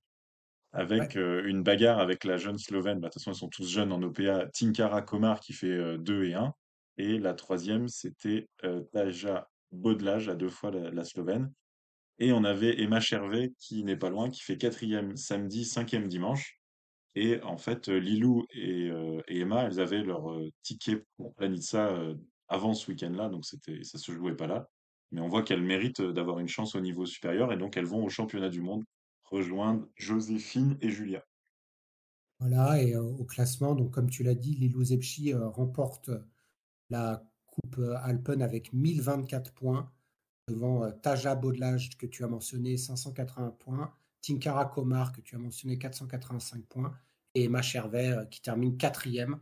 avec 0.72 1.14
Ouais. 1.14 1.16
euh, 1.16 1.42
une 1.46 1.62
bagarre 1.62 2.00
avec 2.00 2.24
la 2.24 2.36
jeune 2.36 2.58
Slovène. 2.58 3.00
Bah, 3.00 3.08
de 3.08 3.12
toute 3.12 3.22
façon, 3.22 3.32
ils 3.32 3.38
sont 3.38 3.48
tous 3.48 3.70
jeunes 3.70 3.92
en 3.92 4.02
OPA. 4.02 4.46
Tinkara 4.52 5.02
Komar 5.02 5.40
qui 5.40 5.52
fait 5.54 5.70
euh, 5.70 5.96
2 5.98 6.24
et 6.24 6.34
1. 6.34 6.52
Et 6.98 7.18
la 7.18 7.34
troisième, 7.34 7.88
c'était 7.88 8.48
Taja 8.92 9.48
Bodlaj, 9.70 10.28
à 10.28 10.34
deux 10.34 10.48
fois 10.48 10.70
la, 10.70 10.90
la 10.90 11.04
Slovène. 11.04 11.52
Et 12.18 12.32
on 12.32 12.42
avait 12.44 12.80
Emma 12.80 13.00
Chervet, 13.00 13.52
qui 13.58 13.84
n'est 13.84 13.96
pas 13.98 14.08
loin, 14.10 14.30
qui 14.30 14.42
fait 14.42 14.56
quatrième 14.56 15.16
samedi, 15.16 15.66
cinquième 15.66 16.08
dimanche. 16.08 16.55
Et 17.18 17.42
en 17.42 17.56
fait, 17.56 17.88
euh, 17.88 17.96
Lilou 17.96 18.44
et, 18.50 18.90
euh, 18.90 19.22
et 19.26 19.40
Emma, 19.40 19.64
elles 19.64 19.80
avaient 19.80 20.02
leur 20.02 20.30
euh, 20.30 20.50
ticket 20.62 21.02
pour 21.16 21.34
Planitza 21.34 21.88
euh, 21.88 22.14
avant 22.46 22.74
ce 22.74 22.90
week-end-là, 22.90 23.30
donc 23.30 23.46
c'était, 23.46 23.82
ça 23.84 23.96
se 23.96 24.12
jouait 24.12 24.36
pas 24.36 24.46
là. 24.46 24.68
Mais 25.12 25.22
on 25.22 25.28
voit 25.28 25.42
qu'elles 25.42 25.62
méritent 25.62 26.02
d'avoir 26.02 26.40
une 26.40 26.48
chance 26.48 26.74
au 26.74 26.80
niveau 26.80 27.06
supérieur, 27.06 27.54
et 27.54 27.56
donc 27.56 27.78
elles 27.78 27.86
vont 27.86 28.04
au 28.04 28.10
championnat 28.10 28.50
du 28.50 28.60
monde 28.60 28.84
rejoindre 29.24 29.88
Joséphine 29.96 30.76
et 30.82 30.90
Julia. 30.90 31.24
Voilà, 32.38 32.82
et 32.82 32.94
au 32.96 33.24
classement, 33.24 33.74
donc 33.74 33.92
comme 33.92 34.10
tu 34.10 34.22
l'as 34.22 34.34
dit, 34.34 34.54
Lilou 34.54 34.84
Zepchi 34.84 35.32
remporte 35.32 36.10
la 36.90 37.24
Coupe 37.46 37.80
Alpen 38.02 38.42
avec 38.42 38.74
1024 38.74 39.54
points 39.54 39.90
devant 40.48 40.92
Taja 40.92 41.34
Bodlage 41.34 41.96
que 41.96 42.04
tu 42.04 42.24
as 42.24 42.28
mentionné 42.28 42.76
580 42.76 43.52
points, 43.52 43.94
Tinkara 44.20 44.66
Komar 44.66 45.12
que 45.12 45.22
tu 45.22 45.34
as 45.34 45.38
mentionné 45.38 45.78
485 45.78 46.66
points 46.66 46.94
et 47.36 47.44
Emma 47.44 47.62
Chervet 47.62 48.08
euh, 48.10 48.24
qui 48.24 48.40
termine 48.40 48.76
quatrième 48.76 49.38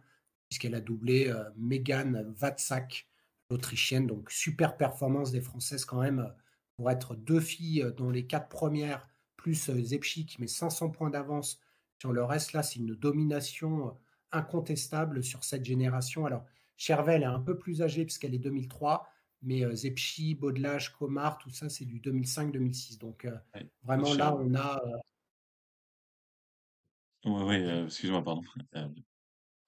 puisqu'elle 0.48 0.74
a 0.74 0.80
doublé 0.80 1.28
euh, 1.28 1.44
Megan 1.56 2.22
Vatsak, 2.36 3.08
l'Autrichienne. 3.50 4.06
Donc 4.06 4.30
super 4.30 4.76
performance 4.76 5.30
des 5.32 5.40
Françaises 5.40 5.84
quand 5.84 6.00
même 6.02 6.18
euh, 6.20 6.28
pour 6.76 6.90
être 6.90 7.14
deux 7.14 7.40
filles 7.40 7.86
dans 7.96 8.10
les 8.10 8.26
quatre 8.26 8.48
premières, 8.48 9.08
plus 9.36 9.70
Zepchi 9.70 10.26
qui 10.26 10.40
met 10.40 10.48
500 10.48 10.90
points 10.90 11.10
d'avance 11.10 11.60
sur 12.00 12.12
le 12.12 12.24
reste. 12.24 12.52
Là, 12.52 12.62
c'est 12.64 12.80
une 12.80 12.94
domination 12.96 13.96
incontestable 14.32 15.22
sur 15.22 15.44
cette 15.44 15.64
génération. 15.64 16.26
Alors, 16.26 16.44
Chervet, 16.76 17.14
elle 17.14 17.22
est 17.22 17.26
un 17.26 17.38
peu 17.40 17.56
plus 17.56 17.80
âgée 17.82 18.04
puisqu'elle 18.04 18.34
est 18.34 18.38
2003, 18.40 19.08
mais 19.42 19.64
euh, 19.64 19.74
Zepchi, 19.74 20.34
Baudelage, 20.34 20.92
Comar, 20.92 21.38
tout 21.38 21.50
ça, 21.50 21.68
c'est 21.68 21.84
du 21.84 22.00
2005-2006. 22.00 22.98
Donc, 22.98 23.24
euh, 23.24 23.36
Ouais. 23.54 23.66
vraiment, 23.84 24.12
là, 24.14 24.34
on 24.36 24.54
a. 24.54 24.80
euh, 24.84 24.96
Ouais, 27.24 27.42
ouais, 27.42 27.64
euh, 27.64 27.86
excuse-moi, 27.86 28.22
pardon. 28.22 28.42
Euh, 28.76 28.88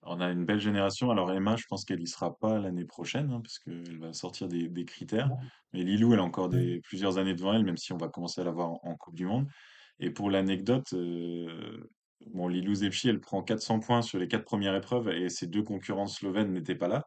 on 0.02 0.20
a 0.20 0.30
une 0.30 0.44
belle 0.44 0.60
génération. 0.60 1.10
Alors 1.10 1.32
Emma, 1.32 1.56
je 1.56 1.64
pense 1.68 1.84
qu'elle 1.84 2.00
y 2.02 2.06
sera 2.06 2.36
pas 2.38 2.58
l'année 2.58 2.84
prochaine, 2.84 3.30
hein, 3.32 3.40
parce 3.42 3.58
qu'elle 3.58 3.98
va 3.98 4.12
sortir 4.12 4.48
des, 4.48 4.68
des 4.68 4.84
critères. 4.84 5.30
Mais 5.72 5.82
Lilou, 5.82 6.12
elle 6.14 6.20
a 6.20 6.24
encore 6.24 6.48
des, 6.48 6.80
plusieurs 6.82 7.18
années 7.18 7.34
devant 7.34 7.54
elle, 7.54 7.64
même 7.64 7.76
si 7.76 7.92
on 7.92 7.96
va 7.96 8.08
commencer 8.08 8.40
à 8.40 8.44
la 8.44 8.50
voir 8.52 8.70
en, 8.70 8.80
en 8.84 8.96
Coupe 8.96 9.14
du 9.16 9.26
Monde. 9.26 9.48
Et 9.98 10.10
pour 10.10 10.30
l'anecdote, 10.30 10.92
euh, 10.92 11.88
bon, 12.26 12.48
Lilou 12.48 12.74
Zepchi, 12.74 13.08
elle 13.08 13.20
prend 13.20 13.42
400 13.42 13.80
points 13.80 14.02
sur 14.02 14.18
les 14.18 14.28
quatre 14.28 14.44
premières 14.44 14.74
épreuves 14.76 15.08
et 15.08 15.28
ses 15.30 15.46
deux 15.46 15.62
concurrentes 15.62 16.10
slovènes 16.10 16.52
n'étaient 16.52 16.74
pas 16.76 16.88
là. 16.88 17.04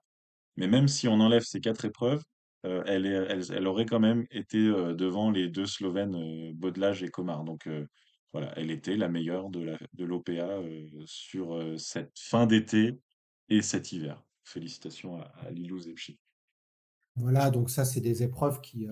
Mais 0.57 0.67
même 0.67 0.87
si 0.87 1.07
on 1.07 1.19
enlève 1.21 1.43
ces 1.43 1.61
quatre 1.61 1.85
épreuves, 1.85 2.23
euh, 2.65 2.83
elle, 2.87 3.05
est- 3.05 3.09
elle, 3.29 3.43
elle 3.53 3.67
aurait 3.67 3.85
quand 3.85 3.99
même 4.01 4.25
été 4.31 4.57
euh, 4.59 4.93
devant 4.95 5.31
les 5.31 5.47
deux 5.49 5.65
Slovènes, 5.65 6.15
euh, 6.15 6.51
Bodlage 6.53 7.03
et 7.03 7.09
Komar. 7.09 7.43
Donc, 7.45 7.67
voilà, 8.31 8.53
elle 8.57 8.71
était 8.71 8.95
la 8.95 9.09
meilleure 9.09 9.49
de 9.49 10.05
l'OPA 10.05 10.61
sur 11.05 11.79
cette 11.79 12.17
fin 12.19 12.45
d'été 12.45 12.99
et 13.49 13.61
cet 13.61 13.91
hiver. 13.91 14.23
Félicitations 14.43 15.17
à, 15.17 15.31
à 15.41 15.51
Lilou 15.51 15.79
Zepchi. 15.79 16.19
Voilà, 17.15 17.49
donc 17.49 17.69
ça, 17.69 17.85
c'est 17.85 18.01
des 18.01 18.23
épreuves 18.23 18.61
qui, 18.61 18.87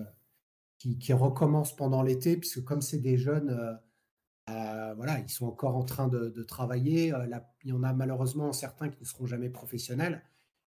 qui, 0.78 1.12
recommencent 1.12 1.74
pendant 1.74 2.02
l'été, 2.02 2.36
puisque 2.36 2.62
comme 2.62 2.82
c'est 2.82 2.98
des 2.98 3.16
jeunes, 3.16 3.78
voilà, 4.46 5.18
ils 5.20 5.30
sont 5.30 5.46
encore 5.46 5.76
en 5.76 5.84
train 5.84 6.08
de, 6.08 6.42
travailler. 6.42 7.12
il 7.64 7.70
y 7.70 7.72
en 7.72 7.82
a 7.82 7.92
malheureusement 7.92 8.52
certains 8.52 8.88
qui 8.88 9.00
ne 9.00 9.06
seront 9.06 9.26
jamais 9.26 9.50
professionnels. 9.50 10.22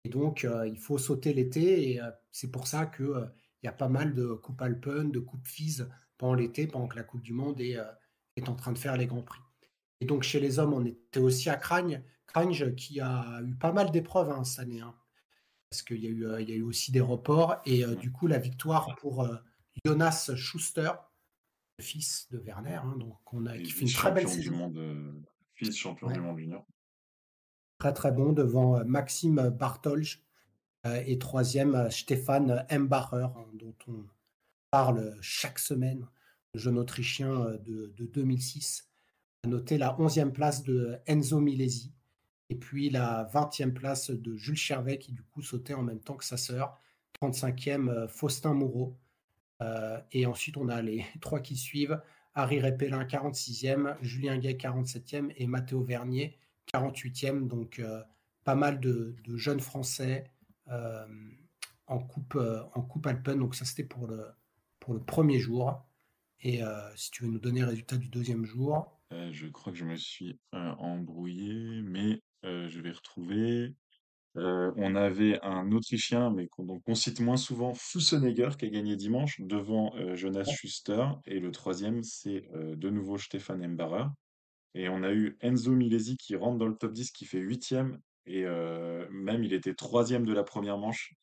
Et 0.03 0.09
donc, 0.09 0.47
il 0.65 0.79
faut 0.79 0.97
sauter 0.97 1.33
l'été. 1.33 1.91
Et 1.91 2.01
c'est 2.31 2.51
pour 2.51 2.67
ça 2.67 2.85
qu'il 2.85 3.31
il 3.63 3.65
y 3.65 3.69
a 3.69 3.73
pas 3.73 3.89
mal 3.89 4.13
de 4.13 4.33
Coupe 4.33 4.61
Alpen, 4.61 5.11
de 5.11 5.19
Coupe 5.19 5.45
FIS 5.45 5.83
pendant 6.17 6.33
l'été, 6.33 6.67
pendant 6.67 6.87
que 6.87 6.95
la 6.95 7.03
Coupe 7.03 7.21
du 7.21 7.33
Monde 7.33 7.59
est, 7.61 7.77
est 8.35 8.49
en 8.49 8.55
train 8.55 8.71
de 8.71 8.77
faire 8.77 8.97
les 8.97 9.07
Grands 9.07 9.23
Prix. 9.23 9.41
Et 9.99 10.05
donc, 10.05 10.23
chez 10.23 10.39
les 10.39 10.59
hommes, 10.59 10.73
on 10.73 10.85
était 10.85 11.19
aussi 11.19 11.49
à 11.49 11.55
Cragne. 11.55 12.03
Cragne 12.27 12.75
qui 12.75 12.99
a 12.99 13.41
eu 13.45 13.55
pas 13.55 13.71
mal 13.71 13.91
d'épreuves 13.91 14.29
hein, 14.29 14.43
cette 14.43 14.59
année. 14.59 14.81
Hein, 14.81 14.95
parce 15.69 15.83
qu'il 15.83 15.99
y, 16.03 16.07
a 16.07 16.09
eu, 16.09 16.27
il 16.41 16.49
y 16.49 16.53
a 16.53 16.55
eu 16.55 16.63
aussi 16.63 16.91
des 16.91 17.01
reports. 17.01 17.57
Et 17.65 17.85
du 17.95 18.11
coup, 18.11 18.27
la 18.27 18.39
victoire 18.39 18.95
pour 18.97 19.27
Jonas 19.85 20.31
Schuster, 20.35 20.91
le 21.77 21.83
fils 21.83 22.27
de 22.29 22.39
Werner, 22.39 22.79
hein, 22.83 22.95
donc 22.97 23.17
on 23.33 23.45
a, 23.45 23.57
qui 23.57 23.71
fait 23.71 23.85
une 23.85 23.91
très 23.91 24.11
belle 24.11 24.27
saison. 24.27 24.55
Monde, 24.55 25.25
fils 25.53 25.77
champion 25.77 26.11
du 26.11 26.19
monde 26.19 26.37
junior. 26.37 26.65
Très 27.77 27.93
très 27.93 28.11
bon 28.11 28.33
devant 28.33 28.83
Maxime 28.85 29.49
Bartolj 29.49 30.23
et 30.83 31.17
troisième 31.17 31.89
Stéphane 31.89 32.65
Embacher, 32.71 33.27
dont 33.53 33.75
on 33.87 34.05
parle 34.71 35.17
chaque 35.21 35.59
semaine, 35.59 36.07
jeune 36.55 36.77
Autrichien 36.77 37.57
de, 37.65 37.93
de 37.95 38.05
2006. 38.05 38.87
A 39.43 39.47
noté 39.47 39.77
la 39.77 39.95
11e 39.97 40.31
place 40.31 40.63
de 40.63 40.97
Enzo 41.07 41.39
Milesi 41.39 41.93
et 42.49 42.55
puis 42.55 42.89
la 42.89 43.29
20e 43.33 43.71
place 43.71 44.11
de 44.11 44.35
Jules 44.35 44.57
Chervet 44.57 44.99
qui 44.99 45.13
du 45.13 45.23
coup 45.23 45.41
sautait 45.41 45.73
en 45.73 45.83
même 45.83 45.99
temps 45.99 46.15
que 46.15 46.25
sa 46.25 46.37
sœur. 46.37 46.77
35e 47.21 48.07
Faustin 48.07 48.53
Moreau. 48.53 48.97
et 50.11 50.25
ensuite 50.25 50.57
on 50.57 50.69
a 50.69 50.81
les 50.81 51.05
trois 51.21 51.39
qui 51.39 51.55
suivent. 51.55 51.99
Harry 52.33 52.59
Répélin 52.59 53.03
46e, 53.03 53.97
Julien 54.01 54.37
Gay 54.37 54.53
47e 54.53 55.33
et 55.35 55.47
Mathéo 55.47 55.81
Vernier 55.81 56.37
48e. 56.73 57.47
Donc 57.47 57.81
pas 58.43 58.55
mal 58.55 58.79
de, 58.79 59.15
jeunes 59.35 59.59
Français 59.59 60.29
en 60.67 61.99
coupe, 61.99 62.35
en 62.35 63.01
Alpen. 63.05 63.39
Donc 63.39 63.55
ça 63.55 63.65
c'était 63.65 63.83
pour 63.83 64.07
le 64.07 64.99
premier 64.99 65.39
jour. 65.39 65.83
Et 66.43 66.61
si 66.95 67.11
tu 67.11 67.23
veux 67.23 67.29
nous 67.29 67.39
donner 67.39 67.61
le 67.61 67.67
résultat 67.67 67.97
du 67.97 68.07
deuxième 68.07 68.45
jour. 68.45 68.99
je 69.11 69.47
crois 69.47 69.71
que 69.71 69.77
je 69.77 69.85
me 69.85 69.95
suis 69.95 70.39
embrouillé, 70.51 71.81
mais 71.83 72.21
je 72.43 72.81
vais 72.81 72.91
retrouver. 72.91 73.75
on 74.35 74.95
avait 74.95 75.39
un 75.43 75.71
Autrichien, 75.71 76.31
mais 76.31 76.47
qu'on 76.47 76.81
on 76.85 76.95
cite 76.95 77.19
moins 77.19 77.37
souvent, 77.37 77.73
Fussenegger, 77.75 78.49
qui 78.57 78.65
a 78.65 78.69
gagné 78.69 78.95
dimanche 78.95 79.39
devant 79.41 79.93
Jonas 80.15 80.45
Schuster. 80.45 81.05
Et 81.25 81.39
le 81.39 81.51
troisième, 81.51 82.03
c'est 82.03 82.49
de 82.53 82.89
nouveau 82.89 83.19
Stefan 83.19 83.63
Embarer. 83.63 84.05
Et 84.73 84.89
on 84.89 85.03
a 85.03 85.11
eu 85.11 85.37
Enzo 85.41 85.73
Milesi 85.73 86.17
qui 86.17 86.35
rentre 86.35 86.57
dans 86.57 86.67
le 86.67 86.75
top 86.75 86.93
10, 86.93 87.11
qui 87.11 87.25
fait 87.25 87.39
huitième. 87.39 87.99
Et 88.25 88.45
même, 89.11 89.43
il 89.43 89.53
était 89.53 89.75
troisième 89.75 90.25
de 90.25 90.33
la 90.33 90.43
première 90.43 90.79
manche. 90.79 91.13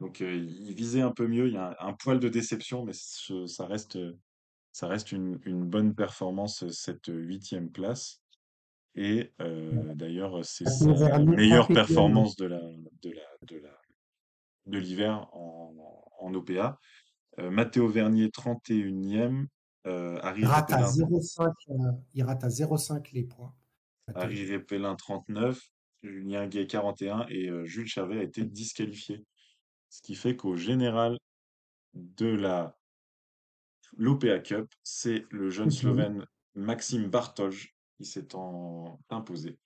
Donc, 0.00 0.20
il 0.20 0.74
visait 0.74 1.02
un 1.02 1.12
peu 1.12 1.26
mieux. 1.26 1.48
Il 1.48 1.54
y 1.54 1.58
a 1.58 1.76
un, 1.80 1.92
poil 1.92 2.18
de 2.20 2.30
déception, 2.30 2.86
mais 2.86 2.94
ça 2.94 3.66
reste, 3.66 3.98
ça 4.72 4.88
reste 4.88 5.12
une, 5.12 5.38
une 5.44 5.64
bonne 5.64 5.94
performance, 5.94 6.68
cette 6.70 7.06
huitième 7.08 7.70
place. 7.70 8.22
Et 8.94 9.32
d'ailleurs, 9.94 10.44
c'est 10.44 10.68
sa 10.68 11.18
meilleure 11.18 11.68
performance 11.68 12.36
de 12.36 12.46
la, 12.46 12.60
de 12.60 13.10
la, 13.10 13.22
de 13.46 13.56
la, 13.58 13.80
de 14.66 14.78
l'hiver 14.78 15.28
en, 15.32 15.74
en 16.18 16.34
OPA. 16.34 16.78
Matteo 17.38 17.88
Vernier, 17.88 18.28
31e. 18.28 19.46
Euh, 19.86 20.20
il, 20.36 20.46
rate 20.46 20.72
à 20.72 20.82
0,5, 20.82 21.52
il 22.14 22.22
rate 22.22 22.44
à 22.44 22.48
0,5 22.48 23.12
les 23.14 23.24
points. 23.24 23.52
Harry 24.14 24.44
Répélin, 24.44 24.94
39. 24.94 25.60
Julien 26.02 26.46
Gay, 26.46 26.66
41. 26.66 27.26
Et 27.28 27.50
Jules 27.64 27.88
Chervet 27.88 28.18
a 28.18 28.22
été 28.22 28.44
disqualifié. 28.44 29.24
Ce 29.88 30.02
qui 30.02 30.14
fait 30.14 30.36
qu'au 30.36 30.56
général 30.56 31.18
de 31.94 32.26
la 32.26 32.76
l'OPA 33.96 34.38
Cup, 34.40 34.72
c'est 34.82 35.24
le 35.30 35.50
jeune 35.50 35.70
Slovène 35.70 36.26
Maxime 36.54 37.08
Bartoj 37.08 37.74
qui 37.96 38.04
s'est 38.04 38.28
imposé. 39.10 39.58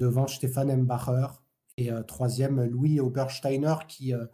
Devant 0.00 0.26
Stéphane 0.26 0.70
Embacher 0.70 1.26
et 1.76 1.90
euh, 1.90 2.02
troisième 2.02 2.64
Louis 2.64 3.00
Obersteiner 3.00 3.74
qui 3.88 4.14
euh, 4.14 4.26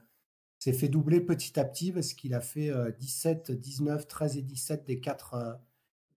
s'est 0.58 0.72
fait 0.72 0.88
doubler 0.88 1.20
petit 1.20 1.58
à 1.58 1.64
petit 1.64 1.92
parce 1.92 2.12
qu'il 2.12 2.34
a 2.34 2.40
fait 2.40 2.70
17, 2.98 3.52
19, 3.52 4.06
13 4.06 4.36
et 4.36 4.42
17 4.42 4.84
des 4.84 5.00
quatre 5.00 5.34
euh, 5.34 5.52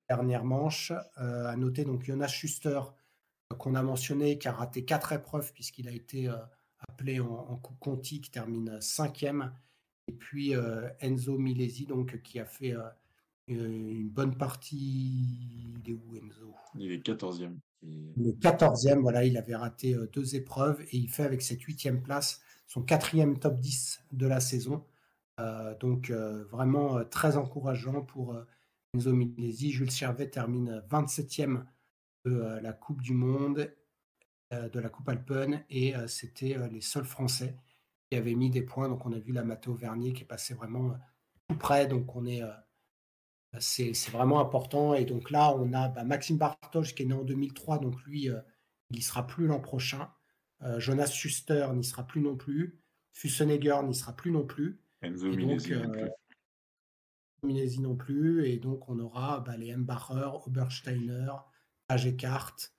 dernières 0.09 0.45
manches. 0.45 0.91
à 1.15 1.55
noter 1.55 1.85
donc 1.85 2.03
Jonas 2.03 2.27
Schuster 2.27 2.81
qu'on 3.57 3.75
a 3.75 3.81
mentionné 3.81 4.37
qui 4.37 4.47
a 4.47 4.51
raté 4.51 4.83
quatre 4.83 5.13
épreuves 5.13 5.53
puisqu'il 5.53 5.87
a 5.87 5.91
été 5.91 6.29
appelé 6.79 7.19
en, 7.19 7.27
en, 7.27 7.57
Coupe 7.57 7.79
Conti 7.79 8.21
qui 8.21 8.31
termine 8.31 8.79
cinquième. 8.81 9.53
Et 10.07 10.13
puis 10.13 10.53
Enzo 10.99 11.37
Milesi 11.37 11.85
donc 11.85 12.21
qui 12.21 12.39
a 12.39 12.45
fait 12.45 12.73
une 13.47 14.09
bonne 14.09 14.35
partie. 14.35 15.77
Il 15.83 15.91
est 15.91 15.93
où 15.93 16.15
Enzo? 16.15 16.53
Il 16.75 16.91
est 16.91 17.05
14e. 17.05 17.57
Le 17.81 18.31
14e, 18.31 18.99
voilà, 18.99 19.23
il 19.23 19.37
avait 19.37 19.55
raté 19.55 19.93
euh, 19.93 20.09
deux 20.11 20.35
épreuves 20.35 20.81
et 20.81 20.97
il 20.97 21.09
fait 21.09 21.23
avec 21.23 21.41
cette 21.41 21.61
huitième 21.61 22.01
place 22.01 22.41
son 22.65 22.81
quatrième 22.81 23.39
top 23.39 23.59
10 23.59 24.03
de 24.11 24.27
la 24.27 24.39
saison. 24.39 24.83
Euh, 25.39 25.77
donc 25.77 26.09
euh, 26.09 26.43
vraiment 26.45 27.03
très 27.05 27.37
encourageant 27.37 28.01
pour 28.01 28.35
Enzo 28.93 29.13
Milesi. 29.13 29.71
Jules 29.71 29.91
Chervet 29.91 30.29
termine 30.29 30.83
27e 30.89 31.63
de 32.25 32.59
la 32.61 32.73
Coupe 32.73 33.01
du 33.01 33.13
Monde, 33.13 33.71
de 34.51 34.79
la 34.79 34.89
Coupe 34.89 35.07
Alpen, 35.07 35.63
et 35.69 35.93
c'était 36.07 36.57
les 36.69 36.81
seuls 36.81 37.05
Français 37.05 37.55
qui 38.09 38.17
avaient 38.17 38.35
mis 38.35 38.49
des 38.49 38.61
points. 38.61 38.89
Donc 38.89 39.05
on 39.05 39.13
a 39.13 39.19
vu 39.19 39.31
la 39.31 39.43
Matteo 39.43 39.73
Vernier 39.73 40.13
qui 40.13 40.23
est 40.23 40.27
passé 40.27 40.53
vraiment 40.53 40.95
tout 41.47 41.55
près. 41.57 41.87
Donc 41.87 42.15
on 42.15 42.25
est 42.25 42.41
c'est 43.59 44.09
vraiment 44.11 44.39
important. 44.39 44.93
Et 44.93 45.05
donc 45.05 45.31
là, 45.31 45.53
on 45.55 45.73
a 45.73 45.89
bah, 45.89 46.03
Maxime 46.03 46.37
Bartosz 46.37 46.93
qui 46.93 47.03
est 47.03 47.05
né 47.05 47.13
en 47.13 47.23
2003, 47.23 47.79
donc 47.79 48.01
lui, 48.03 48.29
euh, 48.29 48.39
il 48.89 48.97
n'y 48.97 49.01
sera 49.01 49.25
plus 49.25 49.47
l'an 49.47 49.59
prochain. 49.59 50.09
Euh, 50.63 50.79
Jonas 50.79 51.07
Schuster 51.07 51.67
n'y 51.73 51.83
sera 51.83 52.05
plus 52.05 52.21
non 52.21 52.35
plus. 52.35 52.79
Fussenegger 53.13 53.79
n'y 53.85 53.95
sera 53.95 54.13
plus 54.13 54.31
non 54.31 54.45
plus. 54.45 54.81
Enzo 55.01 55.27
non 55.27 55.57
plus. 55.57 55.83
Minesi 57.43 57.79
non 57.79 57.95
plus. 57.95 58.47
Et 58.47 58.57
donc, 58.57 58.89
on 58.89 58.99
aura 58.99 59.39
bah, 59.41 59.57
les 59.57 59.73
Embacher, 59.73 60.29
Obersteiner, 60.45 61.31
Agekart, 61.89 62.55
euh, 62.55 62.76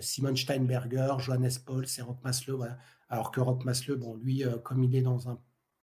Simon 0.00 0.36
Steinberger, 0.36 1.14
Johannes 1.18 1.50
Paul, 1.64 1.84
et 1.84 2.02
Rock 2.02 2.22
Maslow. 2.22 2.64
Alors 3.08 3.30
que 3.30 3.40
Rock 3.40 3.64
Maslow, 3.64 3.96
bon, 3.96 4.16
lui, 4.16 4.44
comme 4.62 4.82
il 4.82 4.94
est 4.94 5.02
dans 5.02 5.28
un. 5.28 5.40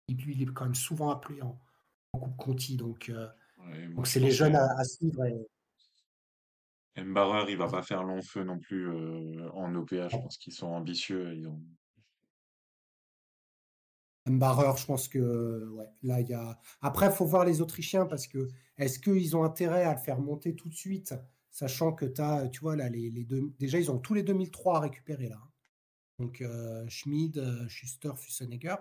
Lui, 0.08 0.34
il 0.34 0.42
est 0.42 0.52
quand 0.52 0.64
même 0.64 0.74
souvent 0.74 1.10
appelé 1.10 1.42
en, 1.42 1.60
Coupe 2.12 2.36
Conti. 2.36 2.76
Donc, 2.76 3.12
donc 3.94 4.06
c'est 4.06 4.20
les 4.20 4.30
jeunes 4.30 4.56
à, 4.56 4.84
suivre. 4.84 5.24
Et... 5.24 5.46
Mbarrer, 6.96 7.52
il 7.52 7.58
va 7.58 7.68
pas 7.68 7.82
faire 7.82 8.02
long 8.02 8.22
feu 8.22 8.44
non 8.44 8.58
plus 8.58 8.88
euh, 8.88 9.50
en 9.52 9.74
OPA. 9.74 10.08
Je 10.08 10.16
pense 10.16 10.38
qu'ils 10.38 10.54
sont 10.54 10.68
ambitieux. 10.68 11.34
Ils 11.34 11.46
ont... 11.46 11.60
Mbarrer, 14.26 14.76
je 14.76 14.86
pense 14.86 15.06
que 15.08 15.68
ouais, 15.72 15.88
là 16.02 16.20
il 16.20 16.28
y 16.28 16.34
a. 16.34 16.58
Après, 16.80 17.06
il 17.06 17.12
faut 17.12 17.26
voir 17.26 17.44
les 17.44 17.60
Autrichiens 17.60 18.06
parce 18.06 18.26
que 18.26 18.48
est-ce 18.76 18.98
qu'ils 18.98 19.36
ont 19.36 19.44
intérêt 19.44 19.84
à 19.84 19.92
le 19.92 20.00
faire 20.00 20.18
monter 20.18 20.56
tout 20.56 20.68
de 20.68 20.74
suite, 20.74 21.14
sachant 21.56 21.94
que 21.94 22.04
tu 22.04 22.20
as, 22.20 22.48
tu 22.48 22.60
vois 22.60 22.76
là, 22.76 22.90
les, 22.90 23.08
les 23.10 23.24
deux... 23.24 23.50
déjà 23.58 23.78
ils 23.78 23.90
ont 23.90 23.98
tous 23.98 24.12
les 24.12 24.22
2003 24.22 24.76
à 24.76 24.80
récupérer 24.80 25.30
là. 25.30 25.40
Donc 26.18 26.42
euh, 26.42 26.86
Schmid, 26.86 27.38
euh, 27.38 27.66
Schuster, 27.66 28.10
Fussenegger 28.14 28.76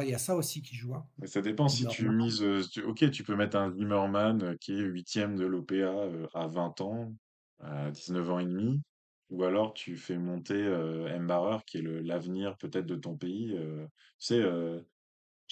il 0.00 0.08
y 0.08 0.14
a 0.14 0.18
ça 0.18 0.36
aussi 0.36 0.62
qui 0.62 0.74
joue. 0.76 0.94
Hein. 0.94 1.04
Mais 1.18 1.26
ça 1.26 1.42
dépend 1.42 1.68
si 1.68 1.86
tu 1.88 2.08
mises. 2.08 2.42
ok, 2.86 3.10
tu 3.10 3.24
peux 3.24 3.34
mettre 3.34 3.56
un 3.56 3.70
Zimmerman 3.72 4.56
qui 4.58 4.72
est 4.72 4.80
huitième 4.80 5.36
de 5.36 5.44
l'OPA 5.44 6.08
à 6.32 6.46
20 6.46 6.80
ans, 6.80 7.12
à 7.58 7.90
19 7.90 8.30
ans 8.30 8.38
et 8.38 8.46
demi, 8.46 8.80
ou 9.28 9.44
alors 9.44 9.74
tu 9.74 9.96
fais 9.96 10.16
monter 10.16 10.54
euh, 10.54 11.60
qui 11.66 11.78
est 11.78 11.82
l'avenir 11.82 12.56
peut-être 12.56 12.86
de 12.86 12.96
ton 12.96 13.16
pays. 13.16 13.54
tu 13.54 13.88
sais, 14.18 14.40
euh, 14.40 14.80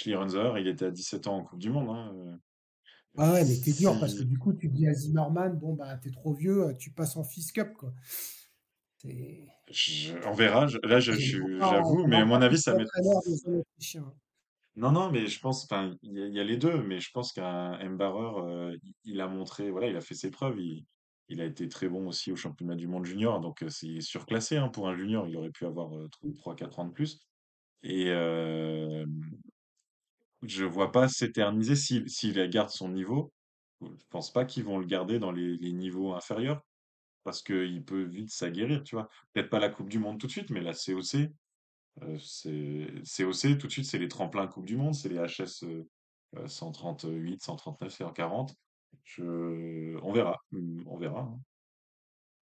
il 0.07 0.69
était 0.69 0.87
à 0.87 0.91
17 0.91 1.27
ans 1.27 1.37
en 1.39 1.45
Coupe 1.45 1.59
du 1.59 1.69
Monde. 1.69 1.91
Hein, 1.91 2.39
ah 3.19 3.33
ouais, 3.33 3.45
mais 3.45 3.57
t'es 3.61 3.73
dur 3.73 3.99
parce 3.99 4.15
que 4.15 4.23
du 4.23 4.39
coup, 4.39 4.53
tu 4.53 4.69
dis 4.69 4.87
à 4.87 4.95
Zimmerman, 4.95 5.59
bon, 5.59 5.75
bah, 5.75 5.97
t'es 5.97 6.11
trop 6.11 6.33
vieux, 6.33 6.75
tu 6.79 6.93
passes 6.93 7.17
en 7.17 7.25
Fist 7.25 7.53
Cup, 7.53 7.73
quoi. 7.77 7.93
on 9.05 10.33
verra. 10.33 10.67
Là, 10.85 11.01
j'avoue, 11.01 12.07
mais 12.07 12.17
à 12.17 12.25
mon 12.25 12.41
avis, 12.41 12.59
ça 12.59 12.75
met. 12.75 12.85
Non, 14.77 14.93
non, 14.93 15.11
mais 15.11 15.27
je 15.27 15.41
pense, 15.41 15.65
enfin, 15.65 15.97
il 16.03 16.13
y, 16.13 16.23
a 16.23 16.27
il 16.27 16.35
y 16.35 16.41
a 16.41 16.45
les 16.45 16.57
deux, 16.57 16.83
mais 16.83 17.01
je 17.01 17.11
pense 17.13 17.33
qu'un 17.33 17.77
Mbarreur, 17.91 18.39
euh, 18.39 18.77
il 19.05 19.21
a 19.21 19.27
montré, 19.27 19.71
voilà, 19.71 19.89
il 19.89 19.97
a 19.97 20.01
fait 20.01 20.15
ses 20.15 20.31
preuves, 20.31 20.59
il, 20.61 20.87
il 21.31 21.41
a 21.41 21.45
été 21.45 21.69
très 21.69 21.89
bon 21.89 22.09
aussi 22.09 22.33
au 22.33 22.37
championnat 22.37 22.75
du 22.75 22.89
monde 22.89 23.05
junior, 23.05 23.41
donc 23.41 23.63
euh, 23.63 23.69
c'est 23.69 24.01
surclassé 24.01 24.57
hein, 24.57 24.69
pour 24.69 24.89
un 24.89 24.97
junior, 24.97 25.27
il 25.29 25.37
aurait 25.37 25.51
pu 25.51 25.65
avoir 25.65 25.97
euh, 25.97 26.09
3-4 26.25 26.81
ans 26.81 26.85
de 26.87 26.93
plus. 26.93 27.21
Et 27.83 28.07
euh, 28.09 29.07
je 30.43 30.65
vois 30.65 30.93
pas 30.93 31.09
s'éterniser 31.09 31.77
s'il 31.77 32.51
garde 32.51 32.71
son 32.71 32.89
niveau. 32.89 33.33
Je 33.83 34.05
pense 34.11 34.33
pas 34.33 34.45
qu'ils 34.45 34.65
vont 34.65 34.79
le 34.79 34.87
garder 34.87 35.19
dans 35.19 35.33
les, 35.33 35.73
niveaux 35.73 36.13
inférieurs, 36.15 36.63
parce 37.25 37.43
qu'il 37.43 37.85
peut 37.85 38.03
vite 38.03 38.31
s'aguerrir, 38.31 38.83
tu 38.85 38.95
vois. 38.95 39.09
Peut-être 39.33 39.51
pas 39.51 39.59
la 39.59 39.71
Coupe 39.71 39.89
du 39.89 39.99
Monde 39.99 40.19
tout 40.19 40.27
de 40.27 40.33
suite, 40.33 40.51
mais 40.51 40.61
la 40.61 40.73
COC, 40.73 41.31
euh, 42.03 42.19
COC, 42.19 43.59
tout 43.59 43.67
de 43.67 43.73
suite, 43.73 43.87
c'est 43.87 43.99
les 43.99 44.09
tremplins 44.09 44.47
Coupe 44.47 44.67
du 44.67 44.77
Monde, 44.77 44.95
c'est 44.95 45.09
les 45.09 45.17
HS 45.17 45.65
euh, 45.65 45.89
euh, 46.37 46.47
138, 46.47 47.43
139 47.43 47.89
et 47.89 48.05
140. 48.05 48.55
Je... 49.05 49.97
On 50.03 50.13
verra, 50.13 50.37
on 50.87 50.97
verra. 50.97 51.21
hein. 51.21 51.41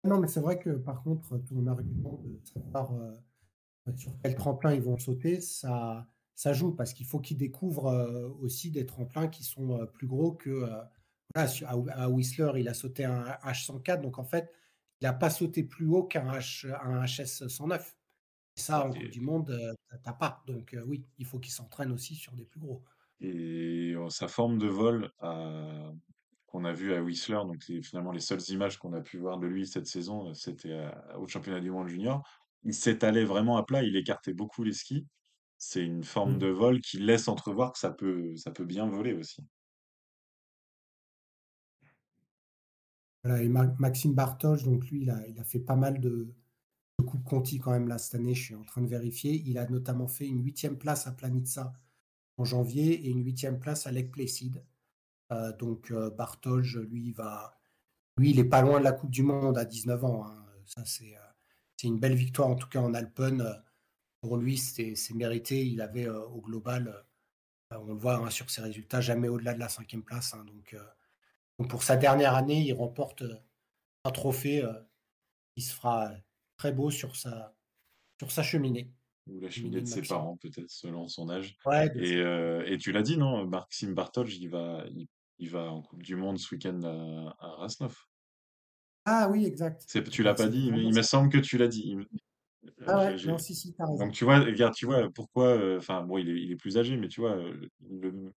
Non, 0.04 0.18
mais 0.18 0.26
c'est 0.26 0.40
vrai 0.40 0.58
que 0.58 0.70
par 0.70 1.02
contre, 1.02 1.38
ton 1.38 1.66
argument 1.66 2.20
de 2.24 2.40
savoir 2.44 2.92
euh, 2.94 3.14
sur 3.96 4.12
quel 4.22 4.34
tremplin 4.34 4.74
ils 4.74 4.82
vont 4.82 4.98
sauter, 4.98 5.40
ça, 5.40 6.06
ça 6.34 6.52
joue 6.52 6.72
parce 6.74 6.92
qu'il 6.92 7.06
faut 7.06 7.20
qu'ils 7.20 7.36
découvrent 7.36 7.86
euh, 7.86 8.28
aussi 8.40 8.70
des 8.70 8.86
tremplins 8.86 9.28
qui 9.28 9.44
sont 9.44 9.80
euh, 9.80 9.86
plus 9.86 10.06
gros 10.06 10.32
que. 10.32 10.50
euh, 10.50 10.82
voilà, 11.34 11.50
à, 11.94 12.08
Whistler, 12.10 12.52
il 12.56 12.68
a 12.68 12.74
sauté 12.74 13.04
un 13.06 13.24
H104, 13.42 14.02
donc 14.02 14.18
en 14.18 14.24
fait, 14.24 14.52
il 15.00 15.04
n'a 15.04 15.14
pas 15.14 15.30
sauté 15.30 15.62
plus 15.62 15.86
haut 15.86 16.04
qu'un 16.04 16.30
H, 16.30 16.66
un 16.82 17.04
HS 17.06 17.48
109. 17.48 17.96
Et 18.56 18.60
ça, 18.60 18.86
en 18.86 18.90
Coupe 18.90 19.08
du 19.08 19.20
Monde, 19.22 19.76
t'as 20.02 20.12
pas. 20.12 20.42
Donc 20.46 20.76
oui, 20.86 21.06
il 21.18 21.24
faut 21.24 21.38
qu'il 21.38 21.52
s'entraîne 21.52 21.90
aussi 21.90 22.14
sur 22.16 22.34
des 22.34 22.44
plus 22.44 22.60
gros. 22.60 22.82
et 23.20 23.92
euh, 23.94 24.10
sa 24.10 24.28
forme 24.28 24.58
de 24.58 24.66
vol 24.66 25.10
à- 25.20 25.92
qu'on 26.46 26.64
a 26.66 26.72
vu 26.74 26.92
à 26.92 27.02
Whistler, 27.02 27.40
donc 27.46 27.62
c'est 27.62 27.80
finalement 27.82 28.12
les 28.12 28.20
seules 28.20 28.42
images 28.50 28.76
qu'on 28.78 28.92
a 28.92 29.00
pu 29.00 29.16
voir 29.16 29.38
de 29.38 29.46
lui 29.46 29.66
cette 29.66 29.86
saison, 29.86 30.34
c'était 30.34 30.86
au 31.16 31.26
championnat 31.26 31.60
du 31.60 31.70
monde 31.70 31.88
junior. 31.88 32.22
Il 32.64 32.74
s'étalait 32.74 33.24
vraiment 33.24 33.56
à 33.56 33.62
plat, 33.64 33.82
il 33.82 33.96
écartait 33.96 34.34
beaucoup 34.34 34.62
les 34.62 34.74
skis. 34.74 35.06
C'est 35.64 35.84
une 35.84 36.02
forme 36.02 36.38
de 36.38 36.48
Mm. 36.48 36.54
vol 36.54 36.80
qui 36.80 36.98
laisse 36.98 37.28
entrevoir 37.28 37.72
que 37.72 37.78
ça 37.78 37.92
peut, 37.92 38.36
ça 38.36 38.50
peut 38.50 38.64
bien 38.64 38.84
voler 38.88 39.12
aussi. 39.14 39.46
Voilà, 43.24 43.42
et 43.42 43.48
Ma- 43.48 43.74
Maxime 43.78 44.14
Bartosz, 44.14 44.64
donc 44.64 44.88
lui, 44.90 45.02
il 45.02 45.10
a, 45.10 45.26
il 45.28 45.38
a 45.38 45.44
fait 45.44 45.60
pas 45.60 45.76
mal 45.76 46.00
de, 46.00 46.34
de 46.98 47.04
Coupe 47.04 47.24
Conti 47.24 47.58
quand 47.58 47.72
même 47.72 47.88
là 47.88 47.98
cette 47.98 48.16
année, 48.16 48.34
je 48.34 48.42
suis 48.42 48.54
en 48.56 48.64
train 48.64 48.82
de 48.82 48.88
vérifier. 48.88 49.34
Il 49.46 49.58
a 49.58 49.68
notamment 49.68 50.08
fait 50.08 50.26
une 50.28 50.42
huitième 50.44 50.78
place 50.78 51.06
à 51.06 51.12
Planitza 51.12 51.72
en 52.38 52.44
janvier 52.44 52.94
et 53.06 53.10
une 53.10 53.24
huitième 53.24 53.60
place 53.60 53.86
à 53.86 53.92
Lake 53.92 54.12
Placid. 54.12 54.64
Euh, 55.32 55.52
donc 55.58 55.90
euh, 55.92 56.10
lui, 56.90 57.08
il 57.08 57.14
va, 57.14 57.60
lui, 58.18 58.30
il 58.30 58.38
est 58.40 58.44
pas 58.44 58.62
loin 58.62 58.78
de 58.80 58.84
la 58.84 58.92
Coupe 58.92 59.10
du 59.10 59.22
Monde 59.22 59.58
à 59.58 59.64
19 59.64 60.04
ans. 60.04 60.26
hein. 60.26 60.44
Ça, 60.66 60.84
c'est 60.86 61.16
euh, 61.16 61.20
c'est 61.76 61.88
une 61.88 61.98
belle 62.00 62.14
victoire, 62.16 62.48
en 62.48 62.56
tout 62.56 62.68
cas 62.68 62.80
en 62.80 62.94
Alpen. 62.94 63.42
Pour 64.22 64.36
lui, 64.36 64.56
c'est 64.56 64.94
mérité. 65.14 65.66
Il 65.66 65.80
avait 65.80 66.06
euh, 66.08 66.24
au 66.26 66.40
global, 66.40 67.04
euh, 67.72 67.76
on 67.78 67.84
le 67.84 67.94
voit 67.94 68.16
hein, 68.16 68.30
sur 68.30 68.48
ses 68.50 68.62
résultats, 68.62 69.00
jamais 69.00 69.28
au-delà 69.28 69.52
de 69.52 69.58
la 69.58 69.68
cinquième 69.68 70.04
place. 70.04 70.32
hein. 70.32 70.44
donc, 70.44 70.72
euh, 70.74 70.84
donc 71.58 71.68
pour 71.68 71.82
sa 71.82 71.96
dernière 71.96 72.34
année, 72.34 72.62
il 72.62 72.72
remporte 72.72 73.24
un 74.04 74.10
trophée 74.10 74.64
qui 75.54 75.62
se 75.62 75.74
fera 75.74 76.12
très 76.56 76.72
beau 76.72 76.90
sur 76.90 77.14
sa, 77.16 77.54
sur 78.20 78.30
sa 78.30 78.42
cheminée. 78.42 78.90
Ou 79.28 79.40
la 79.40 79.50
Cheminée 79.50 79.76
de 79.76 79.80
de 79.82 79.86
ses 79.86 80.02
parents, 80.02 80.36
peut-être, 80.36 80.70
selon 80.70 81.06
son 81.06 81.28
âge. 81.28 81.56
Ouais, 81.66 81.92
Et, 81.96 82.18
et 82.72 82.78
tu 82.78 82.90
l'as 82.90 83.02
dit, 83.02 83.16
non? 83.16 83.46
Maxime 83.46 83.94
Bartholj, 83.94 84.36
il 84.38 84.48
va, 84.48 84.84
il, 84.88 85.06
il 85.38 85.50
va 85.50 85.70
en 85.70 85.82
Coupe 85.82 86.02
du 86.02 86.16
Monde 86.16 86.38
ce 86.38 86.54
week-end 86.54 86.80
à, 86.82 87.36
à 87.38 87.48
Rasnov. 87.56 87.96
Ah 89.04 89.28
oui, 89.30 89.46
exact. 89.46 89.84
Tu 90.10 90.22
l'as 90.22 90.34
pas 90.34 90.48
dit, 90.48 90.72
mais 90.72 90.82
il 90.82 90.94
me 90.94 91.02
semble 91.02 91.28
que 91.28 91.38
tu 91.38 91.58
l'as 91.58 91.68
dit. 91.68 91.96
Euh, 92.64 92.70
Ah 92.86 92.98
ouais, 93.06 93.16
non, 93.26 93.38
si, 93.38 93.54
si, 93.54 93.72
t'as 93.74 93.86
Donc 93.86 93.98
raison. 93.98 94.10
tu 94.12 94.24
vois, 94.24 94.38
regarde, 94.40 94.74
tu 94.74 94.86
vois 94.86 95.08
pourquoi. 95.14 95.48
euh, 95.48 95.78
Enfin, 95.78 96.02
bon, 96.02 96.18
il 96.18 96.28
est, 96.30 96.40
il 96.42 96.52
est 96.52 96.56
plus 96.56 96.78
âgé, 96.78 96.96
mais 96.96 97.08
tu 97.08 97.20
vois, 97.20 97.36
euh, 97.36 97.68
le, 97.90 98.32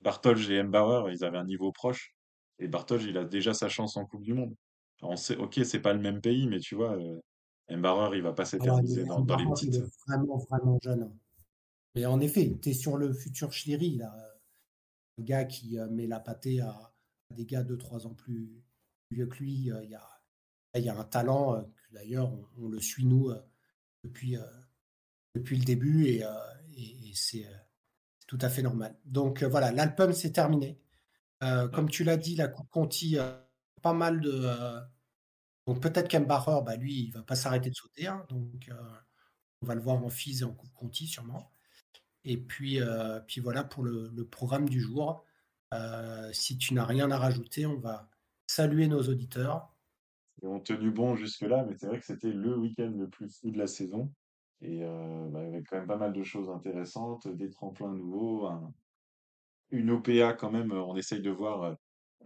Bartholj 0.00 0.50
et 0.50 0.62
Mbauer, 0.62 1.12
ils 1.12 1.24
avaient 1.24 1.38
un 1.38 1.44
niveau 1.44 1.72
proche. 1.72 2.14
Et 2.58 2.68
Bartholj, 2.68 3.04
il 3.06 3.16
a 3.18 3.24
déjà 3.24 3.54
sa 3.54 3.68
chance 3.68 3.96
en 3.96 4.06
Coupe 4.06 4.22
du 4.22 4.34
Monde. 4.34 4.54
On 5.02 5.16
sait, 5.16 5.36
ok, 5.36 5.60
c'est 5.64 5.80
pas 5.80 5.92
le 5.94 6.00
même 6.00 6.20
pays, 6.20 6.46
mais 6.48 6.60
tu 6.60 6.74
vois, 6.74 6.96
Mbauer, 7.70 8.16
il 8.16 8.22
va 8.22 8.32
pas 8.32 8.44
Ah 8.44 8.46
s'éterniser 8.46 9.04
dans, 9.06 9.20
dans 9.20 9.36
les 9.36 9.44
Bartholge, 9.44 9.62
il 9.64 9.70
petites. 9.70 9.74
est 9.76 9.90
vraiment, 10.08 10.38
vraiment 10.50 10.78
jeune. 10.82 11.02
hein. 11.04 11.12
Mais 11.94 12.06
en 12.06 12.20
effet, 12.20 12.58
tu 12.62 12.70
es 12.70 12.72
sur 12.74 12.96
le 12.96 13.12
futur 13.12 13.52
Schlieri, 13.52 13.96
là. 13.96 14.12
Le 15.18 15.24
gars 15.24 15.44
qui 15.44 15.78
met 15.90 16.06
la 16.06 16.20
pâtée 16.20 16.60
à, 16.60 16.92
des 17.30 17.46
gars 17.46 17.62
2-3 17.62 18.06
ans 18.06 18.14
plus, 18.14 18.62
vieux 19.10 19.26
que 19.26 19.38
lui. 19.38 19.52
Il 19.52 19.64
y, 19.90 19.94
a, 19.94 20.22
il 20.74 20.82
y 20.84 20.88
a 20.88 20.98
un 20.98 21.04
talent, 21.04 21.64
d'ailleurs, 21.92 22.32
on, 22.32 22.46
on 22.58 22.68
le 22.68 22.80
suit, 22.80 23.04
nous, 23.06 23.30
euh, 23.30 23.40
depuis, 24.04 24.36
euh, 24.36 24.42
depuis 25.36 25.56
le 25.58 25.64
début, 25.64 26.06
et, 26.06 26.24
euh, 26.24 26.30
et- 26.76 27.10
et 27.10 27.14
c'est 27.14 27.46
tout 28.26 28.38
à 28.42 28.48
fait 28.50 28.62
normal. 28.62 28.96
Donc 29.04 29.42
voilà, 29.44 29.72
l'Alpum, 29.72 30.12
c'est 30.12 30.32
terminé. 30.32 30.78
Comme 31.72 31.90
tu 31.90 32.04
l'as 32.04 32.16
dit, 32.16 32.36
la 32.36 32.48
Coupe 32.48 32.70
Conti, 32.70 33.16
pas 33.82 33.92
mal 33.94 34.20
de. 34.20 34.48
donc 35.66 35.80
peut-être 35.82 36.08
qu'Embacher, 36.08 36.60
bah, 36.64 36.76
lui, 36.76 37.04
il 37.04 37.12
va 37.12 37.22
pas 37.22 37.36
s'arrêter 37.36 37.70
de 37.70 37.74
sauter. 37.74 38.06
hein, 38.08 38.24
donc 38.28 38.70
on 39.62 39.66
va 39.66 39.74
le 39.74 39.80
voir 39.80 39.96
en 40.04 40.08
FIS 40.10 40.40
et 40.42 40.44
en 40.44 40.52
Coupe 40.54 40.72
Conti, 40.74 41.06
sûrement. 41.06 41.50
Et 42.24 42.36
puis, 42.38 42.80
euh, 42.80 43.20
puis 43.20 43.40
voilà 43.40 43.64
pour 43.64 43.84
le, 43.84 44.10
le 44.14 44.26
programme 44.26 44.68
du 44.68 44.80
jour. 44.80 45.24
Euh, 45.74 46.32
si 46.32 46.58
tu 46.58 46.74
n'as 46.74 46.84
rien 46.86 47.10
à 47.10 47.18
rajouter, 47.18 47.66
on 47.66 47.78
va 47.80 48.08
saluer 48.46 48.88
nos 48.88 49.02
auditeurs. 49.08 49.71
Ils 50.42 50.48
ont 50.48 50.60
tenu 50.60 50.90
bon 50.90 51.14
jusque-là, 51.14 51.64
mais 51.68 51.74
c'est 51.76 51.86
vrai 51.86 51.98
que 52.00 52.04
c'était 52.04 52.32
le 52.32 52.56
week-end 52.58 52.92
le 52.96 53.08
plus 53.08 53.28
fou 53.38 53.50
de 53.50 53.58
la 53.58 53.66
saison. 53.68 54.10
Et 54.60 54.80
euh, 54.82 55.28
bah, 55.30 55.40
avec 55.40 55.66
quand 55.68 55.76
même 55.76 55.86
pas 55.86 55.96
mal 55.96 56.12
de 56.12 56.22
choses 56.22 56.50
intéressantes, 56.50 57.28
des 57.28 57.50
tremplins 57.50 57.92
nouveaux, 57.92 58.46
un- 58.46 58.72
une 59.70 59.90
OPA 59.90 60.32
quand 60.34 60.50
même. 60.50 60.72
euh, 60.72 60.82
On 60.82 60.96
essaye 60.96 61.20
de 61.20 61.30
voir 61.30 61.62
euh, 61.62 61.74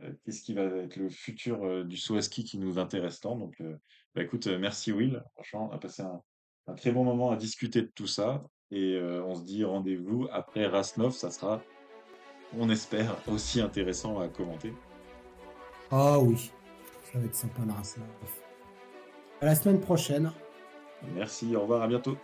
euh, 0.02 0.12
qu'est-ce 0.24 0.42
qui 0.42 0.54
va 0.54 0.62
être 0.62 0.96
le 0.96 1.08
futur 1.10 1.84
du 1.84 1.96
saut 1.96 2.18
qui 2.18 2.58
nous 2.58 2.78
intéresse 2.78 3.20
tant. 3.20 3.36
Donc, 3.36 3.62
bah, 4.14 4.22
écoute, 4.22 4.46
merci 4.46 4.92
Will. 4.92 5.22
Franchement, 5.34 5.68
on 5.70 5.74
a 5.74 5.78
passé 5.78 6.02
un, 6.02 6.20
un 6.66 6.74
très 6.74 6.92
bon 6.92 7.04
moment 7.04 7.30
à 7.30 7.36
discuter 7.36 7.82
de 7.82 7.90
tout 7.94 8.06
ça. 8.06 8.44
Et 8.70 8.98
on 9.00 9.34
se 9.34 9.44
dit 9.44 9.62
rendez-vous 9.64 10.26
après 10.32 10.66
Rasnov. 10.66 11.12
Ça 11.12 11.30
sera, 11.30 11.62
on 12.58 12.68
espère, 12.68 13.16
aussi 13.28 13.60
intéressant 13.60 14.18
à 14.18 14.28
commenter. 14.28 14.72
Ah 15.90 16.18
oui, 16.18 16.50
la 17.18 17.74
race. 17.74 17.98
À 19.40 19.46
la 19.46 19.54
semaine 19.54 19.80
prochaine. 19.80 20.32
Merci, 21.14 21.54
au 21.56 21.60
revoir, 21.60 21.82
à 21.82 21.88
bientôt. 21.88 22.16